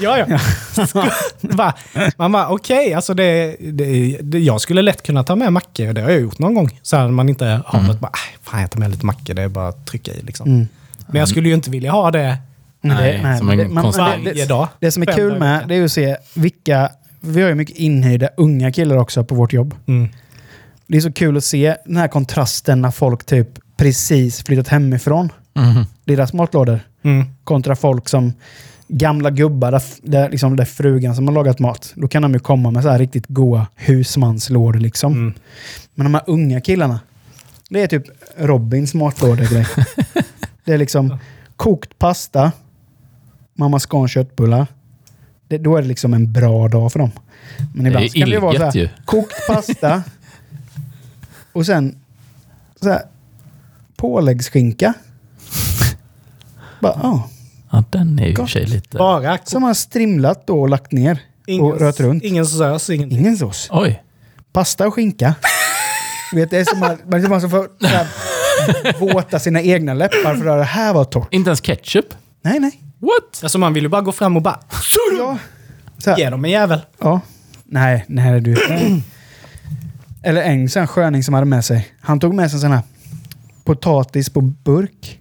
Ja, 0.00 0.18
ja. 0.28 0.38
Va? 1.40 1.74
Man 2.16 2.32
bara, 2.32 2.48
okej, 2.48 2.94
alltså 2.94 3.14
det, 3.14 3.56
det, 3.60 4.18
det, 4.22 4.38
jag 4.38 4.60
skulle 4.60 4.82
lätt 4.82 5.02
kunna 5.02 5.24
ta 5.24 5.36
med 5.36 5.52
mackor. 5.52 5.88
och 5.88 5.94
Det 5.94 6.00
har 6.00 6.10
jag 6.10 6.20
gjort 6.20 6.38
någon 6.38 6.54
gång. 6.54 6.78
Så 6.82 6.96
här, 6.96 7.08
man 7.08 7.28
inte 7.28 7.60
har 7.66 7.82
något, 7.82 8.00
bara, 8.00 8.10
"Aj, 8.12 8.38
fan 8.42 8.60
jag 8.60 8.70
tar 8.70 8.80
med 8.80 8.90
lite 8.90 9.06
mackor, 9.06 9.34
det 9.34 9.42
är 9.42 9.48
bara 9.48 9.68
att 9.68 9.86
trycka 9.86 10.12
i 10.12 10.22
liksom. 10.22 10.46
Mm. 10.48 10.68
Men 11.06 11.18
jag 11.18 11.28
skulle 11.28 11.48
ju 11.48 11.54
inte 11.54 11.70
vilja 11.70 11.92
ha 11.92 12.10
det 12.10 12.36
Nej, 12.82 13.38
som 13.38 13.46
men 13.46 13.60
en 13.60 13.68
det, 13.68 13.74
man- 13.74 13.92
varje 13.92 14.32
det, 14.32 14.48
dag. 14.48 14.68
det 14.80 14.90
som 14.90 15.02
är 15.02 15.06
kul 15.06 15.38
med 15.38 15.68
det 15.68 15.74
är 15.74 15.84
att 15.84 15.92
se 15.92 16.16
vilka... 16.34 16.90
Vi 17.20 17.42
har 17.42 17.48
ju 17.48 17.54
mycket 17.54 17.76
inhyrda 17.76 18.28
unga 18.36 18.72
killar 18.72 18.96
också 18.96 19.24
på 19.24 19.34
vårt 19.34 19.52
jobb. 19.52 19.74
Mm. 19.86 20.08
Det 20.86 20.96
är 20.96 21.00
så 21.00 21.12
kul 21.12 21.36
att 21.36 21.44
se 21.44 21.76
den 21.84 21.96
här 21.96 22.08
kontrasten 22.08 22.82
när 22.82 22.90
folk 22.90 23.24
typ 23.26 23.48
precis 23.76 24.44
flyttat 24.44 24.68
hemifrån. 24.68 25.32
Mhm. 25.54 25.84
Deras 26.04 26.32
matlådor. 26.32 26.80
Mm. 27.02 27.24
Kontra 27.44 27.76
folk 27.76 28.08
som 28.08 28.32
gamla 28.88 29.30
gubbar, 29.30 29.72
där, 29.72 29.82
där, 30.02 30.30
liksom, 30.30 30.56
där 30.56 30.64
frugan 30.64 31.14
som 31.14 31.26
har 31.26 31.34
lagat 31.34 31.58
mat. 31.58 31.92
Då 31.96 32.08
kan 32.08 32.22
de 32.22 32.32
ju 32.32 32.38
komma 32.38 32.70
med 32.70 32.82
så 32.82 32.88
här 32.88 32.98
riktigt 32.98 33.24
goa 33.28 33.66
husmanslådor 33.76 34.80
liksom. 34.80 35.12
Mm. 35.12 35.34
Men 35.94 36.04
de 36.04 36.14
här 36.14 36.22
unga 36.26 36.60
killarna, 36.60 37.00
det 37.70 37.82
är 37.82 37.86
typ 37.86 38.04
Robins 38.38 38.94
matlådegrej. 38.94 39.66
det 40.64 40.72
är 40.72 40.78
liksom 40.78 41.18
kokt 41.56 41.98
pasta, 41.98 42.52
mamma 43.54 43.78
Scans 43.78 44.10
köttbullar. 44.12 44.66
Det, 45.48 45.58
då 45.58 45.76
är 45.76 45.82
det 45.82 45.88
liksom 45.88 46.14
en 46.14 46.32
bra 46.32 46.68
dag 46.68 46.92
för 46.92 46.98
dem. 46.98 47.10
Men 47.74 47.86
ibland 47.86 48.10
så 48.10 48.18
kan 48.18 48.28
det 48.28 48.34
ju 48.34 48.40
vara 48.40 48.70
så 48.70 48.78
ju. 48.78 48.86
här, 48.86 48.96
kokt 49.04 49.46
pasta 49.46 50.02
och 51.52 51.66
sen 51.66 51.98
så 52.80 52.88
här, 52.88 53.02
påläggsskinka. 53.96 54.94
Bara, 56.80 57.00
ja. 57.02 57.28
Ja, 57.70 57.84
den 57.90 58.18
är 58.18 58.26
ju 58.26 58.30
i 58.30 58.34
och 58.34 58.38
för 58.38 58.46
sig 58.46 58.66
lite... 58.66 58.98
Bara 58.98 59.38
Som 59.44 59.62
har 59.62 59.74
strimlat 59.74 60.46
då 60.46 60.60
och 60.60 60.68
lagt 60.68 60.92
ner. 60.92 61.18
ingen, 61.46 61.64
och 61.64 61.80
rört 61.80 62.00
runt. 62.00 62.22
ingen 62.22 62.46
sös, 62.46 62.90
ingenting. 62.90 63.18
Ingen 63.18 63.36
sås. 63.36 63.68
Oj. 63.70 64.02
Pasta 64.52 64.86
och 64.86 64.94
skinka. 64.94 65.34
Du 66.30 66.36
vet, 66.40 66.50
det 66.50 66.58
är 66.58 66.64
som 66.64 66.82
att 66.82 67.08
man, 67.10 67.28
man 67.28 67.40
som 67.40 67.50
får 67.50 67.68
våta 69.14 69.38
sina 69.38 69.62
egna 69.62 69.94
läppar 69.94 70.36
för 70.36 70.46
att 70.46 70.58
det 70.58 70.64
här 70.64 70.94
var 70.94 71.04
torrt. 71.04 71.28
Inte 71.34 71.48
ens 71.48 71.60
ketchup? 71.60 72.06
Nej, 72.42 72.60
nej. 72.60 72.80
What? 73.02 73.42
Alltså 73.42 73.58
man 73.58 73.72
vill 73.72 73.82
ju 73.82 73.88
bara 73.88 74.00
gå 74.02 74.12
fram 74.12 74.36
och 74.36 74.42
bara, 74.42 74.60
Ja. 75.18 75.38
Så 75.98 76.10
här, 76.10 76.18
ge 76.18 76.30
dem 76.30 76.44
en 76.44 76.50
jävel. 76.50 76.80
ja. 76.98 77.20
Nej, 77.64 78.04
nej 78.08 78.40
du. 78.40 78.56
Nej. 78.68 79.02
Eller 80.22 80.42
en 80.42 80.68
sån 80.68 80.80
här 80.80 80.86
sköning 80.86 81.22
som 81.24 81.34
hade 81.34 81.46
med 81.46 81.64
sig. 81.64 81.92
Han 82.00 82.20
tog 82.20 82.34
med 82.34 82.50
sig 82.50 82.56
en 82.56 82.60
sån 82.60 82.70
här 82.72 82.82
potatis 83.64 84.30
på 84.30 84.40
burk. 84.40 85.20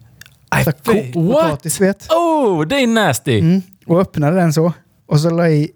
Aj, 0.49 0.63
Så 0.63 0.71
kokt 0.71 1.13
potatis, 1.13 1.81
vet. 1.81 2.07
Oh, 2.11 2.65
det 2.67 2.75
är 2.75 2.87
nasty! 2.87 3.39
Mm. 3.39 3.61
Och 3.85 4.01
öppnade 4.01 4.35
den 4.35 4.53
så. 4.53 4.73
Och 5.05 5.19
så 5.19 5.29
la 5.29 5.49
i 5.49 5.71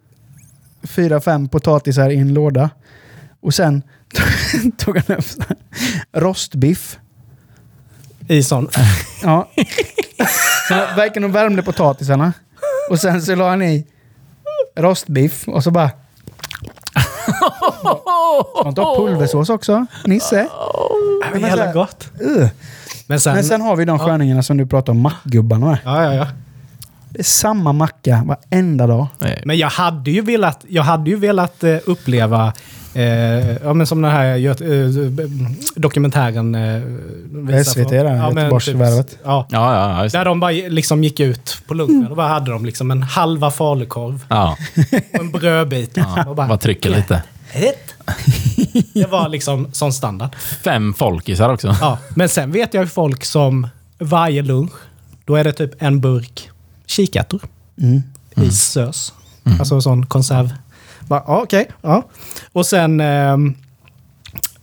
fyra, 0.83 1.21
fem 1.21 1.47
potatisar 1.47 2.09
i 2.09 2.17
en 2.17 2.33
låda. 2.33 2.69
Och 3.41 3.53
sen 3.53 3.83
tog 4.77 4.97
han 4.97 5.17
upp 5.17 5.25
rostbiff. 6.13 6.99
I 8.27 8.43
sån. 8.43 8.69
Ja. 9.23 9.49
Så 10.67 10.73
verkar 10.73 11.21
de 11.21 11.31
värmde 11.31 11.63
potatisarna. 11.63 12.33
Och 12.89 12.99
sen 12.99 13.21
så 13.21 13.35
la 13.35 13.49
han 13.49 13.61
i 13.61 13.87
rostbiff 14.75 15.47
och 15.47 15.63
så 15.63 15.71
bara... 15.71 15.89
Ska 18.55 18.63
man 18.63 18.75
ta 18.75 18.95
pulversås 18.95 19.49
också? 19.49 19.85
Nisse? 20.05 20.47
Det 21.33 21.39
var 21.39 21.47
jävla 21.47 21.73
gott. 21.73 22.09
Uh. 22.21 22.47
Men 23.07 23.19
sen... 23.19 23.35
Men 23.35 23.43
sen 23.43 23.61
har 23.61 23.75
vi 23.75 23.85
de 23.85 23.99
sköningarna 23.99 24.43
som 24.43 24.57
du 24.57 24.65
pratar 24.65 24.93
om, 24.93 24.99
mackgubbarna 24.99 25.65
med. 25.65 25.77
ja, 25.85 26.03
ja, 26.03 26.13
ja. 26.13 26.27
Det 27.09 27.19
är 27.19 27.23
samma 27.23 27.73
macka 27.73 28.23
varenda 28.25 28.87
dag. 28.87 29.07
Men 29.45 29.57
jag 29.57 29.69
hade 29.69 30.11
ju 30.11 30.21
velat, 30.21 30.65
jag 30.67 30.83
hade 30.83 31.09
ju 31.09 31.15
velat 31.15 31.63
eh, 31.63 31.77
uppleva, 31.85 32.53
eh, 32.95 33.57
ja, 33.63 33.73
men 33.73 33.87
som 33.87 34.01
den 34.01 34.11
här 34.11 34.37
eh, 34.37 34.55
dokumentären 35.75 36.55
eh, 36.55 36.81
visar 37.31 37.63
SVT 37.71 37.89
på. 37.89 37.95
ja, 37.95 38.29
Göteborgsvarvet. 38.29 39.09
typ, 39.09 39.19
ja, 39.23 39.47
Ja, 39.49 39.75
ja, 39.75 40.03
ja. 40.03 40.09
Där 40.09 40.25
de 40.25 40.39
bara 40.39 40.51
liksom 40.51 41.03
gick 41.03 41.19
ut 41.19 41.57
på 41.67 41.73
lunchen 41.73 42.07
och 42.07 42.15
bara 42.17 42.27
hade 42.27 42.51
de 42.51 42.65
liksom 42.65 42.91
en 42.91 43.03
halva 43.03 43.51
falukorv 43.51 44.25
Ja, 44.29 44.57
och 45.13 45.19
en 45.19 45.31
brödbit. 45.31 45.97
och 46.27 46.35
bara, 46.35 46.47
bara 46.47 46.57
trycker 46.57 46.89
lite. 46.89 47.23
"Ett." 47.51 47.91
Det 48.93 49.05
var 49.11 49.29
liksom 49.29 49.67
sån 49.71 49.93
standard. 49.93 50.35
Fem 50.63 50.93
folkisar 50.93 51.49
också. 51.49 51.75
Ja, 51.81 51.97
men 52.09 52.29
sen 52.29 52.51
vet 52.51 52.73
jag 52.73 52.83
ju 52.83 52.87
folk 52.89 53.25
som 53.25 53.67
varje 53.99 54.41
lunch, 54.41 54.71
då 55.25 55.35
är 55.35 55.43
det 55.43 55.51
typ 55.53 55.71
en 55.81 56.01
burk 56.01 56.49
kikärtor 56.85 57.41
Mm. 57.81 58.01
i 58.35 58.49
sös. 58.51 59.13
Alltså 59.59 59.81
sån 59.81 60.05
konserv. 60.05 60.53
Bara, 61.07 61.23
ja, 61.27 61.41
Okej, 61.41 61.67
ja. 61.81 62.07
Och 62.51 62.65
sen... 62.65 62.99
ehm, 62.99 63.55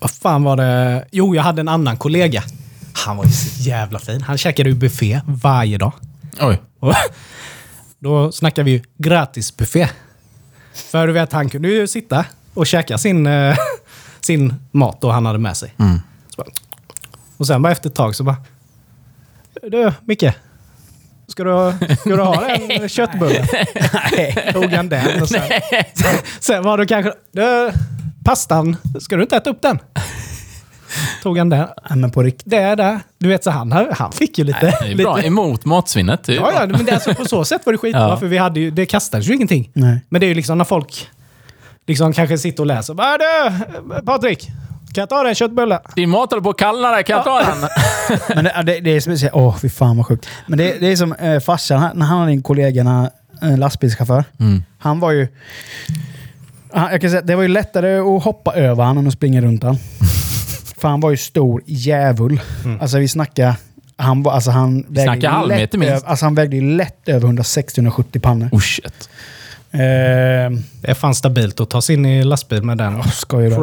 vad 0.02 0.10
fan 0.10 0.42
var 0.42 0.56
det? 0.56 1.04
Jo, 1.12 1.34
jag 1.34 1.42
hade 1.42 1.60
en 1.60 1.68
annan 1.68 1.96
kollega. 1.96 2.42
Han 2.92 3.16
var 3.16 3.24
ju 3.24 3.30
så 3.30 3.62
jävla 3.62 3.98
fin. 3.98 4.22
Han 4.22 4.38
käkade 4.38 4.68
ju 4.68 4.74
buffé 4.74 5.20
varje 5.26 5.78
dag. 5.78 5.92
Oj. 6.40 6.62
Och 6.80 6.94
då 7.98 8.32
snackar 8.32 8.62
vi 8.62 8.70
ju 8.70 8.82
gratisbuffé. 8.98 9.88
För 10.74 11.06
du 11.06 11.12
vet, 11.12 11.32
han 11.32 11.48
kunde 11.48 11.68
ju 11.68 11.86
sitta 11.86 12.24
och 12.54 12.66
käka 12.66 12.98
sin, 12.98 13.26
eh, 13.26 13.56
sin 14.20 14.54
mat 14.70 15.00
då 15.00 15.10
han 15.10 15.26
hade 15.26 15.38
med 15.38 15.56
sig. 15.56 15.74
Mm. 15.78 16.00
Så 16.28 16.36
bara, 16.36 16.50
och 17.36 17.46
sen 17.46 17.62
bara 17.62 17.72
efter 17.72 17.90
ett 17.90 17.96
tag 17.96 18.14
så 18.14 18.24
bara... 18.24 18.36
Du, 19.62 19.92
Micke. 20.04 20.24
Ska 21.32 21.44
du, 21.44 21.72
ska 21.96 22.10
du 22.10 22.22
ha 22.22 22.46
en 22.68 22.88
köttbulle? 22.88 23.46
Nej. 24.12 24.50
Tog 24.52 24.64
han 24.72 24.88
den 24.88 25.22
och 25.22 25.28
sen... 25.28 25.40
Sen, 26.40 26.62
var 26.62 26.78
det 26.78 26.86
kanske... 26.86 27.12
Du, 27.32 27.72
pastan, 28.24 28.76
ska 29.00 29.16
du 29.16 29.22
inte 29.22 29.36
äta 29.36 29.50
upp 29.50 29.62
den? 29.62 29.78
Tog 31.22 31.38
han 31.38 31.48
den. 31.48 31.58
Nej, 31.90 31.98
men 31.98 32.10
på 32.10 32.22
riktigt. 32.22 32.50
Det 32.50 32.74
där. 32.74 33.00
Du 33.18 33.28
vet, 33.28 33.44
så 33.44 33.50
han, 33.50 33.72
han 33.92 34.12
fick 34.12 34.38
ju 34.38 34.44
lite... 34.44 34.60
Det 34.80 34.92
är 34.92 34.96
bra. 34.96 35.16
lite 35.16 35.28
Emot 35.28 35.64
matsvinnet. 35.64 36.24
Det 36.24 36.32
är 36.32 36.36
Ja, 36.36 36.52
ja, 36.54 36.66
men 36.66 36.84
det, 36.84 36.90
är 36.90 36.94
alltså, 36.94 37.14
på 37.14 37.24
så 37.24 37.44
sätt 37.44 37.62
var 37.66 37.72
det 37.72 37.78
skitbra, 37.78 38.00
Ja. 38.08 38.16
för 38.16 38.26
vi 38.26 38.38
hade 38.38 38.60
ju, 38.60 38.70
det 38.70 38.86
kastades 38.86 39.28
ju 39.28 39.34
ingenting. 39.34 39.70
Nej. 39.72 40.00
Men 40.08 40.20
det 40.20 40.26
är 40.26 40.28
ju 40.28 40.34
liksom 40.34 40.58
när 40.58 40.64
folk 40.64 41.08
liksom 41.86 42.12
kanske 42.12 42.38
sitter 42.38 42.62
och 42.62 42.66
läser. 42.66 42.94
Bara, 42.94 43.18
du, 43.18 44.02
Patrik, 44.06 44.48
kan 44.94 45.02
jag 45.02 45.08
ta 45.08 45.28
en 45.28 45.34
köttbulle? 45.34 45.80
Din 45.96 46.10
mat 46.10 46.30
håller 46.30 46.42
på 46.42 46.50
att 46.50 46.58
kallna 46.58 46.88
där. 46.90 47.02
Kan 47.02 47.16
jag 47.16 47.24
ta 47.24 47.38
den? 47.42 47.68
Men 48.34 48.44
det, 48.44 48.62
det, 48.72 48.80
det 48.80 48.90
är 48.90 49.00
som 49.16 49.28
Åh, 49.32 49.48
oh, 49.48 49.58
fy 49.58 49.68
fan 49.68 49.96
vad 49.96 50.06
sjukt. 50.06 50.28
Men 50.46 50.58
det, 50.58 50.80
det 50.80 50.86
är 50.92 50.96
som 50.96 51.12
eh, 51.12 51.40
farsan, 51.40 51.78
han- 51.80 51.96
när 51.98 52.06
han 52.06 52.18
hade 52.18 52.32
en 52.32 52.42
kollega, 52.42 52.84
när, 52.84 53.10
en 53.40 53.60
lastbilschaufför. 53.60 54.24
Mm. 54.40 54.62
Han 54.78 55.00
var 55.00 55.10
ju... 55.10 55.28
Han, 56.74 56.92
jag 56.92 57.00
kan 57.00 57.10
säga, 57.10 57.22
det 57.22 57.34
var 57.36 57.42
ju 57.42 57.48
lättare 57.48 57.98
att 57.98 58.24
hoppa 58.24 58.52
över 58.54 58.84
han 58.84 58.98
än 58.98 59.06
att 59.06 59.12
springa 59.12 59.40
runt 59.40 59.62
han. 59.62 59.76
För 60.78 60.88
han 60.88 61.00
var 61.00 61.10
ju 61.10 61.16
stor 61.16 61.62
djävul. 61.66 62.40
Alltså 62.80 62.98
vi 62.98 63.08
snackar... 63.08 63.54
Han, 63.96 64.22
var, 64.22 64.32
alltså, 64.32 64.50
han 64.50 64.82
vägde 64.88 65.02
snackar 65.02 65.46
lätt 65.46 65.72
minst. 65.72 65.92
över- 65.94 66.08
Alltså 66.08 66.26
han 66.26 66.34
vägde 66.34 66.56
ju 66.56 66.76
lätt 66.76 67.08
över 67.08 67.28
160-170 67.28 68.20
pannor. 68.20 68.48
Oh 68.52 68.60
shit. 68.60 69.08
Eh, 69.70 69.78
Det 69.80 70.90
är 70.90 70.94
fan 70.94 71.14
stabilt 71.14 71.60
att 71.60 71.70
ta 71.70 71.82
sig 71.82 71.94
in 71.94 72.06
i 72.06 72.24
lastbil 72.24 72.62
med 72.62 72.78
den 72.78 73.02
skojar 73.02 73.50
du? 73.50 73.56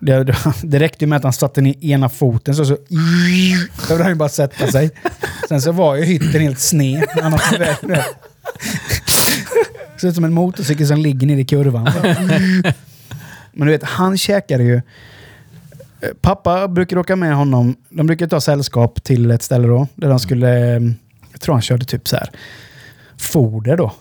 Det, 0.00 0.34
det, 0.62 0.78
räckte 0.78 1.04
ju 1.04 1.08
med 1.08 1.16
att 1.16 1.22
han 1.22 1.32
satte 1.32 1.60
ner 1.60 1.84
ena 1.84 2.08
foten 2.08 2.54
så, 2.54 2.64
så 2.64 2.76
behövde 3.82 4.04
han 4.04 4.08
ju 4.08 4.14
bara 4.14 4.28
sätta 4.28 4.66
sig. 4.66 4.90
Sen 5.48 5.62
så 5.62 5.72
var 5.72 5.96
ju 5.96 6.04
hytten 6.04 6.40
helt 6.40 6.60
sned. 6.60 7.04
Han. 7.22 7.38
Ser 10.00 10.08
ut 10.08 10.14
som 10.14 10.24
en 10.24 10.32
motorcykel 10.32 10.86
som 10.86 10.98
ligger 10.98 11.26
nere 11.26 11.40
i 11.40 11.44
kurvan. 11.44 11.90
Men 13.52 13.66
du 13.66 13.72
vet, 13.72 13.82
han 13.82 14.18
käkade 14.18 14.64
ju... 14.64 14.82
Pappa 16.20 16.68
brukar 16.68 16.96
åka 16.96 17.16
med 17.16 17.34
honom. 17.34 17.76
De 17.88 18.06
brukar 18.06 18.26
ta 18.26 18.40
sällskap 18.40 19.02
till 19.02 19.30
ett 19.30 19.42
ställe 19.42 19.68
då. 19.68 19.86
Där 19.94 20.08
de 20.08 20.20
skulle... 20.20 20.48
Jag 21.32 21.40
tror 21.40 21.54
han 21.54 21.62
körde 21.62 21.84
typ 21.84 22.08
så 22.08 22.16
här 22.16 22.30
foder 23.16 23.76
då. 23.76 23.92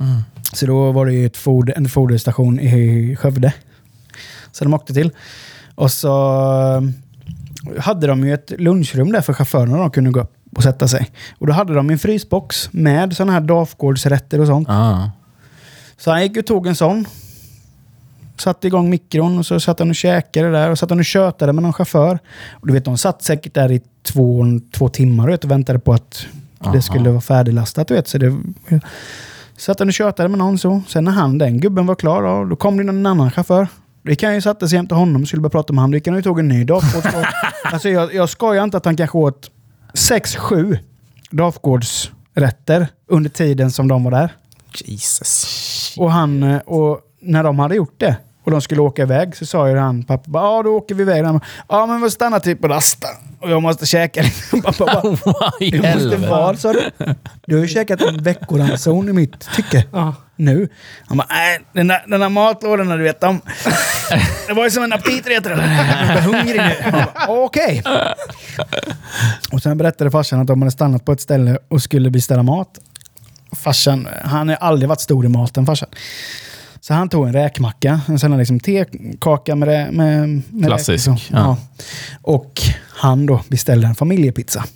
Mm. 0.00 0.20
Så 0.52 0.66
då 0.66 0.92
var 0.92 1.06
det 1.06 1.12
ju 1.12 1.26
ett 1.26 1.36
foder, 1.36 1.74
en 1.76 1.88
foderstation 1.88 2.60
i 2.60 3.16
Skövde. 3.16 3.52
Så 4.52 4.64
de 4.64 4.74
åkte 4.74 4.94
till. 4.94 5.10
Och 5.74 5.90
så 5.90 6.12
eh, 7.66 7.80
hade 7.80 8.06
de 8.06 8.24
ju 8.26 8.34
ett 8.34 8.52
lunchrum 8.58 9.12
där 9.12 9.20
för 9.20 9.32
chaufförerna 9.32 9.78
de 9.78 9.90
kunde 9.90 10.10
gå 10.10 10.20
upp 10.20 10.36
och 10.56 10.62
sätta 10.62 10.88
sig. 10.88 11.10
Och 11.38 11.46
då 11.46 11.52
hade 11.52 11.74
de 11.74 11.90
en 11.90 11.98
frysbox 11.98 12.68
med 12.72 13.16
sådana 13.16 13.32
här 13.32 13.40
Dafgårdsrätter 13.40 14.40
och 14.40 14.46
sånt. 14.46 14.68
Ah. 14.70 15.10
Så 15.96 16.10
han 16.10 16.22
gick 16.22 16.36
och 16.36 16.46
tog 16.46 16.66
en 16.66 16.76
sån. 16.76 17.04
Satte 18.36 18.66
igång 18.66 18.90
mikron 18.90 19.38
och 19.38 19.46
så 19.46 19.60
satt 19.60 19.78
han 19.78 19.90
och 19.90 19.94
käkade 19.94 20.50
där 20.50 20.70
och 20.70 20.78
satt 20.78 20.90
han 20.90 20.98
och 20.98 21.04
tjötade 21.04 21.52
med 21.52 21.62
någon 21.62 21.72
chaufför. 21.72 22.18
Och 22.52 22.66
du 22.66 22.72
vet, 22.72 22.84
de 22.84 22.98
satt 22.98 23.22
säkert 23.22 23.54
där 23.54 23.72
i 23.72 23.80
två, 24.02 24.44
två 24.72 24.88
timmar 24.88 25.26
vet, 25.26 25.44
och 25.44 25.50
väntade 25.50 25.78
på 25.78 25.92
att 25.92 26.26
Aha. 26.60 26.72
det 26.72 26.82
skulle 26.82 27.10
vara 27.10 27.20
färdiglastat. 27.20 27.90
Vet, 27.90 28.08
så 28.08 28.18
det, 28.18 28.40
satt 29.56 29.78
han 29.78 29.88
och 29.88 29.94
tjötade 29.94 30.28
med 30.28 30.38
någon 30.38 30.58
så. 30.58 30.82
Sen 30.88 31.04
när 31.04 31.12
han, 31.12 31.38
den 31.38 31.60
gubben 31.60 31.86
var 31.86 31.94
klar, 31.94 32.22
då, 32.22 32.44
då 32.44 32.56
kom 32.56 32.76
det 32.76 32.84
någon 32.84 33.06
annan 33.06 33.30
chaufför. 33.30 33.68
Det 34.02 34.16
kan 34.16 34.34
ju 34.34 34.40
satte 34.40 34.68
sig 34.68 34.76
jämte 34.76 34.94
honom 34.94 35.22
och 35.22 35.28
skulle 35.28 35.42
börja 35.42 35.50
prata 35.50 35.72
med 35.72 35.82
honom. 35.82 35.90
Det 35.90 36.00
kan 36.00 36.14
ju 36.14 36.22
tog 36.22 36.38
en 36.38 36.48
ny 36.48 36.64
Dafgårds. 36.64 37.06
alltså 37.64 37.88
jag, 37.88 38.14
jag 38.14 38.28
skojar 38.28 38.64
inte 38.64 38.76
att 38.76 38.84
han 38.84 38.96
kanske 38.96 39.18
åt 39.18 39.50
6-7 39.94 40.78
Dafgårdsrätter 41.30 42.88
under 43.08 43.30
tiden 43.30 43.70
som 43.70 43.88
de 43.88 44.04
var 44.04 44.10
där. 44.10 44.32
Jesus. 44.84 45.94
Och, 45.98 46.12
han, 46.12 46.42
eh, 46.42 46.58
och 46.58 47.00
när 47.20 47.42
de 47.42 47.58
hade 47.58 47.74
gjort 47.74 48.00
det 48.00 48.16
och 48.44 48.50
de 48.50 48.60
skulle 48.60 48.80
åka 48.80 49.02
iväg 49.02 49.36
så 49.36 49.46
sa 49.46 49.68
ju 49.68 49.76
han, 49.76 50.02
pappa, 50.02 50.30
ja 50.32 50.62
då 50.62 50.70
åker 50.70 50.94
vi 50.94 51.02
iväg. 51.02 51.24
Ja 51.68 51.86
men 51.86 52.02
vi 52.02 52.10
stannar 52.10 52.40
typ 52.40 52.60
på 52.60 52.68
rasta 52.68 53.08
och 53.40 53.50
jag 53.50 53.62
måste 53.62 53.86
käka 53.86 54.22
lite. 54.22 54.62
Pappa 54.62 54.84
bara, 55.24 55.52
i 55.60 55.70
du 55.70 55.82
måste 55.82 56.16
vad 56.16 56.58
sa 56.58 56.72
du? 56.72 56.90
Du 57.46 57.54
har 57.54 57.62
ju 57.62 57.68
käkat 57.68 58.02
en 58.02 58.22
veckoranson 58.22 59.08
i 59.08 59.12
mitt 59.12 59.48
tycke. 59.56 59.86
Ja. 59.92 60.14
Nu. 60.40 60.68
Han 61.06 61.16
bara, 61.16 61.26
nej 61.30 61.60
den 61.72 61.86
där, 61.86 62.04
den 62.06 62.20
där 62.20 62.28
matlådorna 62.28 62.96
du 62.96 63.02
vet, 63.02 63.20
de, 63.20 63.40
det 64.46 64.52
var 64.52 64.64
ju 64.64 64.70
som 64.70 64.82
en 64.82 64.92
aptitretare. 64.92 65.52
Jag 65.52 66.16
är 66.16 66.20
hungrig 66.20 66.60
nu. 66.60 67.04
Okej. 67.28 67.82
Och 69.52 69.62
sen 69.62 69.78
berättade 69.78 70.10
farsan 70.10 70.40
att 70.40 70.46
de 70.46 70.62
hade 70.62 70.70
stannat 70.70 71.04
på 71.04 71.12
ett 71.12 71.20
ställe 71.20 71.58
och 71.68 71.82
skulle 71.82 72.10
beställa 72.10 72.42
mat. 72.42 72.78
Farsan, 73.56 74.08
han 74.24 74.48
har 74.48 74.56
aldrig 74.56 74.88
varit 74.88 75.00
stor 75.00 75.24
i 75.24 75.28
maten 75.28 75.66
farsan. 75.66 75.88
Så 76.80 76.94
han 76.94 77.08
tog 77.08 77.26
en 77.26 77.32
räkmacka, 77.32 78.00
en 78.08 78.18
sån 78.18 78.32
här 78.32 78.38
liksom 78.38 78.60
tekaka 78.60 79.56
med, 79.56 79.92
med, 79.92 80.28
med 80.50 80.66
Klassisk, 80.66 81.08
räkor 81.08 81.18
så. 81.18 81.34
ja. 81.34 81.56
Och 82.22 82.62
han 83.00 83.26
då 83.26 83.40
beställde 83.48 83.86
en 83.86 83.94
familjepizza. 83.94 84.64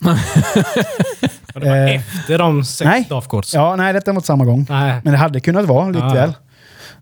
Och 1.54 1.60
det 1.60 1.68
var 1.68 1.76
Eh, 1.76 1.94
efter 1.94 2.38
de 2.38 2.64
sex 2.64 2.86
nej. 2.86 3.06
Dafgårds. 3.10 3.54
Ja, 3.54 3.76
nej 3.76 3.92
detta 3.92 4.12
var 4.12 4.16
inte 4.16 4.26
samma 4.26 4.44
gång. 4.44 4.66
Nej. 4.70 5.00
Men 5.04 5.12
det 5.12 5.18
hade 5.18 5.40
kunnat 5.40 5.64
vara 5.66 5.86
lite 5.88 5.98
Ja. 6.06 6.12
väl. 6.14 6.32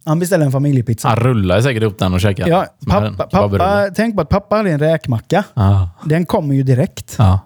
Han 0.04 0.18
beställde 0.18 0.46
en 0.46 0.52
familjepizza. 0.52 1.08
Han 1.08 1.16
rullar 1.16 1.60
säkert 1.60 1.82
upp 1.82 1.98
den 1.98 2.14
och 2.14 2.20
käkar. 2.20 2.48
Ja, 2.48 2.66
pappa, 2.88 3.24
pappa, 3.26 3.88
tänk 3.94 4.14
på 4.14 4.20
att 4.22 4.28
pappa 4.28 4.56
hade 4.56 4.70
en 4.70 4.78
räkmacka. 4.78 5.44
Ah. 5.54 5.86
Den 6.04 6.26
kommer 6.26 6.54
ju 6.54 6.62
direkt. 6.62 7.14
Ja. 7.18 7.40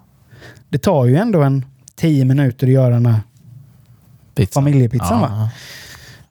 Det 0.68 0.78
tar 0.78 1.04
ju 1.04 1.16
ändå 1.16 1.42
en 1.42 1.64
tio 1.96 2.24
minuter 2.24 2.66
att 2.66 2.72
göra 2.72 2.90
den 2.94 3.06
här 3.06 3.20
Pizza. 4.34 4.52
familjepizzan. 4.52 5.20
Va? 5.20 5.48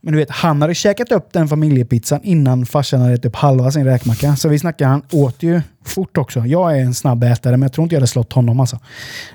Men 0.06 0.12
du 0.12 0.18
vet, 0.18 0.30
han 0.32 0.62
hade 0.62 0.76
käkat 0.76 1.12
upp 1.12 1.34
den 1.34 1.48
familjepizzan 1.48 2.20
innan 2.24 2.66
farsan 2.66 3.02
hade 3.02 3.14
ätit 3.14 3.26
upp 3.26 3.36
halva 3.36 3.72
sin 3.72 3.86
räkmacka. 3.86 4.36
Så 4.36 4.50
vi 4.50 4.60
snackar, 4.60 4.88
han 4.88 5.02
åt 5.12 5.44
ju 5.44 5.62
fort 5.86 6.18
också. 6.18 6.46
Jag 6.46 6.78
är 6.78 6.82
en 6.82 6.94
snabb 6.94 7.24
ätare, 7.24 7.52
men 7.52 7.62
jag 7.62 7.74
tror 7.74 7.84
inte 7.84 7.96
jag 7.96 8.00
hade 8.00 8.08
slått 8.08 8.34
honom 8.34 8.60
alltså. 8.60 8.80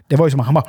Det 0.06 0.16
var 0.16 0.26
ju 0.26 0.30
som 0.30 0.40
att 0.40 0.46
han 0.46 0.54
bara... 0.54 0.64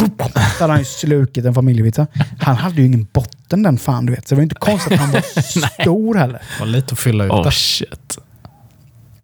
Då 0.00 0.40
hade 0.60 0.72
han 0.72 0.78
ju 0.78 0.84
slukit 0.84 1.44
en 1.44 1.54
familjepizza. 1.54 2.06
Han 2.40 2.56
hade 2.56 2.76
ju 2.76 2.86
ingen 2.86 3.06
botten 3.12 3.62
den 3.62 3.78
fan, 3.78 4.06
du 4.06 4.12
vet. 4.12 4.28
Så 4.28 4.34
det 4.34 4.36
var 4.36 4.40
ju 4.40 4.44
inte 4.44 4.54
konstigt 4.54 4.92
att 4.92 4.98
han 4.98 5.10
var 5.10 5.20
stor 5.82 6.14
heller. 6.14 6.42
Det 6.58 6.60
var 6.60 6.66
lite 6.66 6.92
att 6.92 6.98
fylla 6.98 7.24
ut 7.24 7.30
Oh 7.30 7.50
shit. 7.50 8.18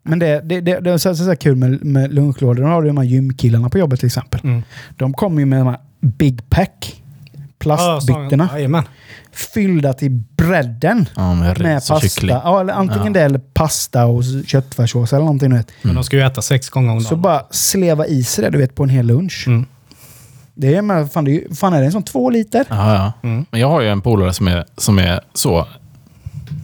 Men 0.02 0.18
det, 0.18 0.40
det, 0.44 0.60
det, 0.60 0.80
det 0.80 0.90
är 0.90 0.98
så, 0.98 1.16
så, 1.16 1.24
så 1.24 1.36
kul 1.36 1.56
med, 1.56 1.84
med 1.84 2.14
lunchlådor. 2.14 2.62
Då 2.62 2.68
har 2.68 2.82
du 2.82 2.88
de 2.88 2.96
här 2.96 3.04
gymkillarna 3.04 3.68
på 3.68 3.78
jobbet 3.78 4.00
till 4.00 4.06
exempel. 4.06 4.40
Mm. 4.44 4.62
De 4.96 5.12
kommer 5.12 5.40
ju 5.40 5.46
med 5.46 5.60
de 5.60 5.66
här 5.66 5.78
Big 6.00 6.50
Pack 6.50 7.02
plastbyttorna. 7.58 8.48
Ja, 8.50 8.56
Jajamän. 8.56 8.84
Fyllda 9.36 9.92
till 9.92 10.10
bredden. 10.36 11.08
Ja, 11.16 11.34
med 11.34 11.58
med 11.60 11.74
pasta. 11.76 12.00
kyckling. 12.00 12.30
Ja, 12.44 12.60
eller 12.60 12.72
antingen 12.72 13.06
Ja. 13.06 13.12
det 13.12 13.20
eller 13.20 13.38
pasta 13.38 14.06
och 14.06 14.22
köttfärssås 14.46 15.12
eller 15.12 15.24
någonting. 15.24 15.50
Du 15.50 15.56
vet. 15.56 15.70
Men 15.82 15.94
de 15.94 16.04
ska 16.04 16.16
ju 16.16 16.22
äta 16.22 16.42
sex 16.42 16.68
gånger 16.70 16.88
om 16.90 16.94
dagen. 16.98 17.04
Så 17.08 17.16
bara 17.16 17.42
sleva 17.50 18.06
i 18.06 18.24
sig 18.24 18.44
det 18.44 18.50
du 18.50 18.58
vet, 18.58 18.74
på 18.74 18.82
en 18.82 18.88
hel 18.88 19.06
lunch. 19.06 19.44
Mm. 19.46 19.66
Det 20.54 20.74
är, 20.74 20.82
med, 20.82 21.12
fan, 21.12 21.24
det 21.24 21.30
är, 21.44 21.54
fan 21.54 21.72
är 21.74 21.80
det 21.80 21.86
en 21.86 21.92
sån 21.92 22.02
två 22.02 22.30
liter? 22.30 22.64
Ja, 22.68 22.94
ja. 22.94 23.12
Mm. 23.28 23.46
Men 23.50 23.60
jag 23.60 23.68
har 23.70 23.80
ju 23.80 23.88
en 23.88 24.00
polare 24.00 24.32
som 24.32 24.48
är, 24.48 24.64
som 24.76 24.98
är 24.98 25.20
så 25.34 25.66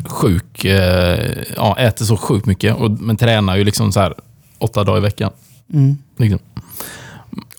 sjuk. 0.05 0.65
Eh, 0.65 1.33
ja, 1.57 1.77
äter 1.79 2.05
så 2.05 2.17
sjukt 2.17 2.47
mycket. 2.47 2.77
Och, 2.77 2.91
men 2.91 3.17
tränar 3.17 3.57
ju 3.57 3.65
liksom 3.65 3.93
så 3.93 4.01
här 4.01 4.15
åtta 4.59 4.85
dagar 4.85 4.99
i 4.99 5.01
veckan. 5.01 5.31
Mm. 5.73 5.97
Liksom. 6.19 6.39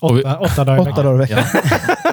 Och 0.00 0.18
vi- 0.18 0.22
Åtta, 0.22 0.38
åtta 0.38 0.64
dagar 0.64 0.76
i 0.78 0.80
Åtta 0.80 0.90
veckan. 0.90 1.04
dagar 1.04 1.14
i 1.14 1.18
veckan. 1.18 1.44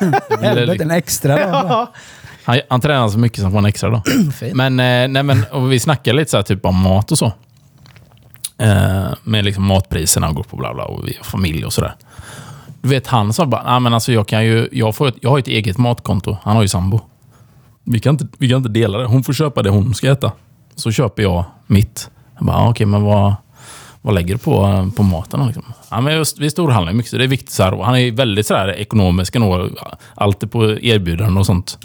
Ja. 0.29 0.37
Helvete, 0.41 0.83
en 0.83 0.91
extra 0.91 1.51
dag. 1.51 1.87
Han, 2.51 2.61
han 2.69 2.81
tränar 2.81 3.07
så 3.07 3.19
mycket 3.19 3.39
som 3.39 3.55
han 3.55 3.65
extra 3.65 3.89
dag. 3.89 4.01
men, 4.53 4.79
eh, 4.79 5.07
nej, 5.07 5.23
men 5.23 5.43
och 5.51 5.71
vi 5.71 5.79
snackar 5.79 6.13
lite 6.13 6.31
så 6.31 6.37
här, 6.37 6.43
typ 6.43 6.65
om 6.65 6.75
mat 6.75 7.11
och 7.11 7.17
så. 7.17 7.31
Eh, 8.57 9.13
med 9.23 9.45
liksom 9.45 9.63
matpriserna 9.63 10.29
och 10.29 10.35
går 10.35 10.43
på 10.43 10.57
bla 10.57 10.73
bla 10.73 10.85
och 10.85 11.07
vi 11.07 11.17
har 11.17 11.23
familj 11.23 11.65
och 11.65 11.73
sådär. 11.73 11.95
Du 12.81 12.89
vet, 12.89 13.07
han 13.07 13.33
sa 13.33 13.45
bara, 13.45 13.63
nej 13.63 13.79
men 13.79 13.93
alltså 13.93 14.11
jag 14.11 14.27
kan 14.27 14.45
ju, 14.45 14.69
jag, 14.71 14.95
får 14.95 15.07
ett, 15.07 15.15
jag 15.21 15.29
har 15.29 15.39
ett 15.39 15.47
eget 15.47 15.77
matkonto. 15.77 16.37
Han 16.43 16.55
har 16.55 16.61
ju 16.61 16.67
sambo. 16.67 16.99
Vi 17.83 17.99
kan, 17.99 18.13
inte, 18.13 18.27
vi 18.37 18.49
kan 18.49 18.57
inte 18.57 18.69
dela 18.69 18.97
det. 18.97 19.05
Hon 19.05 19.23
får 19.23 19.33
köpa 19.33 19.61
det 19.61 19.69
hon 19.69 19.93
ska 19.93 20.11
äta. 20.11 20.31
Så 20.75 20.91
köper 20.91 21.23
jag 21.23 21.43
mitt. 21.67 22.09
Jag 22.37 22.45
bara, 22.45 22.57
ah, 22.57 22.69
okej 22.69 22.85
men 22.85 23.03
vad, 23.03 23.35
vad 24.01 24.15
lägger 24.15 24.33
du 24.33 24.37
på, 24.37 24.89
på 24.95 25.03
maten? 25.03 25.39
då, 25.39 25.45
Liksom? 25.45 25.63
Ja, 25.89 26.01
men 26.01 26.15
just, 26.15 26.39
vi 26.39 26.49
storhandlar 26.49 26.93
mycket, 26.93 27.11
så 27.11 27.17
det 27.17 27.23
är 27.23 27.27
viktigt. 27.27 27.51
Så 27.51 27.63
här, 27.63 27.73
och 27.73 27.85
han 27.85 27.95
är 27.95 28.11
väldigt 28.11 28.47
så 28.47 28.55
här, 28.55 28.67
ekonomisk 28.67 29.35
ändå. 29.35 29.69
Alltid 30.15 30.51
på 30.51 30.79
erbjudanden 30.79 31.37
och 31.37 31.45
sånt. 31.45 31.77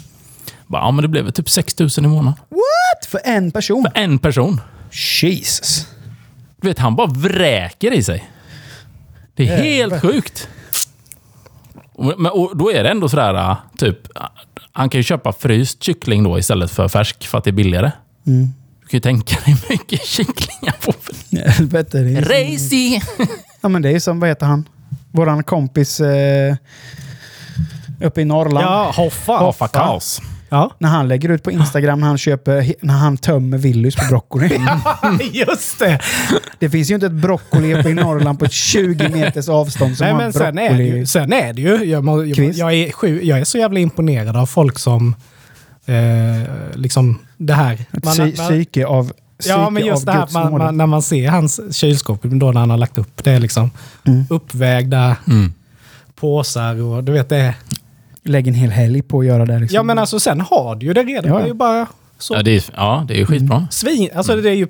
Bara, 0.67 0.81
ja, 0.81 0.91
men 0.91 1.01
det 1.01 1.07
blev 1.07 1.23
väl 1.23 1.33
typ 1.33 1.49
6 1.49 1.79
000 1.79 1.89
i 1.97 2.01
månaden. 2.01 2.33
What? 2.49 3.05
För 3.09 3.21
en 3.23 3.51
person? 3.51 3.83
För 3.93 4.01
en 4.01 4.19
person. 4.19 4.61
Jesus. 5.21 5.87
Du 6.61 6.67
vet, 6.67 6.79
han 6.79 6.95
bara 6.95 7.07
vräker 7.07 7.91
i 7.91 8.03
sig. 8.03 8.31
Det 9.35 9.47
är 9.47 9.57
helt 9.57 10.01
sjukt. 10.01 10.49
Och, 11.93 12.13
men, 12.17 12.31
och 12.31 12.57
då 12.57 12.71
är 12.71 12.83
det 12.83 12.89
ändå 12.89 13.09
sådär, 13.09 13.33
äh, 13.51 13.57
typ... 13.77 14.17
äh, 14.17 14.21
Han 14.71 14.89
kan 14.89 14.99
ju 14.99 15.03
köpa 15.03 15.33
fryst 15.33 15.83
kyckling 15.83 16.23
då 16.23 16.39
istället 16.39 16.71
för 16.71 16.87
färsk 16.87 17.27
för 17.27 17.37
att 17.37 17.43
det 17.43 17.49
är 17.49 17.51
billigare. 17.51 17.91
Mm. 18.27 18.53
Du 18.81 18.87
kan 18.87 18.97
ju 18.97 19.01
tänka 19.01 19.35
dig 19.45 19.57
mycket 19.69 20.01
kycklingar 20.05 20.75
på. 20.85 20.93
Helvete. 21.51 21.99
det 21.99 22.21
Racy! 22.21 22.99
Ja, 23.61 23.69
men 23.69 23.81
det 23.81 23.89
är 23.91 23.99
som, 23.99 24.19
vad 24.19 24.29
heter 24.29 24.45
han? 24.45 24.69
Våran 25.11 25.43
kompis 25.43 25.99
eh, 25.99 26.55
uppe 28.01 28.21
i 28.21 28.25
Norrland. 28.25 28.65
Ja, 28.65 28.91
Hoffa. 28.95 29.37
Hoffa 29.37 29.67
kaos. 29.67 30.21
Ja. 30.49 30.71
När 30.79 30.89
han 30.89 31.07
lägger 31.07 31.29
ut 31.29 31.43
på 31.43 31.51
Instagram 31.51 31.99
när 31.99 32.07
han 32.07 32.17
köper, 32.17 32.73
när 32.81 32.93
han 32.93 33.17
tömmer 33.17 33.57
Willys 33.57 33.95
på 33.95 34.05
broccoli. 34.09 34.59
Just 35.33 35.79
det! 35.79 35.99
Det 36.59 36.69
finns 36.69 36.89
ju 36.91 36.95
inte 36.95 37.05
ett 37.05 37.11
broccoli 37.11 37.75
uppe 37.75 37.89
i 37.89 37.93
Norrland 37.93 38.39
på 38.39 38.45
ett 38.45 38.51
20 38.51 39.09
meters 39.09 39.49
avstånd 39.49 39.97
som 39.97 40.03
Nej, 40.05 40.13
har 40.13 40.21
men 40.21 40.33
sen 40.33 40.57
är, 40.59 40.77
det 40.77 40.83
ju, 40.83 41.05
sen 41.05 41.33
är 41.33 41.53
det 41.53 41.61
ju... 41.61 41.83
Jag, 41.83 42.03
må, 42.03 42.23
jag, 42.23 42.53
jag, 42.53 42.73
är, 42.73 42.91
sju, 42.91 43.23
jag 43.23 43.39
är 43.39 43.43
så 43.43 43.57
jävla 43.57 43.79
imponerad 43.79 44.37
av 44.37 44.45
folk 44.45 44.79
som... 44.79 45.15
Eh, 45.85 46.49
liksom 46.75 47.19
det 47.37 47.53
här... 47.53 47.85
Man- 47.91 48.01
psy- 48.13 48.37
man- 48.37 48.47
psyke 48.47 48.85
av 48.85 49.03
psyke 49.39 49.53
Ja, 49.55 49.69
men 49.69 49.85
just 49.85 50.05
det 50.05 50.11
här 50.11 50.27
man, 50.33 50.51
man, 50.57 50.77
när 50.77 50.85
man 50.85 51.01
ser 51.01 51.29
hans 51.29 51.75
kylskåp 51.75 52.23
då 52.23 52.51
när 52.51 52.59
han 52.59 52.69
har 52.69 52.77
lagt 52.77 52.97
upp 52.97 53.23
det 53.23 53.31
är 53.31 53.39
liksom 53.39 53.71
Mm. 54.07 54.25
uppvägda 54.29 55.15
Mm. 55.27 55.53
påsar 56.15 56.81
och 56.81 57.03
du 57.03 57.11
vet 57.11 57.29
det. 57.29 57.55
Lägg 58.27 58.47
en 58.47 58.53
hel 58.53 58.69
helg 58.69 59.01
på 59.01 59.19
att 59.19 59.25
göra 59.25 59.45
det. 59.45 59.59
Liksom. 59.59 59.75
Ja 59.75 59.83
men 59.83 59.99
alltså 59.99 60.19
sen 60.19 60.41
har 60.41 60.75
du 60.75 60.85
ju 60.85 60.93
det 60.93 61.03
redan. 61.03 61.31
Ja. 61.31 61.37
Det 61.37 61.43
är 61.43 61.47
ju 61.47 61.53
bara 61.53 61.87
så. 62.17 62.33
Ja, 62.35 62.43
det 62.43 62.51
är, 62.55 62.63
ja, 62.75 63.05
det 63.07 63.13
är 63.13 63.17
ju 63.17 63.25
skitbra. 63.25 63.67
Svin, 63.71 64.09
alltså 64.15 64.35
det 64.35 64.49
är 64.49 64.53
ju 64.53 64.67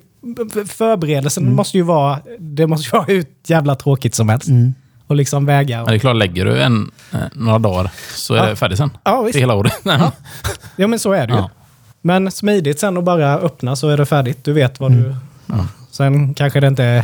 förberedelsen 0.67 1.55
måste 1.55 1.77
ju 1.77 1.83
vara, 1.83 2.19
det 2.39 2.67
måste 2.67 2.85
ju 2.85 2.91
vara 2.91 3.03
hur 3.03 3.25
jävla 3.47 3.75
tråkigt 3.75 4.15
som 4.15 4.29
helst. 4.29 4.47
Mm. 4.47 4.73
Och 5.07 5.15
liksom 5.15 5.45
väga. 5.45 5.77
Men 5.77 5.85
det 5.85 5.93
är 5.95 5.99
klart, 5.99 6.15
lägger 6.15 6.45
du 6.45 6.61
en, 6.61 6.91
eh, 7.13 7.19
några 7.33 7.59
dagar 7.59 7.91
så 8.15 8.33
är 8.33 8.37
Ja. 8.37 8.45
det 8.49 8.55
färdigt 8.55 8.77
sen. 8.77 8.91
Ja, 9.03 9.17
Till 9.19 9.25
visst. 9.25 9.39
hela 9.39 9.55
året. 9.55 9.73
Ja 10.75 10.87
men 10.87 10.99
så 10.99 11.11
är 11.11 11.27
det 11.27 11.33
ju. 11.33 11.39
Ja. 11.39 11.49
Men 12.01 12.31
smidigt 12.31 12.79
sen 12.79 12.97
att 12.97 13.03
bara 13.03 13.37
öppna 13.37 13.75
så 13.75 13.89
är 13.89 13.97
det 13.97 14.05
färdigt. 14.05 14.43
Du 14.43 14.53
vet 14.53 14.79
vad 14.79 14.91
Mm. 14.91 15.15
Du... 15.47 15.53
Sen 15.91 16.33
kanske 16.33 16.59
det 16.59 16.67
inte 16.67 16.83
är 16.83 17.01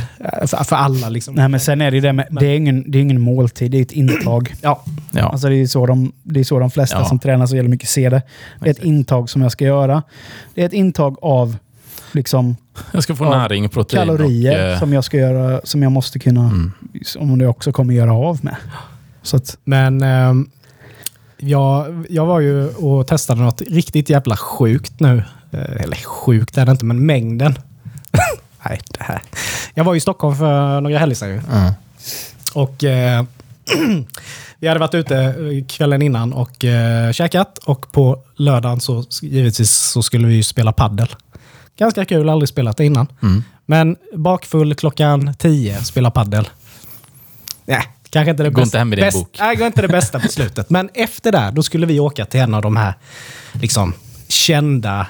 för, 0.47 0.63
för 0.63 0.75
alla 0.75 1.09
liksom. 1.09 1.35
Nej, 1.35 1.49
men 1.49 1.59
sen 1.59 1.81
är 1.81 1.91
det 1.91 1.97
ju 1.97 2.01
det 2.01 2.13
med, 2.13 2.27
det 2.31 2.45
är 2.45 2.55
ingen, 2.57 2.91
det 2.91 2.97
är 2.97 3.01
ingen 3.01 3.21
måltid, 3.21 3.71
det 3.71 3.77
är 3.77 3.81
ett 3.81 3.91
intag. 3.91 4.55
Ja. 4.61 4.83
Ja. 5.11 5.21
Alltså 5.29 5.49
det 5.49 5.55
är 5.55 5.67
så 5.67 5.85
de, 5.85 6.11
det 6.23 6.39
är 6.39 6.43
så 6.43 6.59
de 6.59 6.71
flesta 6.71 6.97
Ja. 6.99 7.05
som 7.05 7.19
tränar 7.19 7.45
så 7.45 7.55
jävla 7.55 7.69
mycket 7.69 7.89
ser 7.89 8.09
det. 8.09 8.21
Det 8.59 8.67
är 8.69 8.71
ett 8.71 8.83
intag 8.83 9.29
som 9.29 9.41
jag 9.41 9.51
ska 9.51 9.65
göra. 9.65 10.03
Det 10.55 10.61
är 10.61 10.65
ett 10.65 10.73
intag 10.73 11.17
av 11.21 11.55
liksom 12.11 12.55
Jag 12.91 13.03
ska 13.03 13.15
få 13.15 13.29
näring, 13.29 13.69
protein 13.69 13.99
kalorier 14.07 14.65
och... 14.65 14.71
eh, 14.73 14.79
som 14.79 14.93
jag 14.93 15.03
ska 15.03 15.17
göra, 15.17 15.61
som 15.63 15.83
jag 15.83 15.91
måste 15.91 16.19
kunna, 16.19 16.41
Mm. 16.41 16.71
som 17.05 17.39
det 17.39 17.47
också 17.47 17.71
kommer 17.71 17.93
göra 17.93 18.13
av 18.13 18.39
med. 18.45 18.55
Så 19.21 19.37
att, 19.37 19.57
Men 19.63 20.01
ehm, 20.01 20.49
jag, 21.37 22.05
jag 22.09 22.25
var 22.25 22.39
ju 22.39 22.67
och 22.67 23.07
testade 23.07 23.41
något 23.41 23.61
riktigt 23.61 24.09
jävla 24.09 24.37
sjukt 24.37 24.99
nu. 24.99 25.23
Eh, 25.51 25.81
Eller 25.83 25.95
sjukt 26.05 26.57
är 26.57 26.65
det 26.65 26.71
inte, 26.71 26.85
men 26.85 27.05
mängden. 27.05 27.55
Nej, 28.65 28.79
det 28.87 29.03
här. 29.03 29.21
Jag 29.73 29.83
var 29.83 29.95
i 29.95 29.99
Stockholm 29.99 30.35
för 30.35 30.81
några 30.81 30.97
helger 30.99 31.15
sedan 31.15 31.41
mm. 31.51 31.73
Och 32.53 32.83
eh, 32.83 33.23
vi 34.59 34.67
hade 34.67 34.79
varit 34.79 34.93
ute 34.93 35.17
eh, 35.17 35.65
kvällen 35.67 36.01
innan 36.01 36.33
och 36.33 36.65
eh, 36.65 37.11
käkat. 37.11 37.57
Och 37.57 37.91
på 37.91 38.23
lördagen 38.35 38.79
så 38.79 39.03
givetvis 39.21 39.71
så 39.71 40.03
skulle 40.03 40.27
vi 40.27 40.33
ju 40.35 40.43
spela 40.43 40.71
paddel. 40.71 41.07
Ganska 41.77 42.05
kul, 42.05 42.29
aldrig 42.29 42.49
spelat 42.49 42.77
det 42.77 42.85
innan. 42.85 43.07
Mm. 43.21 43.43
Men 43.65 43.95
bakfull 44.15 44.75
klockan 44.75 45.33
10, 45.33 45.83
spela 45.83 46.11
paddel. 46.11 46.49
Nej, 47.65 47.81
kanske 48.09 48.31
inte 48.31 48.43
det 48.43 48.49
Gå 48.49 48.55
bästa. 48.55 48.63
inte 48.67 48.77
hem 48.77 48.89
med 48.89 48.97
din 48.97 49.05
bäst- 49.05 49.17
bok. 49.19 49.37
Nej, 49.39 49.55
går 49.55 49.67
inte 49.67 49.81
det 49.81 49.87
bästa 49.87 50.19
beslutet. 50.19 50.69
Men 50.69 50.89
efter 50.93 51.31
det, 51.31 51.51
då 51.53 51.63
skulle 51.63 51.85
vi 51.85 51.99
åka 51.99 52.25
till 52.25 52.39
en 52.39 52.53
av 52.53 52.61
de 52.61 52.77
här 52.77 52.93
liksom, 53.53 53.93
kända 54.27 55.07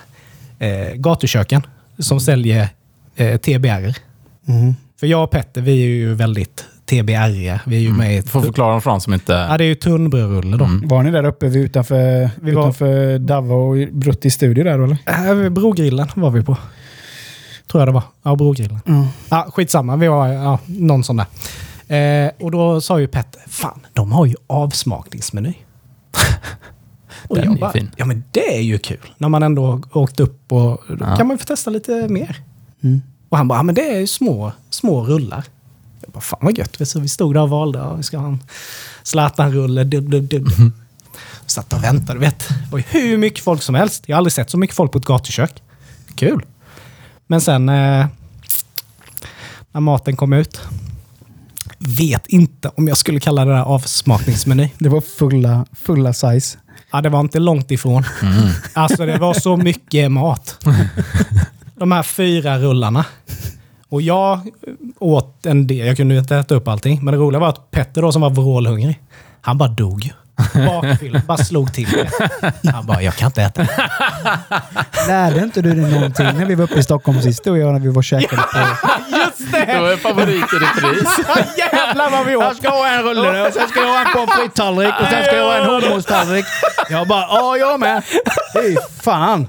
eh, 0.59 0.93
gatuköken 0.95 1.65
som 1.99 2.19
säljer 2.19 2.69
eh, 3.15 3.37
TBR. 3.37 3.95
mm. 4.47 4.75
För 4.99 5.07
jag 5.07 5.23
och 5.23 5.31
Petter, 5.31 5.61
vi 5.61 5.71
är 5.83 5.87
ju 5.87 6.13
väldigt 6.13 6.65
TBR. 6.85 7.69
Vi 7.69 7.75
är 7.75 7.79
ju 7.79 7.93
med 7.93 8.15
i... 8.17 8.21
Du 8.21 8.27
får 8.27 8.41
förklara 8.41 8.71
dem 8.71 8.81
för 8.81 8.89
de 8.91 9.01
som 9.01 9.13
inte... 9.13 9.33
Ja, 9.33 9.57
det 9.57 9.63
är 9.63 9.67
ju 9.67 9.75
tunnbrödsrulle 9.75 10.57
då. 10.57 10.69
Var 10.83 11.03
ni 11.03 11.11
där 11.11 11.23
uppe 11.25 11.47
vid, 11.47 11.63
utanför, 11.65 12.29
Vi 12.41 12.51
var- 12.51 12.61
utanför 12.63 13.19
Davva 13.19 13.55
och 13.55 13.75
Bruttis 13.91 14.33
studio 14.33 14.63
där 14.63 14.79
eller? 14.79 14.97
Äh, 15.45 15.49
Brogrillen 15.49 16.07
var 16.15 16.29
vi 16.31 16.43
på. 16.43 16.57
Tror 17.71 17.81
jag 17.81 17.87
det 17.87 17.91
var. 17.91 18.03
Ja, 18.23 18.35
Brogrillen. 18.35 18.79
Ja. 18.85 19.07
Ja, 19.29 19.47
skitsamma. 19.53 19.95
Vi 19.95 20.07
var 20.07 20.27
ja, 20.27 20.59
någon 20.65 21.03
sån 21.03 21.15
där. 21.17 21.25
Eh, 22.25 22.31
och 22.39 22.51
då 22.51 22.81
sa 22.81 22.99
ju 22.99 23.07
Petter, 23.07 23.41
fan, 23.47 23.79
de 23.93 24.11
har 24.11 24.25
ju 24.25 24.35
avsmakningsmeny. 24.47 25.53
och 27.27 27.35
Den 27.35 27.45
jag 27.45 27.55
är 27.55 27.59
bara, 27.59 27.71
fin. 27.71 27.91
ja 27.97 28.05
men 28.05 28.23
det 28.31 28.57
är 28.57 28.61
ju 28.61 28.77
kul. 28.77 29.13
När 29.17 29.29
man 29.29 29.43
ändå 29.43 29.81
åkt 29.93 30.19
upp 30.19 30.51
och 30.51 30.81
då 30.87 30.97
Ja. 30.99 31.15
kan 31.15 31.27
man 31.27 31.33
ju 31.33 31.37
få 31.37 31.45
testa 31.45 31.69
lite 31.71 32.07
mer. 32.07 32.37
Mm. 32.83 33.01
Och 33.29 33.37
han 33.37 33.47
bara, 33.47 33.59
ja 33.59 33.63
men 33.63 33.75
det 33.75 33.95
är 33.95 33.99
ju 33.99 34.07
små, 34.07 34.51
små 34.69 35.03
rullar. 35.03 35.43
Jag 36.01 36.11
bara, 36.11 36.21
fan 36.21 36.39
vad 36.41 36.57
gött. 36.57 36.87
Så 36.87 36.99
vi 36.99 37.07
stod 37.07 37.33
där 37.33 37.41
och 37.41 37.49
valde, 37.49 37.79
ja, 37.79 37.93
vi 37.93 38.03
ska 38.03 38.17
ha 38.17 38.27
en 38.27 38.43
Zlatan-rulle, 39.03 39.83
dubb, 39.83 40.09
dubb, 40.09 40.29
dubb. 40.29 40.49
Satt 41.45 41.73
och 41.73 41.83
väntade, 41.83 42.19
vet. 42.19 42.39
Det 42.39 42.71
var 42.71 42.83
hur 42.87 43.17
mycket 43.17 43.43
folk 43.43 43.61
som 43.61 43.75
helst. 43.75 44.03
Jag 44.05 44.15
har 44.15 44.17
aldrig 44.17 44.33
sett 44.33 44.49
så 44.49 44.57
mycket 44.57 44.75
folk 44.75 44.91
på 44.91 44.97
ett 44.97 45.05
gatukök. 45.05 45.63
Kul. 46.15 46.45
Men 47.27 47.41
sen 47.41 47.69
eh, 47.69 48.05
när 49.71 49.81
maten 49.81 50.15
kom 50.15 50.33
ut. 50.33 50.61
Vet 51.77 52.27
inte 52.27 52.71
om 52.75 52.87
jag 52.87 52.97
skulle 52.97 53.19
kalla 53.19 53.45
det 53.45 53.51
där 53.51 53.61
avsmakningsmeny. 53.61 54.69
Det 54.79 54.89
var 54.89 55.01
fulla, 55.01 55.65
fulla 55.73 56.13
size. 56.13 56.57
Ja, 56.91 57.01
det 57.01 57.09
var 57.09 57.19
inte 57.19 57.39
långt 57.39 57.71
ifrån. 57.71 58.03
Alltså 58.73 59.05
det 59.05 59.17
var 59.17 59.33
så 59.33 59.57
mycket 59.57 60.11
mat. 60.11 60.65
De 61.83 61.91
här 61.91 62.03
fyra 62.03 62.57
rullarna. 62.59 63.05
Och 63.89 64.01
jag 64.01 64.39
åt 64.99 65.45
en 65.45 65.67
del. 65.67 65.87
Jag 65.87 65.97
kunde 65.97 66.15
inte 66.17 66.35
äta 66.35 66.55
upp 66.55 66.67
allting. 66.67 66.99
Men 67.05 67.11
det 67.13 67.17
roliga 67.17 67.39
var 67.39 67.49
att 67.49 67.71
Petter 67.71 68.01
då 68.01 68.11
som 68.11 68.21
var 68.21 68.29
vrålhungrig. 68.29 68.99
Han 69.41 69.57
bara 69.57 69.69
dog. 69.69 70.13
Bakfylld. 70.53 71.21
bara 71.27 71.37
slog 71.37 71.73
till 71.73 71.89
det. 71.91 72.09
Han 72.71 72.85
bara, 72.85 73.01
jag 73.01 73.15
kan 73.15 73.25
inte 73.27 73.41
äta. 73.41 73.67
Lärde 75.07 75.39
inte 75.43 75.61
du 75.61 75.73
dig 75.73 75.91
någonting 75.91 76.25
när 76.25 76.45
vi 76.45 76.55
var 76.55 76.63
uppe 76.63 76.79
i 76.79 76.83
Stockholm 76.83 77.21
sist? 77.21 77.43
Du 77.43 77.51
och 77.51 77.57
jag 77.57 77.73
när 77.73 77.79
vi 77.79 77.87
var 77.87 77.97
och 77.97 78.03
käkade 78.03 78.41
på... 78.41 78.57
Just 79.17 79.51
Det 79.51 79.65
det! 79.65 79.79
var 79.79 79.97
favorit 79.97 80.53
i 80.53 80.55
repris. 80.55 81.09
Jävlar 81.57 82.09
vad 82.09 82.25
vi 82.25 82.35
åt! 82.35 82.57
ska 82.57 82.69
ha 82.69 82.87
en 82.87 83.03
rulle 83.03 83.31
nu 83.31 83.41
och 83.41 83.53
sen 83.53 83.67
ska 83.69 83.79
jag 83.79 83.87
ha 83.87 83.99
en 83.99 84.13
pommes 84.13 84.35
frites-tallrik 84.35 84.93
och 85.01 85.07
sen 85.07 85.23
ska 85.23 85.35
jag 85.35 85.45
ha 85.45 85.57
en 85.57 85.65
hummus-tallrik. 85.83 86.45
Jag 86.89 87.07
bara, 87.07 87.21
ja 87.21 87.57
jag 87.57 87.79
med. 87.79 88.03
Fy 88.53 88.75
fan. 89.03 89.47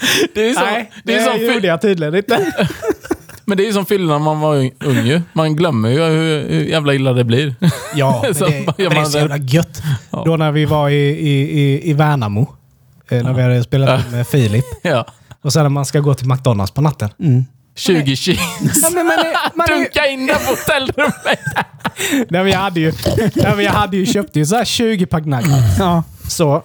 Det 0.34 0.50
är 0.50 0.54
som, 0.54 0.62
Nej, 0.64 0.90
det 1.04 1.14
är 1.14 1.24
som, 1.32 1.54
gjorde 1.54 1.66
jag 1.66 1.80
tydligen 1.80 2.14
inte. 2.14 2.52
men 3.44 3.56
det 3.58 3.68
är 3.68 3.72
som 3.72 3.86
fylla 3.86 4.12
när 4.12 4.18
man 4.24 4.40
var 4.40 4.56
ung- 4.56 5.04
ju. 5.06 5.20
Man 5.32 5.56
glömmer 5.56 5.88
ju 5.88 6.02
hur, 6.04 6.48
hur 6.48 6.64
jävla 6.64 6.94
illa 6.94 7.12
det 7.12 7.24
blir. 7.24 7.54
Ja, 7.94 8.22
men 8.24 8.32
det, 8.32 8.64
men 8.66 8.74
det 8.76 9.00
är 9.00 9.04
så 9.04 9.18
jävla 9.18 9.36
gött. 9.36 9.82
Ja. 10.10 10.22
Då 10.26 10.36
när 10.36 10.52
vi 10.52 10.64
var 10.64 10.88
i, 10.88 10.94
i, 11.10 11.60
i, 11.60 11.90
i 11.90 11.92
Värnamo. 11.92 12.54
eh, 13.10 13.22
När 13.24 13.32
vi 13.32 13.42
hade 13.42 13.62
spelat 13.62 14.04
in 14.06 14.10
med 14.12 14.26
Filip. 14.26 14.64
ja. 14.82 15.06
Och 15.42 15.52
sen 15.52 15.62
när 15.62 15.70
man 15.70 15.86
ska 15.86 16.00
gå 16.00 16.14
till 16.14 16.26
McDonalds 16.28 16.72
på 16.72 16.80
natten. 16.80 17.08
Mm. 17.20 17.44
20 17.76 18.16
cheese. 18.16 18.40
Ja, 18.82 18.90
men 18.94 19.06
man 19.06 19.18
är, 19.18 19.56
man 19.56 19.66
är, 19.70 19.74
Dunka 19.74 20.06
in 20.06 20.26
den 20.26 20.36
på 20.36 20.50
hotellrummet. 20.50 21.38
nej, 22.12 22.42
men 22.42 22.48
jag 22.48 22.58
hade 22.58 22.80
ju, 22.80 22.92
nej, 23.16 23.52
men 23.56 23.64
jag 23.64 23.72
hade 23.72 23.96
ju 23.96 24.06
köpt 24.06 24.36
ju 24.36 24.46
så 24.46 24.56
här 24.56 24.64
20 24.64 25.06
pack 25.06 25.24
nuggets. 25.24 25.78
Ja. 25.78 26.02
Så. 26.28 26.62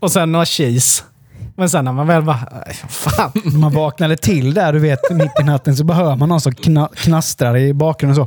Och 0.00 0.12
sen 0.12 0.32
några 0.32 0.44
cheese. 0.46 1.02
Men 1.56 1.68
sen 1.70 1.84
när 1.84 1.92
man 1.92 2.06
väl 2.06 2.22
bara, 2.22 2.48
"Aj, 2.66 2.74
fan. 2.88 3.30
När 3.44 3.58
man 3.58 3.72
vaknade 3.72 4.16
till 4.16 4.54
där, 4.54 4.72
du 4.72 4.78
vet, 4.78 4.98
mitt 5.10 5.40
i 5.40 5.44
natten 5.44 5.76
så 5.76 5.84
behöver 5.84 6.16
man 6.16 6.28
någon 6.28 6.40
som 6.40 6.54
kna 6.54 6.88
knastrar 6.94 7.56
i 7.56 7.72
bakgrunden 7.74 8.16
så. 8.16 8.26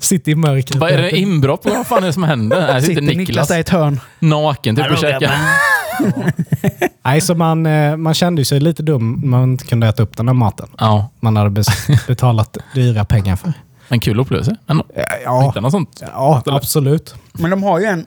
Sitter 0.00 0.32
i 0.32 0.34
mörkret. 0.34 0.74
Vad 0.80 0.90
är 0.90 1.02
det 1.02 1.10
inbrott? 1.18 1.60
Vad 1.64 1.86
fan 1.86 2.02
är 2.02 2.06
det 2.06 2.12
som 2.12 2.22
händer? 2.22 2.60
Här 2.60 2.80
sitter 2.80 2.86
Sitter 2.94 3.02
Niklas 3.02 3.18
Niklas 3.28 3.48
där 3.48 3.56
i 3.56 3.60
ett 3.60 3.68
hörn. 3.68 4.00
naken 4.18 4.76
typ 4.76 4.90
och 4.90 4.98
käkar. 4.98 5.30
Nej, 7.04 7.20
så 7.20 7.34
man, 7.34 7.66
eh, 7.66 7.96
man 7.96 8.14
kände 8.14 8.44
sig 8.44 8.60
lite 8.60 8.82
dum 8.82 9.20
när 9.22 9.28
man 9.28 9.42
inte 9.42 9.64
kunde 9.64 9.88
äta 9.88 10.02
upp 10.02 10.16
den 10.16 10.28
här 10.28 10.34
maten. 10.34 10.68
Ja, 10.78 11.10
Man 11.20 11.36
hade 11.36 11.50
betalat 12.06 12.56
dyra 12.74 13.04
pengar 13.04 13.36
för. 13.36 13.52
en 13.88 14.00
kul 14.00 14.20
upplevelse. 14.20 14.56
Men, 14.66 14.82
Ja, 15.24 15.52
något 15.60 15.72
sånt. 15.72 16.02
ja 16.12 16.42
absolut. 16.46 17.14
Men 17.32 17.50
de 17.50 17.62
har 17.62 17.78
ju 17.78 17.84
en... 17.86 18.06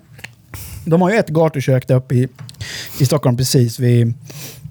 De 0.86 1.02
har 1.02 1.10
ju 1.10 1.18
ett 1.18 1.30
gatukök 1.30 1.88
där 1.88 1.96
uppe 1.96 2.16
i, 2.16 2.28
i 3.00 3.06
Stockholm 3.06 3.38
precis 3.38 3.80
vid, 3.80 4.14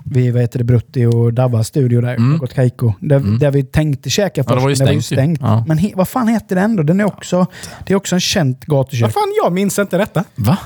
vid 0.04 0.32
vad 0.32 0.42
heter 0.42 0.58
det, 0.58 0.64
Brutti 0.64 1.06
och 1.06 1.32
Davas 1.32 1.66
studio 1.66 2.00
där. 2.00 2.14
Mm. 2.14 2.36
Något 2.36 2.54
Kaiko. 2.54 2.92
Där, 3.00 3.38
där 3.38 3.50
vi 3.50 3.62
tänkte 3.62 4.10
käka 4.10 4.44
först, 4.44 4.56
det 4.56 4.62
var 4.62 4.68
ju 4.68 4.74
det 4.74 4.84
var 4.84 4.92
ju 4.92 5.02
stängt 5.02 5.18
stängt. 5.18 5.40
Ja. 5.40 5.64
Men 5.68 5.78
he, 5.78 5.92
vad 5.94 6.08
fan 6.08 6.28
heter 6.28 6.56
den 6.56 6.76
då? 6.76 6.82
Den 6.82 7.00
är 7.00 7.04
också, 7.04 7.46
det 7.86 7.92
är 7.92 7.96
också 7.96 8.14
en 8.14 8.20
känt 8.20 8.64
gatukök. 8.64 9.02
Vad 9.02 9.12
fan, 9.12 9.32
jag 9.42 9.52
minns 9.52 9.78
inte 9.78 9.98
detta. 9.98 10.24
Va? 10.34 10.58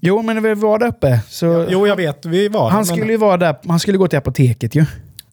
Jo, 0.00 0.22
men 0.22 0.42
vi 0.42 0.54
var 0.54 0.78
där 0.78 0.86
uppe 0.86 1.20
så... 1.28 1.66
Jo, 1.70 1.86
jag 1.86 1.96
vet. 1.96 2.26
Vi 2.26 2.48
var 2.48 2.70
han 2.70 2.78
men- 2.78 2.86
skulle 2.86 3.12
ju 3.12 3.18
vara 3.18 3.36
där. 3.36 3.56
Han 3.66 3.80
skulle 3.80 3.98
gå 3.98 4.08
till 4.08 4.18
apoteket 4.18 4.74
ju. 4.74 4.84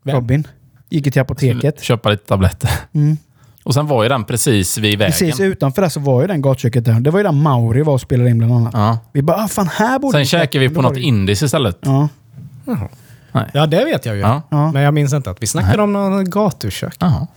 Vem? 0.03 0.15
Robin. 0.15 0.47
Gick 0.89 1.13
till 1.13 1.21
apoteket. 1.21 1.81
Köpa 1.81 2.09
lite 2.09 2.25
tabletter. 2.25 2.69
Mm. 2.93 3.17
Och 3.63 3.73
sen 3.73 3.87
var 3.87 4.03
ju 4.03 4.09
den 4.09 4.23
precis 4.23 4.77
vid 4.77 4.99
vägen. 4.99 5.11
Precis 5.11 5.39
utanför 5.39 5.81
där 5.81 5.89
så 5.89 5.99
var 5.99 6.21
ju 6.21 6.27
den 6.27 6.41
gatuköket 6.41 6.85
där. 6.85 6.99
Det 6.99 7.11
var 7.11 7.19
ju 7.19 7.23
där 7.23 7.31
Mauri 7.31 7.81
var 7.81 7.93
och 7.93 8.01
spelade 8.01 8.29
in 8.29 8.37
bland 8.37 8.53
annat. 8.53 8.73
Ja. 8.73 8.97
Vi 9.13 9.21
bara, 9.21 9.37
ah, 9.43 9.47
fan 9.47 9.67
här 9.73 9.99
borde 9.99 10.11
Sen 10.11 10.19
vi 10.19 10.25
käkade 10.25 10.67
vi 10.67 10.75
på 10.75 10.81
något 10.81 10.93
det- 10.93 11.01
indiskt 11.01 11.41
istället. 11.41 11.77
Ja. 11.81 12.09
Nej. 13.31 13.49
Ja, 13.53 13.65
det 13.65 13.85
vet 13.85 14.05
jag 14.05 14.15
ju. 14.15 14.21
Ja. 14.21 14.41
Ja. 14.49 14.71
Men 14.71 14.81
jag 14.81 14.93
minns 14.93 15.13
inte 15.13 15.31
att 15.31 15.37
vi 15.43 15.47
snackade 15.47 15.83
om 15.83 15.93
någon 15.93 16.29
gatukök. 16.29 16.95
Jaha. 16.99 17.27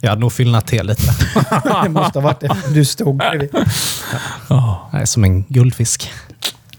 Jag 0.00 0.08
hade 0.08 0.20
nog 0.20 0.32
fyllnat 0.32 0.66
till 0.66 0.86
lite. 0.86 1.02
Det 1.82 1.88
måste 1.88 2.18
ha 2.18 2.24
varit 2.24 2.40
det. 2.40 2.56
Du 2.74 2.84
stod 2.84 3.16
bredvid. 3.16 3.50
Jag 4.48 4.78
är 4.92 5.04
som 5.04 5.24
en 5.24 5.42
guldfisk. 5.48 6.10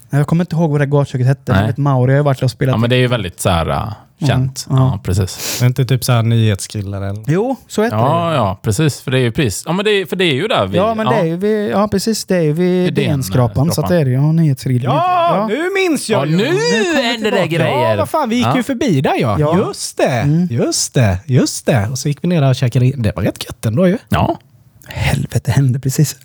Jag 0.09 0.27
kommer 0.27 0.43
inte 0.43 0.55
ihåg 0.55 0.71
vad 0.71 0.81
det 0.81 0.85
gatuköket 0.85 1.27
hette. 1.27 1.51
Nej. 1.51 1.61
Jag 1.61 1.67
vet 1.67 1.77
Mauri 1.77 2.15
har 2.15 2.23
varit 2.23 2.43
och 2.43 2.51
spelat. 2.51 2.73
Ja, 2.73 2.77
men 2.77 2.89
det 2.89 2.95
är 2.95 2.99
ju 2.99 3.07
väldigt 3.07 3.39
så 3.39 3.49
här 3.49 3.69
uh, 3.69 3.93
känt. 4.27 4.65
Ja. 4.69 4.75
Ja, 4.77 4.99
precis. 5.03 5.57
Det 5.59 5.65
är 5.65 5.67
inte 5.67 5.85
typ 5.85 6.03
så 6.03 6.11
här 6.11 6.23
nyhetsgriller 6.23 7.01
eller... 7.01 7.23
Jo, 7.27 7.55
så 7.67 7.83
hette 7.83 7.95
Ja, 7.95 8.29
det. 8.29 8.35
ja, 8.35 8.59
precis. 8.63 9.01
För 9.01 9.11
det 9.11 9.17
är 9.17 9.21
ju 9.21 9.31
precis. 9.31 9.63
Ja, 9.65 9.73
men 9.73 9.85
det 9.85 9.91
är, 9.91 10.05
för 10.05 10.15
det 10.15 10.23
är 10.25 10.33
ju 10.33 10.47
där 10.47 10.67
vi... 10.67 10.77
Ja, 10.77 10.95
men 10.95 11.05
det 11.07 11.15
är 11.15 11.25
ju 11.25 11.37
vid, 11.37 11.69
ja, 11.71 11.87
precis. 11.87 12.25
Det 12.25 12.35
är 12.35 12.41
ju 12.41 12.53
vid 12.53 12.93
DN-skrapan. 12.93 13.71
Så 13.71 13.81
det 13.81 13.95
är 13.95 14.05
det 14.05 14.11
ju. 14.11 14.15
Ja, 14.17 14.31
nyhetsgrillen. 14.31 14.91
Ja, 14.95 15.45
nu 15.49 15.69
minns 15.75 16.09
jag 16.09 16.21
Ja, 16.21 16.25
ju! 16.25 16.37
nu 16.37 16.45
kommer 16.45 17.03
händer 17.03 17.31
det 17.31 17.47
grejer. 17.47 17.89
Ja, 17.89 17.95
vad 17.97 18.09
fan, 18.09 18.29
vi 18.29 18.35
gick 18.35 18.45
Ja. 18.45 18.55
ju 18.57 18.63
förbi 18.63 19.01
där 19.01 19.15
ja. 19.19 19.39
Ja. 19.39 19.57
Just 19.67 19.97
det, 19.97 20.03
Mm. 20.09 20.47
just 20.51 20.93
det, 20.93 21.17
just 21.25 21.65
det. 21.65 21.87
Och 21.91 21.99
så 21.99 22.07
gick 22.07 22.17
vi 22.23 22.27
ner 22.27 22.41
där 22.41 22.49
och 22.49 22.55
käkade 22.55 22.85
in. 22.85 23.01
Det 23.01 23.15
var 23.15 23.23
rätt 23.23 23.43
gött 23.45 23.65
ändå 23.65 23.87
ju. 23.87 23.97
Ja. 24.09 24.39
Helvete 24.87 25.51
hände 25.51 25.79
precis. 25.79 26.15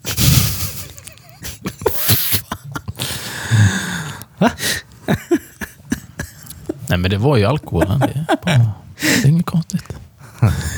Nej, 6.88 6.98
men 6.98 7.10
det 7.10 7.16
var 7.16 7.36
ju 7.36 7.44
alkoholen. 7.44 7.98
Det 7.98 8.26
bara, 8.44 8.70
det 9.00 9.24
är 9.24 9.26
inget 9.26 9.46
konstigt. 9.46 9.96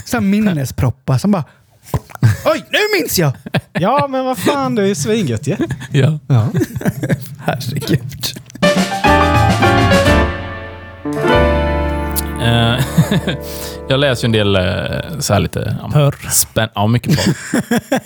Så 0.04 0.20
minnesproppar 0.20 1.18
som 1.18 1.30
bara... 1.30 1.44
Oj, 2.44 2.64
nu 2.70 2.78
minns 3.00 3.18
jag! 3.18 3.32
Ja, 3.72 4.06
men 4.10 4.24
vad 4.24 4.38
fan, 4.38 4.74
det 4.74 4.82
är 4.82 4.86
ju 4.86 4.94
svingött 4.94 5.46
ju. 5.46 5.56
Ja. 5.90 6.18
Ja. 6.26 6.48
Herregud. 7.38 8.40
jag 13.88 14.00
läser 14.00 14.22
ju 14.22 14.26
en 14.26 14.32
del 14.32 14.56
eh, 14.56 15.18
så 15.20 15.32
här 15.32 15.40
lite... 15.40 15.76
Ja, 15.82 15.88
Porr. 15.92 16.14
Spän- 16.30 16.68
ja, 16.74 16.86
mycket 16.86 17.16
porr. 17.16 17.34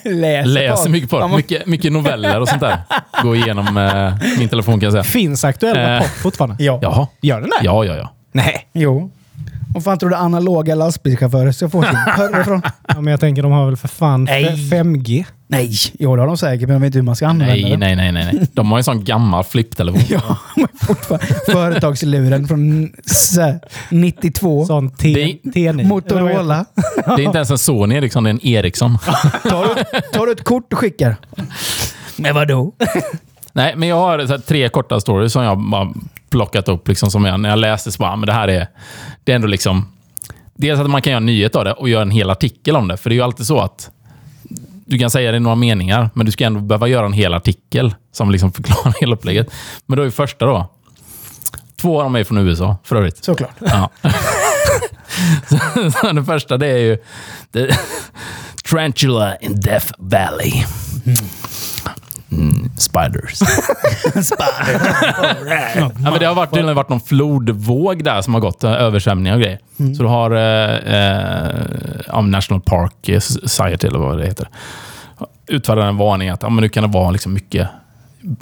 Läser, 0.15 0.47
Läser 0.49 0.91
mycket 0.91 1.13
Ja, 1.13 1.21
porr. 1.29 1.37
Mycket, 1.37 1.67
mycket 1.67 1.93
noveller 1.93 2.41
och 2.41 2.49
sånt 2.49 2.61
där. 2.61 2.79
Går 3.23 3.37
igenom 3.37 3.77
eh, 3.77 4.15
min 4.39 4.49
telefon 4.49 4.81
kan 4.81 4.85
jag 4.85 4.93
säga. 4.93 5.03
Finns 5.05 5.45
aktuella 5.45 5.95
Eh. 5.97 6.01
pop 6.01 6.09
fortfarande? 6.09 6.65
Ja. 6.65 6.79
Jaha. 6.83 7.07
Gör 7.23 7.41
den 7.41 7.51
det? 7.51 7.57
Ja, 7.65 7.85
ja, 7.85 7.97
ja. 7.97 8.13
Nej. 8.33 8.69
Jo. 8.73 9.11
Och 9.75 9.83
fan 9.85 9.99
tror 9.99 10.11
du 10.11 10.17
analoga 10.17 10.75
lastbilschaufförer 10.75 11.53
ska 11.53 11.69
få 11.71 11.83
sin 11.83 11.91
porr 12.17 12.41
ifrån? 12.41 12.63
Ja, 12.89 12.95
men 13.01 13.07
jag 13.11 13.21
tänker 13.21 13.43
de 13.43 13.53
har 13.53 13.67
väl 13.67 13.77
för 13.77 13.89
fan 13.89 14.25
Nej. 14.25 14.45
f- 14.45 14.73
5G? 14.73 15.25
Nej, 15.47 15.71
jo 15.99 16.17
det 16.17 16.23
har 16.23 16.27
de 16.27 16.37
säkert, 16.39 16.69
men 16.69 16.75
de 16.75 16.81
vet 16.83 16.87
inte 16.87 16.99
hur 16.99 17.03
man 17.05 17.17
ska 17.17 17.27
använda 17.29 17.55
Nej, 17.55 17.71
den. 17.71 17.81
nej, 17.81 17.97
nej, 17.97 18.13
nej, 18.13 18.31
nej. 18.33 18.47
De 18.53 18.71
har 18.71 18.79
ju 18.79 18.81
en 18.81 18.85
sån 18.85 19.05
gammal 19.05 19.45
flipptelefon. 19.45 20.01
Ja, 20.09 20.37
men 20.57 20.69
fortfarande. 20.83 21.27
Företagsluren 21.53 22.49
från 22.49 22.93
så 23.07 23.41
här, 23.41 23.61
92. 23.91 24.67
Sån 24.67 24.87
Det 24.89 24.97
T- 25.15 25.23
är- 25.23 25.51
T9. 25.73 25.85
Motorola. 25.87 26.65
Det 26.97 27.11
är 27.13 27.21
inte 27.21 27.39
ens 27.39 27.51
en 27.51 27.59
Sony 27.59 27.95
Ericsson, 27.95 28.25
det 28.25 28.31
är 28.31 28.35
en 28.35 28.47
Ericsson. 28.47 28.99
Tar 29.43 29.75
du, 29.75 30.01
tar 30.13 30.27
du 30.27 30.33
ett 30.33 30.45
kort 30.45 30.73
och 30.73 30.79
skickar? 30.79 31.17
Men 32.17 32.35
vadå? 32.35 32.73
Nej, 33.53 33.75
men 33.77 33.89
jag 33.89 33.97
har 33.97 34.19
här, 34.19 34.39
tre 34.39 34.69
korta 34.69 35.01
stories 35.01 35.33
som 35.33 35.43
jag 35.43 35.59
bara 35.59 35.93
plockat 36.31 36.69
upp. 36.69 36.89
Liksom, 36.89 37.11
som 37.11 37.25
jag, 37.25 37.41
när 37.41 37.49
jag 37.49 37.59
läste 37.59 37.93
så 37.93 37.99
bara, 37.99 38.11
"Ah, 38.13 38.17
men 38.17 38.27
det 38.27 38.33
här 38.33 38.49
är... 38.49 38.67
Det 39.25 39.33
är 39.33 39.37
ändå 39.37 39.47
liksom... 39.49 39.93
Dels 40.55 40.81
att 40.81 40.91
man 40.91 41.03
kan 41.03 41.11
göra 41.11 41.17
en 41.21 41.27
nyhet 41.27 41.57
av 41.57 41.65
det 41.65 41.73
och 41.73 41.89
göra 41.89 42.03
en 42.03 42.11
hel 42.11 42.31
artikel 42.31 42.77
om 42.77 42.89
det. 42.89 42.97
För 42.97 43.11
det 43.11 43.15
är 43.15 43.17
ju 43.17 43.23
alltid 43.23 43.47
så 43.47 43.61
att 43.61 43.91
du 44.87 44.99
kan 44.99 45.11
säga 45.11 45.31
det 45.31 45.37
i 45.37 45.41
några 45.41 45.57
meningar, 45.57 46.11
men 46.15 46.27
du 46.27 46.33
ska 46.33 46.45
ändå 46.45 46.61
behöva 46.61 46.89
göra 46.89 47.07
en 47.07 47.13
hel 47.13 47.35
artikel 47.35 47.95
som 48.13 48.31
liksom 48.31 48.53
förklarar 48.53 48.95
hela 49.01 49.15
upplägget. 49.15 49.51
Men 49.87 49.97
då 49.99 50.03
är 50.05 50.11
första 50.11 50.47
då. 50.47 50.69
Två 51.81 51.99
av 51.99 52.05
dem 52.05 52.17
är 52.17 52.25
från 52.25 52.39
USA, 52.39 52.77
för 52.85 52.97
övrigt. 52.97 53.25
Såklart. 53.25 53.55
Ja. 53.59 53.91
så, 55.49 55.91
så 55.91 56.07
den 56.07 56.27
första 56.27 56.57
det 56.57 56.67
är 56.67 56.79
ju 56.79 56.97
the, 57.53 57.75
Tarantula 58.71 59.37
in 59.37 59.61
Death 59.61 59.93
Valley. 59.99 60.53
Mm, 61.07 61.19
spiders. 62.77 63.41
ja, 65.77 65.91
men 65.99 66.19
det 66.19 66.27
har 66.27 66.35
varit, 66.35 66.51
tydligen 66.51 66.77
varit 66.77 66.89
någon 66.89 67.01
flodvåg 67.01 68.05
där 68.05 68.23
som 68.23 68.35
har 68.35 68.41
gått, 68.41 68.65
eh, 68.65 68.73
översvämningar 68.73 69.35
och 69.35 69.43
grejer. 69.43 69.59
Så 69.77 70.03
du 70.03 70.09
har 70.09 70.31
eh, 70.31 70.77
eh, 72.15 72.23
National 72.23 72.61
Park 72.61 73.23
Society, 73.23 73.87
eller 73.87 73.99
vad 73.99 74.19
det 74.19 74.27
heter, 74.27 74.49
utfärdat 75.47 75.85
en 75.85 75.97
varning 75.97 76.29
att 76.29 76.43
ja, 76.43 76.51
men 76.51 76.63
nu 76.63 76.69
kan 76.69 76.83
det 76.83 76.89
vara 76.89 77.11
liksom 77.11 77.33
mycket 77.33 77.69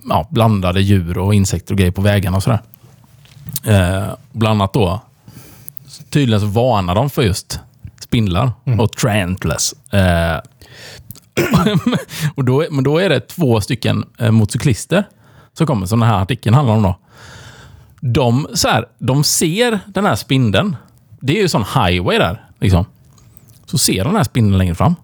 ja, 0.09 0.27
blandade 0.31 0.81
djur 0.81 1.19
och 1.19 1.35
insekter 1.35 1.75
och 1.75 1.79
grejer 1.79 1.93
på 1.93 2.03
vägarna 2.03 2.37
och 2.37 2.43
sådär. 2.43 2.61
Eh, 3.65 4.07
bland 4.33 4.61
annat 4.61 4.73
då, 4.73 5.01
tydligen 6.11 6.41
så 6.41 6.47
varnar 6.47 6.95
de 6.95 7.11
för 7.11 7.23
just 7.23 7.61
spindlar 8.01 8.53
och 8.79 8.93
tarantulas. 8.93 9.75
Eh, 9.93 10.41
och 12.35 12.45
då, 12.45 12.65
men 12.71 12.85
då 12.85 12.99
är 12.99 13.09
det 13.09 13.21
två 13.21 13.61
stycken 13.61 14.05
eh, 14.19 14.31
motorcyklister 14.31 15.05
som 15.53 15.67
kommer, 15.67 15.87
som 15.87 16.01
den 16.01 16.09
här 16.09 16.23
artikeln 16.23 16.55
handlar 16.55 16.75
om. 16.75 16.83
Då. 16.83 16.99
De, 18.01 18.47
så 18.55 18.69
här, 18.69 18.85
de 18.99 19.25
ser 19.25 19.81
den 19.87 20.07
här 20.07 20.17
spindeln. 20.17 20.77
Det 21.21 21.39
är 21.39 21.43
ju 21.43 21.49
sån 21.49 21.65
highway 21.75 22.19
där. 22.19 22.45
Liksom. 22.61 22.85
Så 23.67 23.79
ser 23.79 23.99
de 23.99 24.05
den 24.05 24.17
här 24.17 24.25
spindeln 24.25 24.59
längre 24.59 24.75
fram. 24.75 24.95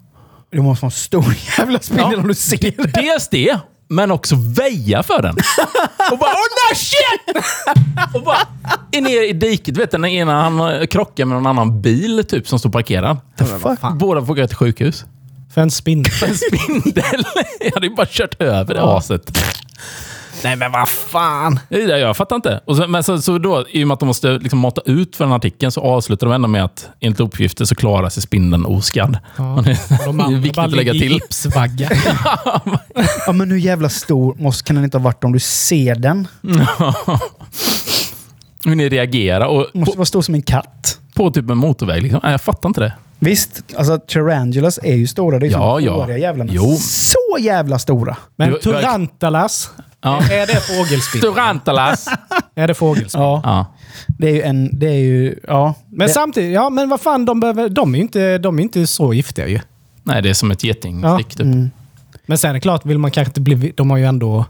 Det 0.50 0.60
måste 0.60 0.82
vara 0.84 0.88
en 0.88 0.90
stor 0.90 1.36
jävla 1.58 1.78
spindel 1.78 2.12
Ja. 2.12 2.18
om 2.18 2.28
du 2.28 2.34
ser 2.34 2.56
det. 2.58 2.92
Dels 3.00 3.28
det, 3.28 3.58
men 3.88 4.10
också 4.10 4.34
väja 4.36 5.02
för 5.02 5.22
den. 5.22 5.34
Och 6.12 6.18
bara 6.18 6.30
oh 6.30 6.70
no 6.70 6.74
shit! 6.74 7.44
Och 8.14 8.22
bara 8.22 8.38
är 8.92 9.00
ner 9.00 9.22
i 9.28 9.32
diket. 9.32 9.76
Vet 9.76 9.90
du, 9.90 9.96
den 9.98 10.04
ena 10.04 10.42
han 10.42 10.86
krockar 10.86 11.24
med 11.24 11.36
någon 11.36 11.46
annan 11.46 11.82
bil 11.82 12.24
typ 12.28 12.48
som 12.48 12.58
står 12.58 12.70
parkerad. 12.70 13.16
Båda 13.94 14.26
får 14.26 14.34
gå 14.34 14.46
till 14.46 14.56
sjukhus. 14.56 15.04
För 15.54 15.60
en 15.60 15.70
spindel. 15.70 16.12
En 16.26 16.34
spindel. 16.34 17.04
Jag 17.60 17.72
hade 17.74 17.86
ju 17.86 17.94
bara 17.94 18.06
kört 18.10 18.42
över 18.42 18.74
det 18.74 18.82
aset. 18.82 19.38
Nej 20.44 20.56
men 20.56 20.72
vad 20.72 20.88
fan. 20.88 21.60
Det 21.68 21.78
Jag 21.82 22.16
fattar 22.16 22.36
inte. 22.36 22.60
Och 22.64 22.76
så, 22.76 22.88
men 22.88 23.02
så, 23.04 23.22
så 23.22 23.38
då, 23.38 23.64
i 23.70 23.84
och 23.84 23.88
med 23.88 23.94
att 23.94 24.00
de 24.00 24.06
måste 24.06 24.38
liksom 24.38 24.58
mata 24.58 24.80
ut 24.84 25.16
för 25.16 25.24
den 25.24 25.32
artikeln 25.32 25.72
så 25.72 25.80
avslutar 25.80 26.26
de 26.26 26.34
ändå 26.34 26.48
med 26.48 26.64
att 26.64 26.88
enligt 27.00 27.20
uppgifter 27.20 27.64
så 27.64 27.74
klarar 27.74 28.08
sig 28.08 28.22
spindeln 28.22 28.66
oskadd. 28.66 29.18
Ja. 29.36 29.62
Det 29.64 29.78
De 30.04 30.16
det 30.18 30.24
är 30.24 30.38
viktigt 30.38 30.58
att 30.58 30.72
lägga 30.72 30.92
till. 30.92 31.12
gipsvagga. 31.12 31.90
Ja, 33.26 33.32
men 33.32 33.50
hur 33.50 33.58
jävla 33.58 33.88
stor 33.88 34.34
måste, 34.38 34.64
kan 34.64 34.76
den 34.76 34.84
inte 34.84 34.98
ha 34.98 35.02
varit 35.02 35.24
om 35.24 35.32
du 35.32 35.38
ser 35.40 35.94
den? 35.94 36.28
Hur 38.64 38.74
ni 38.74 38.88
reagerar. 38.88 39.46
Och 39.46 39.66
måste 39.74 39.92
på, 39.92 39.98
vara 39.98 40.06
stor 40.06 40.22
som 40.22 40.34
en 40.34 40.42
katt. 40.42 40.98
på 41.14 41.30
typ 41.30 41.50
en 41.50 41.58
motorväg. 41.58 42.02
Liksom. 42.02 42.20
Nej, 42.22 42.32
jag 42.32 42.40
fattar 42.40 42.68
inte 42.68 42.80
det. 42.80 42.92
Visst, 43.24 43.62
alltså 43.76 43.98
tarantulas 43.98 44.78
är 44.82 44.94
ju 44.94 45.06
stora. 45.06 45.38
Det 45.38 45.46
är 45.46 45.48
ju 45.48 45.52
Ja, 45.52 45.80
ja. 45.80 46.16
jävlarna. 46.16 46.50
Jo. 46.54 46.76
Så 46.80 47.38
jävla 47.40 47.78
stora! 47.78 48.16
Men 48.36 48.50
Du- 48.50 48.58
tarantalas, 48.58 49.70
Ja. 50.00 50.22
är 50.30 50.46
det 50.46 50.60
fågelspindel? 50.60 51.34
Tarantalas. 51.34 52.06
Är 52.54 52.68
det 52.68 52.74
fågelspindel? 52.74 53.26
Ja, 53.26 53.40
Ja. 53.44 53.66
det 54.18 54.28
är 54.28 54.32
ju 54.34 54.42
en... 54.42 54.78
Det 54.78 54.86
är 54.86 54.92
ju... 54.98 55.38
Ja. 55.48 55.74
Men 55.90 56.06
det, 56.06 56.12
samtidigt, 56.12 56.54
ja 56.54 56.70
men 56.70 56.88
vad 56.88 57.00
fan, 57.00 57.24
de, 57.24 57.40
behöver, 57.40 57.68
de, 57.68 57.94
är 57.94 57.98
inte, 57.98 58.38
de 58.38 58.58
är 58.58 58.62
inte 58.62 58.86
så 58.86 59.14
giftiga 59.14 59.48
ju. 59.48 59.60
Nej, 60.02 60.22
det 60.22 60.30
är 60.30 60.34
som 60.34 60.50
ett 60.50 60.64
getingstick 60.64 61.28
typ. 61.28 61.40
mm, 61.40 61.70
Men 62.26 62.38
sen 62.38 62.50
är 62.50 62.54
det 62.54 62.60
klart, 62.60 62.86
vill 62.86 62.98
man 62.98 63.10
kanske 63.10 63.28
inte 63.30 63.40
bli... 63.40 63.72
De 63.76 63.90
har 63.90 63.96
ju 63.98 64.04
ändå... 64.06 64.44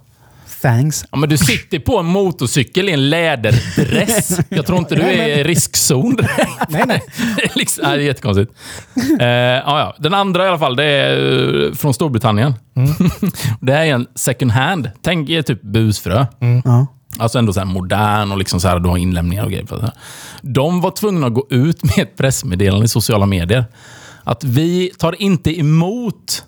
thanks. 0.64 1.04
Ja, 1.10 1.18
men 1.18 1.28
du 1.28 1.36
sitter 1.36 1.78
på 1.78 1.98
en 1.98 2.06
motorcykel 2.06 2.88
i 2.88 2.92
en 2.92 3.10
läderdress. 3.10 4.38
Jag 4.48 4.66
tror 4.66 4.78
inte 4.78 4.94
du 4.94 5.02
är 5.02 5.38
i 5.38 5.44
riskzon. 5.44 6.16
Nej, 6.68 6.84
nej. 6.86 7.02
Det 7.36 7.42
är, 7.42 7.58
liksom, 7.58 7.84
nej, 7.84 7.96
det 7.96 8.04
är 8.04 8.06
jättekonstigt. 8.06 8.52
Eh, 9.20 9.26
ja, 9.26 9.78
ja. 9.78 9.96
Den 9.98 10.14
andra 10.14 10.44
i 10.44 10.48
alla 10.48 10.58
fall, 10.58 10.76
det 10.76 10.84
är 10.84 11.66
eh, 11.66 11.72
från 11.72 11.94
Storbritannien. 11.94 12.54
det 13.60 13.72
här 13.72 13.84
är 13.84 13.94
en 13.94 14.06
second 14.14 14.50
hand. 14.50 14.90
Tänk 15.02 15.30
er 15.30 15.42
typ 15.42 15.62
busfrö. 15.62 16.26
Ja. 16.64 16.86
Alltså 17.18 17.38
ändå 17.38 17.52
så 17.52 17.60
här 17.60 17.66
modern 17.66 18.32
och 18.32 18.38
liksom 18.38 18.60
så 18.60 18.68
här, 18.68 18.78
du 18.78 18.88
har 18.88 18.96
inlämningar 18.96 19.44
och 19.44 19.50
grejer. 19.50 19.66
det. 19.70 19.92
De 20.42 20.80
var 20.80 20.90
tvungna 20.90 21.26
att 21.26 21.34
gå 21.34 21.46
ut 21.50 21.82
med 21.82 21.98
ett 21.98 22.16
pressmeddelande 22.16 22.84
i 22.84 22.88
sociala 22.88 23.26
medier. 23.26 23.64
Att 24.24 24.44
vi 24.44 24.90
tar 24.98 25.22
inte 25.22 25.60
emot 25.60 26.44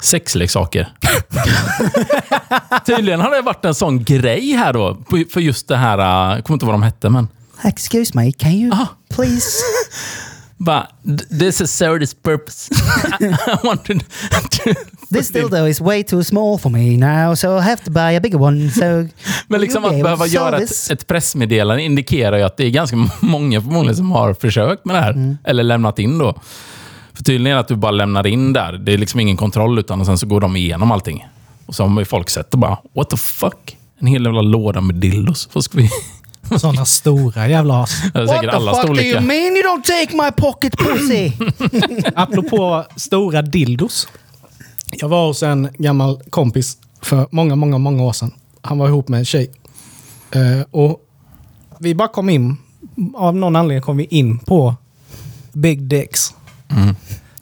sexleksaker. 0.00 0.88
Tydligen 2.86 3.20
har 3.20 3.30
det 3.30 3.42
varit 3.42 3.64
en 3.64 3.74
sån 3.74 4.04
grej 4.04 4.52
här 4.52 4.72
då. 4.72 4.96
För 5.32 5.40
just 5.40 5.68
det 5.68 5.76
här, 5.76 5.98
äh, 5.98 6.34
jag 6.36 6.44
kommer 6.44 6.54
inte 6.54 6.66
ihåg 6.66 6.72
vad 6.72 6.80
de 6.80 6.82
hette, 6.82 7.08
men 7.10 7.28
Excuse 7.64 8.12
me, 8.14 8.32
can 8.32 8.52
you 8.52 8.72
Ah. 8.74 8.86
please... 9.14 9.58
bara, 10.56 10.86
this 11.38 11.60
is 11.60 11.70
service 11.70 12.14
purpose. 12.14 12.74
I 13.20 13.66
wanted 13.66 14.00
to... 14.50 14.70
This 15.10 15.28
dildo 15.28 15.66
is 15.68 15.80
way 15.80 16.02
too 16.04 16.24
small 16.24 16.58
for 16.58 16.70
me 16.70 16.96
now, 16.96 17.34
so 17.34 17.58
I 17.58 17.60
have 17.60 17.84
to 17.84 17.90
buy 17.90 18.16
a 18.16 18.20
bigger 18.20 18.42
one. 18.42 18.70
So 18.70 19.08
Men 19.48 19.60
liksom 19.60 19.84
att 19.84 20.02
behöva 20.02 20.26
göra 20.26 20.58
ett, 20.58 20.90
ett 20.90 21.06
pressmeddelande 21.06 21.82
indikerar 21.82 22.36
ju 22.36 22.42
att 22.42 22.56
det 22.56 22.64
är 22.64 22.70
ganska 22.70 22.96
många 23.20 23.60
förmodligen 23.60 23.96
som 23.96 24.10
har 24.12 24.34
försökt 24.34 24.84
med 24.84 24.96
det 24.96 25.00
här. 25.00 25.10
Mm. 25.12 25.38
Eller 25.44 25.62
lämnat 25.62 25.98
in 25.98 26.18
då. 26.18 26.40
För 27.16 27.24
tydligen 27.24 27.46
är 27.46 27.54
det 27.54 27.60
att 27.60 27.68
du 27.68 27.76
bara 27.76 27.90
lämnar 27.90 28.26
in 28.26 28.52
där. 28.52 28.72
Det 28.72 28.92
är 28.92 28.98
liksom 28.98 29.20
ingen 29.20 29.36
kontroll 29.36 29.78
utan 29.78 30.00
och 30.00 30.06
sen 30.06 30.18
så 30.18 30.26
går 30.26 30.40
de 30.40 30.56
igenom 30.56 30.92
allting. 30.92 31.26
Och 31.66 31.74
så 31.74 31.82
har 31.82 31.88
man 31.88 32.00
ju 32.00 32.04
folk 32.04 32.30
sett 32.30 32.52
och 32.52 32.58
bara, 32.58 32.78
what 32.94 33.10
the 33.10 33.16
fuck? 33.16 33.76
En 33.98 34.06
hel 34.06 34.24
jävla 34.24 34.40
låda 34.40 34.80
med 34.80 34.96
dildos. 34.96 35.48
Vad 35.52 35.64
ska 35.64 35.78
vi... 35.78 35.90
Sådana 36.58 36.84
stora 36.84 37.48
jävla 37.48 37.82
as. 37.82 38.02
Är 38.14 38.26
säkert 38.26 38.54
alla 38.54 38.74
storlekar. 38.74 39.20
mean 39.20 39.56
you 39.56 39.62
don't 39.62 39.82
take 39.82 40.16
my 40.16 40.30
pocket 40.32 40.78
pussy? 40.78 41.32
Apropå 42.14 42.84
stora 42.96 43.42
dildos. 43.42 44.08
Jag 44.92 45.08
var 45.08 45.26
hos 45.26 45.42
en 45.42 45.68
gammal 45.78 46.22
kompis 46.30 46.78
för 47.02 47.26
många, 47.30 47.56
många, 47.56 47.78
många 47.78 48.02
år 48.02 48.12
sedan. 48.12 48.30
Han 48.60 48.78
var 48.78 48.88
ihop 48.88 49.08
med 49.08 49.18
en 49.18 49.24
tjej. 49.24 49.50
Eh, 50.30 50.66
och 50.70 51.00
vi 51.78 51.94
bara 51.94 52.08
kom 52.08 52.30
in, 52.30 52.56
av 53.14 53.36
någon 53.36 53.56
anledning 53.56 53.82
kom 53.82 53.96
vi 53.96 54.04
in 54.04 54.38
på 54.38 54.74
Big 55.52 55.82
Dicks. 55.82 56.35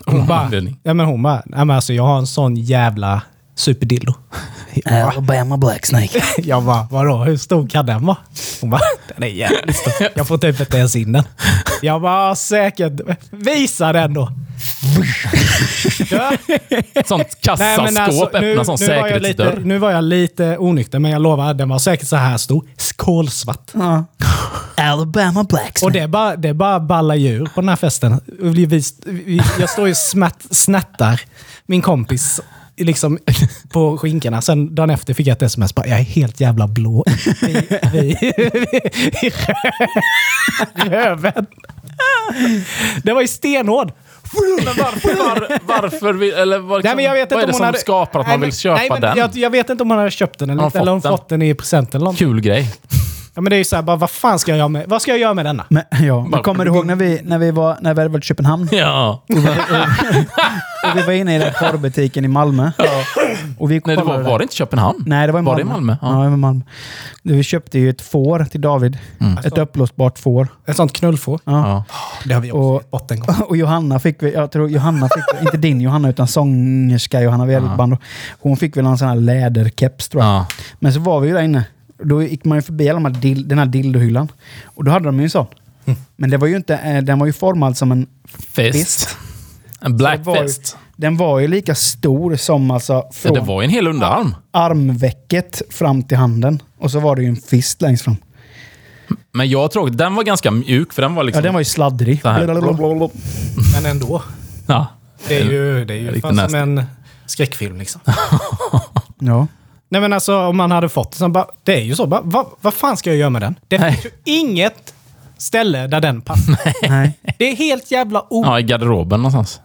Hon 0.06 0.20
Av 0.20 0.26
bara, 0.26 0.50
ja, 0.82 0.94
men 0.94 1.06
hon 1.06 1.22
bara, 1.22 1.42
nej, 1.46 1.64
men 1.64 1.70
alltså, 1.76 1.92
jag 1.92 2.02
har 2.06 2.18
en 2.18 2.26
sån 2.26 2.56
jävla 2.56 3.22
superdildo. 3.54 4.14
Alabama 4.84 5.56
Black 5.56 5.86
Snake. 5.86 6.22
jag 6.42 6.62
bara, 6.62 6.86
vadå, 6.90 7.24
hur 7.24 7.36
stor 7.36 7.68
kan 7.68 7.86
den 7.86 8.06
vara? 8.06 8.16
Hon 8.60 8.70
bara, 8.70 8.80
den 9.14 9.22
är 9.22 9.26
jävligt 9.26 9.76
stor. 9.76 9.92
Jag 10.14 10.26
får 10.28 10.38
typ 10.38 10.60
inte 10.60 10.76
ens 10.76 10.96
in 10.96 11.12
den. 11.12 11.24
Jag 11.82 12.02
bara, 12.02 12.28
"Ja, 12.28 12.34
säkert. 12.34 12.92
Visa 13.30 13.92
den 13.92 14.14
då. 14.14 14.32
Ja. 16.10 16.32
Sånt 17.06 17.22
Nej, 17.22 17.34
kassaskåp 17.40 17.84
men 17.84 17.96
alltså, 17.96 18.24
öppnar 18.24 18.40
nu, 18.40 18.64
som 18.64 18.76
nu, 18.80 18.86
var 18.86 18.94
jag 19.08 19.22
lite, 19.22 19.36
säkerhetsdörr. 19.42 19.60
nu 19.64 19.78
var 19.78 19.90
jag 19.90 20.04
lite 20.04 20.58
onykter, 20.58 20.98
men 20.98 21.10
jag 21.10 21.22
lovar, 21.22 21.54
den 21.54 21.68
var 21.68 21.78
säkert 21.78 22.08
så 22.08 22.16
här 22.16 22.36
stor. 22.36 22.64
Kolsvart. 22.96 23.70
Ja. 23.74 24.04
Alabama 24.76 25.44
Black 25.44 25.78
Och 25.82 25.92
det 25.92 25.98
är 25.98 26.08
bara, 26.08 26.36
det 26.36 26.48
är 26.48 26.54
bara 26.54 26.80
balla 26.80 27.16
djur 27.16 27.48
på 27.54 27.60
den 27.60 27.68
här 27.68 27.76
festen. 27.76 28.20
Jag 29.58 29.70
står 29.70 29.86
ju 29.86 29.90
och 29.92 29.96
snattar 30.56 31.20
min 31.66 31.82
kompis 31.82 32.40
liksom 32.76 33.18
på 33.72 33.98
skinkorna. 33.98 34.42
Sen 34.42 34.74
dagen 34.74 34.90
efter 34.90 35.14
fick 35.14 35.26
jag 35.26 35.34
ett 35.34 35.42
sms. 35.42 35.74
Bara, 35.74 35.86
jag 35.86 35.98
är 35.98 36.04
helt 36.04 36.40
jävla 36.40 36.68
blå 36.68 37.04
i, 37.42 37.50
i, 37.98 38.16
i 39.22 39.32
röven. 40.76 41.46
Det 43.02 43.12
var 43.12 43.20
ju 43.20 43.28
stenhård. 43.28 43.92
Men 44.64 44.74
varför? 44.78 45.14
Var, 45.18 45.58
varför 45.66 46.12
vill, 46.12 46.32
eller 46.32 46.58
vad, 46.58 46.78
liksom, 46.78 46.88
Nej, 46.88 46.96
men 46.96 47.04
jag 47.04 47.12
vet 47.12 47.32
vad 47.32 47.38
är 47.38 47.42
inte 47.42 47.46
det 47.46 47.52
om 47.52 47.56
som 47.56 47.66
hade, 47.66 47.78
skapar 47.78 48.20
att 48.20 48.26
Nej, 48.26 48.36
man 48.36 48.40
vill 48.40 48.56
köpa 48.56 48.82
nej, 48.88 49.00
den? 49.00 49.18
Jag, 49.18 49.30
jag 49.36 49.50
vet 49.50 49.70
inte 49.70 49.82
om 49.82 49.90
hon 49.90 49.98
hade 49.98 50.10
köpt 50.10 50.38
den 50.38 50.50
eller, 50.50 50.76
eller 50.76 50.92
hon 50.92 51.02
fått 51.02 51.28
den 51.28 51.42
i 51.42 51.54
present 51.54 51.94
eller 51.94 52.04
något. 52.04 52.18
Kul 52.18 52.40
grej. 52.40 52.70
Ja, 53.34 53.40
men 53.40 53.50
det 53.50 53.56
är 53.56 53.58
ju 53.58 53.64
så 53.64 53.76
här, 53.76 53.82
bara, 53.82 53.96
vad 53.96 54.10
fan 54.10 54.38
ska 54.38 54.50
jag 54.52 54.58
göra 54.58 54.68
med, 54.68 54.84
vad 54.88 55.02
ska 55.02 55.10
jag 55.10 55.20
göra 55.20 55.34
med 55.34 55.44
denna? 55.46 55.64
Men, 55.68 55.82
ja, 56.02 56.26
men 56.30 56.42
kommer 56.42 56.64
du 56.64 56.70
ihåg 56.70 56.86
när 56.86 56.96
vi, 56.96 57.20
när 57.24 57.38
vi, 57.38 57.50
var, 57.50 57.76
när 57.80 57.94
vi 57.94 58.00
hade 58.00 58.12
varit 58.12 58.24
i 58.24 58.26
Köpenhamn? 58.26 58.68
Ja. 58.72 59.24
Och 60.92 60.96
vi 60.98 61.02
var 61.02 61.12
inne 61.12 61.36
i 61.36 61.38
den 61.38 61.52
porrbutiken 61.60 62.24
i 62.24 62.28
Malmö. 62.28 62.70
Och 63.58 63.70
vi 63.70 63.80
Nej, 63.86 63.96
det 63.96 64.02
var, 64.04 64.18
var 64.22 64.38
det 64.38 64.42
inte 64.42 64.54
Köpenhamn? 64.54 65.02
Nej, 65.06 65.26
det 65.26 65.32
var 65.32 65.40
i 65.40 65.42
Var 65.44 65.52
Malmö. 65.56 65.62
det 65.64 65.70
i 65.70 65.72
Malmö? 65.72 65.96
Ja, 66.02 66.08
Ja. 66.08 66.12
det 66.22 66.28
var 66.28 66.34
i 66.34 66.36
Malmö. 66.36 66.60
Vi 67.22 67.42
köpte 67.42 67.78
ju 67.78 67.90
ett 67.90 68.00
får 68.00 68.44
till 68.44 68.60
David. 68.60 68.98
Ett 69.44 69.58
uppblåsbart 69.58 70.18
får. 70.18 70.48
Ett 70.66 70.76
sånt 70.76 70.92
knullfår. 70.92 71.40
Ja. 71.44 71.52
Ja. 71.68 71.84
Det 72.24 72.34
har 72.34 72.40
vi 72.40 72.52
också 72.52 72.60
Och- 72.60 72.74
gett 72.82 72.90
bort 72.90 73.10
en 73.10 73.20
gång. 73.20 73.36
Och 73.48 73.56
Johanna 73.56 73.98
fick 73.98 74.22
vi, 74.22 74.32
jag 74.34 74.50
tror 74.50 74.68
Johanna 74.70 75.08
fick, 75.08 75.40
inte 75.42 75.56
din 75.56 75.80
Johanna 75.80 76.08
utan 76.08 76.26
sångerska 76.28 77.20
Johanna, 77.20 77.44
vi 77.46 77.54
hade 77.54 77.66
ett 77.66 77.76
band. 77.76 77.96
Hon 78.40 78.56
fick 78.56 78.76
väl 78.76 78.86
en 78.86 78.98
sån 78.98 79.08
här 79.08 79.16
läderkeps 79.16 80.08
tror 80.08 80.22
jag. 80.24 80.32
Ja. 80.32 80.46
Men 80.78 80.92
så 80.92 81.00
var 81.00 81.20
vi 81.20 81.28
ju 81.28 81.34
där 81.34 81.42
inne. 81.42 81.64
Då 82.02 82.22
gick 82.22 82.44
man 82.44 82.58
ju 82.58 82.62
förbi 82.62 82.88
alla 82.88 83.00
de 83.00 83.04
här 83.14 83.20
dil, 83.22 83.48
den 83.48 83.58
här 83.58 83.66
dildohyllan. 83.66 84.28
Och 84.64 84.84
då 84.84 84.90
hade 84.90 85.04
de 85.04 85.18
ju 85.18 85.24
en 85.24 85.30
sån. 85.30 85.46
Men 86.16 86.30
det 86.30 86.36
var 86.36 86.46
ju 86.46 86.56
inte, 86.56 86.76
eh, 86.76 87.02
den 87.02 87.18
var 87.18 87.26
ju 87.26 87.32
formad 87.32 87.76
som 87.76 87.92
en 87.92 88.06
Fest. 88.54 88.78
fist. 88.78 89.16
En 89.80 89.96
black 89.96 90.14
Så 90.14 90.18
det 90.18 90.24
var 90.30 90.36
ju- 90.36 90.42
fest. 90.42 90.76
Den 90.96 91.16
var 91.16 91.38
ju 91.38 91.48
lika 91.48 91.74
stor 91.74 92.36
som 92.36 92.70
alltså 92.70 92.92
Ja, 92.92 93.10
från 93.12 93.34
det 93.34 93.40
var 93.40 93.62
ju 93.62 93.64
en 93.64 93.70
hel 93.70 93.86
underarm. 93.88 94.34
armvecket 94.50 95.62
fram 95.70 96.02
till 96.02 96.16
handen. 96.16 96.62
Och 96.78 96.90
så 96.90 97.00
var 97.00 97.16
det 97.16 97.22
ju 97.22 97.28
en 97.28 97.36
fist 97.36 97.82
längst 97.82 98.04
fram. 98.04 98.16
Men 99.32 99.48
jag 99.50 99.70
tror 99.70 99.90
att 99.90 99.98
den 99.98 100.14
var 100.14 100.22
ganska 100.22 100.50
mjuk, 100.50 100.92
för 100.92 101.02
den 101.02 101.14
var 101.14 101.22
Ja, 101.22 101.26
liksom... 101.26 101.42
den 101.44 101.52
var 101.54 101.60
ju 101.60 101.64
sladdrig. 101.64 102.20
Men 102.24 103.86
ändå. 103.86 104.22
Ja. 104.66 104.86
Det 105.28 105.36
är 105.40 105.44
ju, 105.44 105.84
det 105.84 105.94
är 105.94 105.98
ju 105.98 106.20
fan 106.20 106.36
som 106.50 106.54
en 106.54 106.84
skräckfilm 107.26 107.78
liksom. 107.78 108.00
Ja. 109.18 109.46
Nej 109.88 110.00
men 110.00 110.12
alltså 110.12 110.38
om 110.38 110.56
man 110.56 110.70
hade 110.70 110.88
fått 110.88 111.12
det 111.12 111.18
så 111.18 111.28
bara, 111.28 111.46
det 111.62 111.74
är 111.74 111.82
ju 111.82 111.94
så. 111.94 112.06
Bara, 112.06 112.20
vad, 112.24 112.46
vad 112.60 112.74
fan 112.74 112.96
ska 112.96 113.10
jag 113.10 113.16
göra 113.16 113.30
med 113.30 113.42
den? 113.42 113.58
Det 113.68 113.78
Nej. 113.78 113.92
finns 113.92 114.04
ju 114.04 114.10
inget 114.24 114.94
ställe 115.38 115.86
där 115.86 116.00
den 116.00 116.20
passar. 116.20 116.58
Nej. 116.88 117.18
Det 117.38 117.44
är 117.44 117.56
helt 117.56 117.90
jävla 117.90 118.26
o... 118.30 118.42
ja, 118.44 118.60
i 118.60 118.62
garderoben 118.62 119.22
någonstans. 119.22 119.60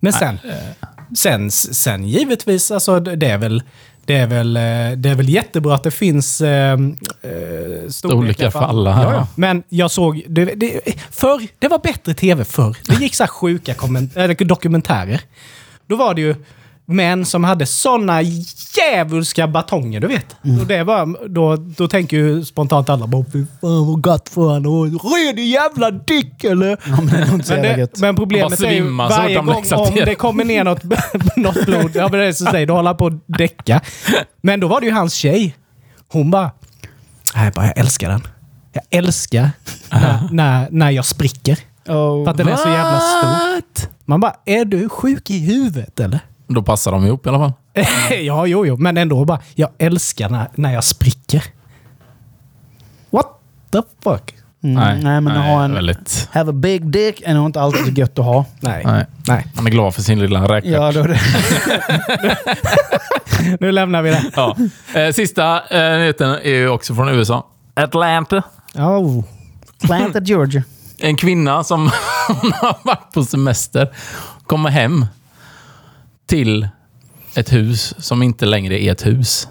Men 0.00 0.12
sen, 0.12 0.38
sen, 1.16 1.50
sen 1.50 2.08
givetvis, 2.08 2.70
alltså 2.70 3.00
det 3.00 3.26
är 3.26 3.38
väl... 3.38 3.62
Det 4.04 4.16
är, 4.16 4.26
väl, 4.26 4.56
eh, 4.56 4.62
det 4.96 5.10
är 5.10 5.14
väl 5.14 5.28
jättebra 5.28 5.74
att 5.74 5.82
det 5.82 5.90
finns 5.90 6.40
eh, 6.40 6.72
eh, 6.72 6.78
storlekar, 7.88 8.50
för 8.50 8.60
alla. 8.60 8.90
Ja, 8.90 9.14
ja. 9.14 9.28
Men 9.34 9.62
jag 9.68 9.90
såg... 9.90 10.22
Det, 10.28 10.44
det, 10.44 10.80
förr, 11.10 11.46
det 11.58 11.68
var 11.68 11.78
bättre 11.78 12.14
tv 12.14 12.44
förr. 12.44 12.76
Det 12.84 12.94
gick 12.94 13.14
så 13.14 13.22
här 13.22 13.28
sjuka 13.28 13.74
dokumentärer. 14.38 15.20
Då 15.86 15.96
var 15.96 16.14
det 16.14 16.20
ju 16.20 16.34
män 16.92 17.24
som 17.24 17.44
hade 17.44 17.66
såna 17.66 18.22
djävulska 18.22 19.48
batonger, 19.48 20.00
du 20.00 20.06
vet. 20.06 20.36
Och 20.60 20.66
det 20.66 20.84
var, 20.84 21.28
då, 21.28 21.56
då 21.56 21.88
tänker 21.88 22.16
ju 22.16 22.44
spontant 22.44 22.88
alla 22.88 23.06
bara 23.06 23.24
fy 23.32 23.46
fan 23.60 23.86
vad 23.86 24.02
gott 24.02 24.28
för 24.28 24.52
han 24.52 24.66
och 24.66 25.12
redig 25.14 25.46
jävla 25.46 25.90
dick 25.90 26.44
eller? 26.44 26.68
Ja, 26.68 26.76
men 27.00 27.06
det 27.06 27.44
så 27.44 27.52
Men, 27.52 27.62
det, 27.62 27.78
gött. 27.78 27.98
men 28.00 28.16
problemet 28.16 28.58
Bara 28.60 28.68
är 28.68 28.72
ju 28.72 28.78
svimma 28.78 29.10
så 29.10 29.16
varje 29.16 29.36
gång 29.36 29.64
om 29.72 29.94
det 29.94 30.14
kommer 30.14 30.44
ner 30.44 30.64
något, 30.64 30.82
något 31.36 31.66
blod, 31.66 31.90
ja 31.94 32.08
men 32.08 32.20
det 32.20 32.26
är 32.26 32.32
som 32.32 32.46
säger, 32.46 32.66
då 32.66 32.74
håller 32.74 32.90
han 32.90 32.96
på 32.96 33.06
att 33.06 33.38
däcka. 33.38 33.80
Men 34.42 34.60
då 34.60 34.68
var 34.68 34.80
det 34.80 34.86
ju 34.86 34.92
hans 34.92 35.14
tjej. 35.14 35.56
Hon 36.08 36.30
bara, 36.30 36.50
nej 37.34 37.50
bara 37.54 37.66
jag 37.66 37.78
älskar 37.78 38.08
den. 38.08 38.26
Jag 38.72 38.84
älskar 38.90 39.50
när, 39.90 40.28
när, 40.30 40.68
när 40.70 40.90
jag 40.90 41.04
spricker. 41.04 41.58
Oh. 41.88 42.24
För 42.24 42.30
att 42.30 42.36
den 42.36 42.48
är 42.48 42.56
så 42.56 42.68
jävla 42.68 43.00
stor. 43.00 43.92
Man 44.04 44.20
bara, 44.20 44.34
är 44.44 44.64
du 44.64 44.88
sjuk 44.88 45.30
i 45.30 45.38
huvudet 45.38 46.00
eller? 46.00 46.20
Då 46.54 46.62
passar 46.62 46.92
de 46.92 47.06
ihop 47.06 47.26
i 47.26 47.28
alla 47.28 47.38
fall. 47.38 47.52
ja, 48.22 48.46
jo, 48.46 48.66
jo, 48.66 48.76
men 48.76 48.96
ändå 48.96 49.24
bara, 49.24 49.40
jag 49.54 49.70
älskar 49.78 50.28
när, 50.28 50.48
när 50.54 50.72
jag 50.72 50.84
spricker. 50.84 51.44
What 53.10 53.26
the 53.70 53.82
fuck? 54.02 54.34
Mm, 54.64 55.00
nej, 55.00 55.20
men 55.20 55.28
att 55.28 55.46
ha 55.46 55.64
en... 55.64 55.74
Väldigt... 55.74 56.28
Have 56.32 56.50
a 56.50 56.52
big 56.52 56.86
dick 56.86 57.22
är 57.24 57.34
nog 57.34 57.46
inte 57.46 57.60
alltid 57.60 57.86
så 57.86 57.90
gött 57.90 58.18
att 58.18 58.24
ha. 58.24 58.44
Nej. 58.60 58.82
Nej. 58.86 59.06
Nej. 59.28 59.46
Han 59.56 59.66
är 59.66 59.70
glad 59.70 59.94
för 59.94 60.02
sin 60.02 60.20
lilla 60.20 60.42
räkmacka. 60.42 60.68
Ja, 60.68 60.92
då 60.92 61.02
det. 61.02 61.20
Nu 63.60 63.72
lämnar 63.72 64.02
vi 64.02 64.10
det. 64.10 64.24
Ja. 64.36 64.56
Eh, 64.94 65.12
sista 65.12 65.62
eh, 65.70 65.98
nyheten 65.98 66.30
är 66.30 66.54
ju 66.54 66.68
också 66.68 66.94
från 66.94 67.08
USA. 67.08 67.46
Atlanta. 67.74 68.42
Oh. 68.74 69.24
Atlanta, 69.82 70.20
Georgia. 70.20 70.62
En 70.98 71.16
kvinna 71.16 71.64
som 71.64 71.86
har 72.54 72.76
varit 72.84 73.12
på 73.14 73.24
semester 73.24 73.94
kommer 74.46 74.70
hem 74.70 75.06
till 76.32 76.68
ett 77.34 77.52
hus 77.52 77.94
som 77.98 78.22
inte 78.22 78.46
längre 78.46 78.82
är 78.82 78.92
ett 78.92 79.06
hus. 79.06 79.48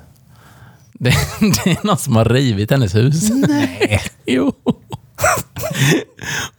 Det, 0.93 1.09
det 1.39 1.71
är 1.71 1.85
någon 1.87 1.97
som 1.97 2.15
har 2.15 2.25
rivit 2.25 2.71
hennes 2.71 2.95
hus. 2.95 3.29
Nej. 3.29 4.01
Jo. 4.25 4.51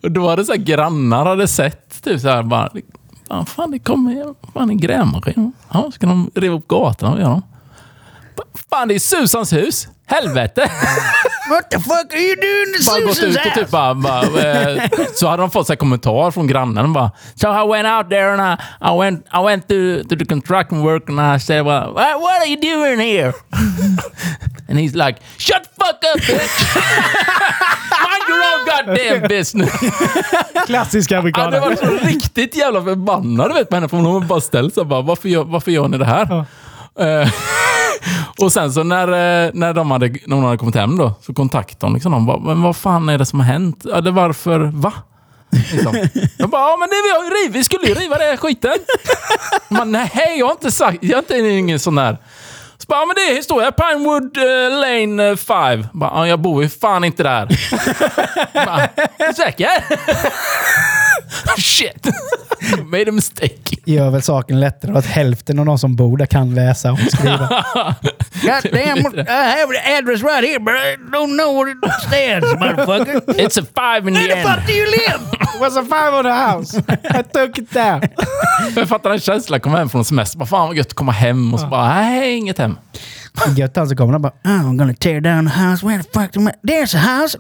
Och 0.02 0.10
då 0.12 0.28
hade 0.28 0.44
så 0.44 0.52
här 0.52 0.58
grannar 0.58 1.26
hade 1.26 1.48
sett 1.48 2.02
typ 2.02 2.20
så 2.20 2.28
här 2.28 2.42
bara... 2.42 2.70
"Fan, 3.28 3.46
Fan, 3.46 3.70
det 3.70 3.78
kommer 3.78 4.34
fan 4.52 4.70
en 4.70 4.78
grävmaskin. 4.78 5.52
Ja, 5.72 5.90
ska 5.94 6.06
de 6.06 6.30
riva 6.34 6.54
upp 6.54 6.68
gatorna 6.68 7.12
och 7.12 7.20
göra? 7.20 7.42
Fan, 8.70 8.88
det 8.88 8.94
är 8.94 8.98
Susans 8.98 9.52
hus! 9.52 9.88
Helvete! 10.12 10.70
What 11.50 11.70
the 11.70 11.78
fuck 11.80 12.12
are 12.12 12.20
you 12.20 12.36
doing 12.36 12.74
to 12.78 12.90
bara 12.90 13.00
gått 13.00 13.22
ut 13.22 13.36
och 13.46 13.54
typ 13.54 13.70
bara, 13.70 13.94
bara 13.94 14.22
eh, 14.22 14.82
Så 15.14 15.28
hade 15.28 15.42
de 15.42 15.50
fått 15.50 15.66
så 15.66 15.72
här 15.72 15.76
kommentar 15.78 16.30
från 16.30 16.46
grannen 16.46 16.92
bara 16.92 17.10
So 17.34 17.48
I 17.48 17.68
went 17.68 17.88
out 17.88 18.10
there 18.10 18.32
and 18.32 18.40
I, 18.40 18.62
I 18.80 18.98
went, 18.98 19.26
I 19.34 19.44
went 19.44 19.68
to, 19.68 20.08
to 20.08 20.16
the 20.16 20.24
construction 20.24 20.82
work 20.82 21.08
and 21.08 21.20
I 21.20 21.38
said 21.40 21.64
well, 21.64 21.92
what, 21.92 22.20
what 22.20 22.40
are 22.42 22.46
you 22.46 22.56
doing 22.60 23.00
here? 23.00 23.32
and 24.68 24.78
he's 24.78 24.94
like 25.06 25.20
Shut 25.38 25.62
the 25.62 25.84
fuck 25.84 26.04
up 26.14 26.20
bitch! 26.20 26.76
Mind 28.04 28.28
your 28.28 28.42
own 28.42 28.66
goddamn 28.66 29.28
business! 29.28 29.70
Klassiska 30.66 31.14
Ja, 31.14 31.18
amerikaner. 31.20 31.50
det 31.50 31.60
var 31.60 31.76
så 31.76 32.06
riktigt 32.06 32.56
jävla 32.56 32.82
förbannad 32.82 33.54
vet, 33.54 33.68
på 33.68 33.74
henne 33.76 33.88
för 33.88 33.96
hon 33.96 34.26
bara 34.26 34.40
ställt 34.40 34.74
sig 34.74 34.84
bara 34.84 35.02
varför 35.02 35.28
gör, 35.28 35.44
varför 35.44 35.70
gör 35.70 35.88
ni 35.88 35.98
det 35.98 36.04
här? 36.04 36.44
Eh, 36.98 37.28
och 38.38 38.52
sen 38.52 38.72
så 38.72 38.82
när, 38.82 39.08
eh, 39.08 39.50
när, 39.54 39.74
de 39.74 39.90
hade, 39.90 40.08
när 40.26 40.36
hon 40.36 40.44
hade 40.44 40.58
kommit 40.58 40.74
hem 40.74 40.96
då, 40.96 41.14
så 41.22 41.34
kontaktade 41.34 41.86
hon 41.86 41.94
liksom 41.94 42.12
dem. 42.12 42.26
Bara, 42.26 42.38
Men 42.38 42.62
vad 42.62 42.76
fan 42.76 43.08
är 43.08 43.18
det 43.18 43.26
som 43.26 43.40
har 43.40 43.46
hänt? 43.46 43.80
Ja, 43.84 44.00
det 44.00 44.10
varför? 44.10 44.58
Va? 44.60 44.92
Liksom. 45.72 46.08
Jag 46.38 46.50
bara, 46.50 46.62
ja 46.62 46.76
men 46.80 46.88
det 46.88 46.96
vi 47.04 47.10
har 47.10 47.24
ju 47.24 47.30
riv, 47.30 47.52
Vi 47.52 47.64
skulle 47.64 47.86
ju 47.86 47.94
riva 47.94 48.18
det 48.18 48.36
skiten. 48.36 48.74
Man, 49.68 49.78
bara, 49.78 49.84
nej, 49.84 50.38
jag 50.38 50.46
har 50.46 50.52
inte 50.52 50.70
sagt, 50.70 50.98
jag 51.00 51.12
är 51.12 51.18
inte 51.18 51.38
ingen 51.38 51.78
sån 51.78 51.94
där. 51.94 52.18
Så 52.78 52.86
bara, 52.88 53.00
ja 53.00 53.06
men 53.06 53.14
det 53.14 53.32
är 53.32 53.36
historia. 53.36 53.72
Pinewood 53.72 54.36
uh, 54.36 54.80
Lane 54.80 55.30
eh, 55.30 55.36
5. 55.36 55.86
Bara, 55.92 56.10
ja, 56.14 56.26
jag 56.26 56.40
bor 56.40 56.62
ju 56.62 56.68
fan 56.68 57.04
inte 57.04 57.22
där. 57.22 57.48
Bara, 58.66 58.88
säker? 59.34 59.84
Shit! 61.58 62.06
Made 62.84 63.08
a 63.08 63.12
mistake. 63.12 63.76
Gör 63.84 64.10
väl 64.10 64.22
saken 64.22 64.60
lättare 64.60 64.98
att 64.98 65.06
hälften 65.06 65.58
av 65.58 65.66
de 65.66 65.78
som 65.78 65.96
bor 65.96 66.16
där 66.16 66.26
kan 66.26 66.54
läsa 66.54 66.92
och 66.92 66.98
skriva. 66.98 67.48
God 68.42 68.72
damn, 68.72 68.98
I 68.98 69.58
have 69.60 69.72
the 69.72 69.94
address 69.98 70.22
right 70.22 70.44
here 70.44 70.58
but 70.58 70.74
I 70.74 70.96
don't 71.10 71.36
know 71.36 71.54
where 71.56 71.70
it 71.72 71.78
stands 72.02 72.60
motherfucker. 72.60 73.40
It's 73.40 73.58
a 73.60 73.64
five 73.74 74.08
in 74.08 74.14
the 74.14 74.20
Where 74.20 74.34
the 74.36 74.42
fuck 74.42 74.58
end. 74.58 74.66
do 74.66 74.72
you 74.72 74.86
live? 74.86 75.20
It 75.54 75.60
was 75.60 75.76
a 75.76 75.82
five 75.82 76.14
on 76.18 76.24
the 76.24 76.32
house. 76.32 76.78
I 77.18 77.22
took 77.22 77.58
it 77.58 77.70
down. 77.72 78.02
Jag 78.76 78.88
fattar 78.88 79.10
den 79.10 79.20
känslan. 79.20 79.60
Komma 79.60 79.78
hem 79.78 79.88
från 79.88 80.04
semester. 80.04 80.38
Bara, 80.38 80.46
fan 80.46 80.66
vad 80.68 80.76
gött 80.76 80.86
att 80.86 80.94
komma 80.94 81.12
hem. 81.12 81.54
Och 81.54 81.60
så 81.60 81.66
bara, 81.66 81.94
nej, 81.94 82.36
inget 82.36 82.58
hem. 82.58 82.76
Gött 83.56 83.76
han 83.76 83.88
så 83.88 83.96
kommer 83.96 84.12
han 84.12 84.22
bara 84.22 84.32
oh, 84.44 84.50
I'm 84.50 84.76
gonna 84.76 84.94
tear 84.94 85.20
down 85.20 85.46
the 85.46 85.52
house. 85.52 85.86
Where 85.86 86.02
the 86.02 86.20
fuck 86.20 86.32
do 86.32 86.40
I... 86.40 86.52
There's 86.62 86.96
a 86.96 86.98
house. 86.98 87.38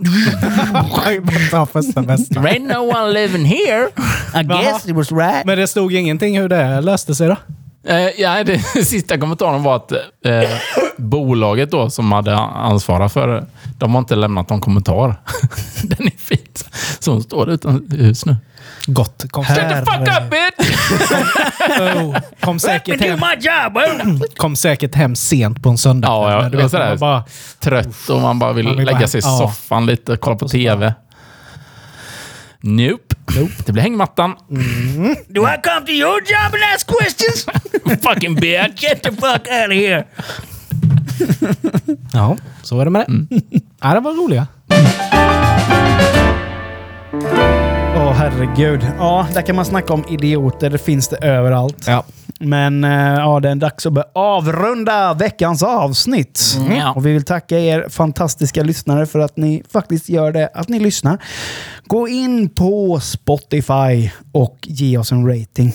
Ta 1.50 1.66
första 1.66 2.02
bästa. 2.02 2.42
There 2.42 2.58
ain't 2.58 2.66
no 2.74 2.80
one 2.82 3.12
living 3.12 3.44
here. 3.44 3.88
I 4.34 4.42
guess 4.42 4.86
it 4.88 4.94
was 4.96 5.12
right. 5.12 5.46
Men 5.46 5.58
det 5.58 5.66
stod 5.66 5.92
ingenting 5.92 6.40
hur 6.40 6.48
det 6.48 6.80
löste 6.80 7.14
sig 7.14 7.28
då? 7.28 7.36
Eh, 7.84 8.20
ja, 8.20 8.44
det 8.44 8.58
sista 8.84 9.18
kommentaren 9.18 9.62
var 9.62 9.76
att 9.76 9.92
eh, 9.92 10.50
bolaget 10.96 11.70
då 11.70 11.90
som 11.90 12.12
hade 12.12 12.36
ansvarat 12.38 13.12
för 13.12 13.28
det, 13.28 13.46
de 13.78 13.94
har 13.94 13.98
inte 13.98 14.14
lämnat 14.14 14.50
någon 14.50 14.60
kommentar. 14.60 15.14
Den 15.82 16.06
är 16.06 16.18
fin. 16.18 16.38
Så 16.98 17.12
hon 17.12 17.22
står 17.22 17.50
utan 17.50 17.88
hus 17.90 18.26
nu. 18.26 18.36
Gott. 18.86 19.24
Kom, 19.30 19.44
Shut 19.44 19.56
the 19.56 19.76
fuck 19.76 20.00
up 20.08 20.30
bitch! 20.30 20.70
oh, 21.80 22.16
kom, 22.40 22.58
säkert 22.58 23.00
hem, 23.00 23.20
my 23.20 23.34
job. 23.40 23.78
kom 24.36 24.56
säkert 24.56 24.94
hem 24.94 25.16
sent 25.16 25.62
på 25.62 25.68
en 25.68 25.78
söndag. 25.78 26.08
Ja, 26.08 26.30
ja, 26.32 26.42
du 26.42 26.50
det 26.50 26.56
är 26.56 26.62
vet, 26.62 26.70
sådär. 26.70 26.88
man 26.88 26.98
bara, 26.98 27.24
Trött 27.60 28.08
och 28.08 28.20
man 28.20 28.38
bara 28.38 28.52
vill, 28.52 28.64
Man 28.66 28.76
vill 28.76 28.86
lägga 28.86 28.98
bara- 28.98 29.08
sig 29.08 29.18
i 29.18 29.22
ja. 29.24 29.38
soffan 29.38 29.86
lite 29.86 30.12
och 30.12 30.20
kolla 30.20 30.36
på 30.36 30.48
TV. 30.48 30.94
Nope. 32.60 33.14
Det 33.66 33.72
blir 33.72 33.82
hängmattan. 33.82 34.34
Do 35.28 35.42
I 35.48 35.56
come 35.64 35.86
to 35.86 35.92
your 35.92 36.20
job 36.20 36.54
and 36.54 36.62
ask 36.74 36.86
questions? 36.86 37.46
Fucking 38.02 38.34
bitch! 38.34 38.82
Get 38.82 39.02
the 39.02 39.10
fuck 39.10 39.22
out 39.48 39.68
of 39.68 39.74
here. 39.74 40.04
ja, 42.12 42.36
så 42.62 42.80
är 42.80 42.84
det 42.84 42.90
med 42.90 43.04
det. 43.08 43.28
Ja, 43.80 43.94
det 43.94 44.00
var 44.00 44.12
roliga. 44.12 44.46
Åh 47.94 48.12
herregud. 48.12 48.86
Ja, 48.98 49.26
där 49.34 49.42
kan 49.42 49.56
man 49.56 49.64
snacka 49.64 49.92
om 49.92 50.04
idioter. 50.08 50.70
Det 50.70 50.78
finns 50.78 51.08
det 51.08 51.16
överallt. 51.16 51.84
Ja. 51.86 52.04
Men 52.40 52.84
eh, 52.84 52.90
ja, 53.14 53.40
det 53.40 53.50
är 53.50 53.54
dags 53.54 53.86
att 53.86 53.92
börja 53.92 54.06
avrunda 54.12 55.14
veckans 55.14 55.62
avsnitt. 55.62 56.56
Ja. 56.70 56.92
Och 56.92 57.06
vi 57.06 57.12
vill 57.12 57.24
tacka 57.24 57.58
er 57.58 57.88
fantastiska 57.88 58.62
lyssnare 58.62 59.06
för 59.06 59.18
att 59.18 59.36
ni 59.36 59.62
faktiskt 59.72 60.08
gör 60.08 60.32
det, 60.32 60.50
att 60.54 60.68
ni 60.68 60.78
lyssnar. 60.78 61.18
Gå 61.86 62.08
in 62.08 62.48
på 62.48 63.00
Spotify 63.00 64.10
och 64.32 64.58
ge 64.62 64.98
oss 64.98 65.12
en 65.12 65.28
rating. 65.28 65.74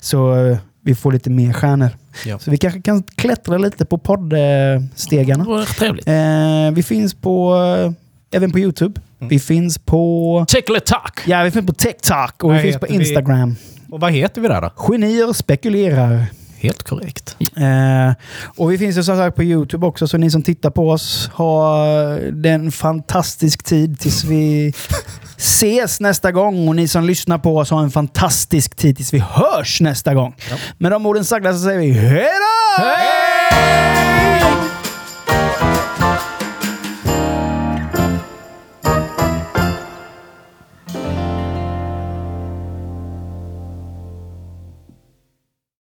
Så 0.00 0.34
eh, 0.34 0.58
vi 0.84 0.94
får 0.94 1.12
lite 1.12 1.30
mer 1.30 1.52
stjärnor. 1.52 1.90
Ja. 2.26 2.38
Så 2.38 2.50
vi 2.50 2.56
kanske 2.56 2.82
kan 2.82 3.02
klättra 3.02 3.58
lite 3.58 3.84
på 3.84 3.98
poddstegarna. 3.98 5.44
Det 5.44 5.66
trevligt. 5.66 6.08
Eh, 6.08 6.70
vi 6.72 6.82
finns 6.82 7.14
på, 7.14 7.54
eh, 7.56 7.92
även 8.36 8.52
på 8.52 8.58
YouTube. 8.58 9.00
Vi 9.28 9.38
finns 9.38 9.78
på... 9.78 10.44
Tickle 10.48 10.80
talk! 10.80 11.20
Ja, 11.26 11.42
vi 11.42 11.50
finns 11.50 11.66
på 11.66 11.72
TikTok 11.72 12.44
och 12.44 12.48
Vad 12.50 12.56
vi 12.56 12.62
finns 12.62 12.76
på 12.80 12.86
heter 12.86 12.98
vi? 12.98 13.04
Instagram. 13.04 13.56
Och 13.90 14.00
vad 14.00 14.12
heter 14.12 14.40
vi 14.40 14.48
där 14.48 14.60
då? 14.60 14.70
Genier 14.76 15.32
spekulerar. 15.32 16.26
Helt 16.58 16.82
korrekt. 16.82 17.36
Eh, 17.56 18.12
och 18.56 18.72
vi 18.72 18.78
finns 18.78 18.96
ju 18.98 19.02
som 19.02 19.16
sagt 19.16 19.36
på 19.36 19.42
YouTube 19.42 19.86
också, 19.86 20.06
så 20.08 20.18
ni 20.18 20.30
som 20.30 20.42
tittar 20.42 20.70
på 20.70 20.90
oss 20.90 21.30
har 21.34 22.08
en 22.48 22.72
fantastisk 22.72 23.62
tid 23.62 24.00
tills 24.00 24.24
vi 24.24 24.72
ses 25.36 26.00
nästa 26.00 26.32
gång. 26.32 26.68
Och 26.68 26.76
ni 26.76 26.88
som 26.88 27.04
lyssnar 27.04 27.38
på 27.38 27.56
oss 27.56 27.70
har 27.70 27.82
en 27.82 27.90
fantastisk 27.90 28.74
tid 28.76 28.96
tills 28.96 29.12
vi 29.14 29.18
hörs 29.18 29.80
nästa 29.80 30.14
gång. 30.14 30.34
Med 30.78 30.92
de 30.92 31.06
orden 31.06 31.24
sagda 31.24 31.52
så 31.52 31.58
säger 31.58 31.78
vi 31.78 31.92
hej 31.92 32.30
då! 32.78 32.84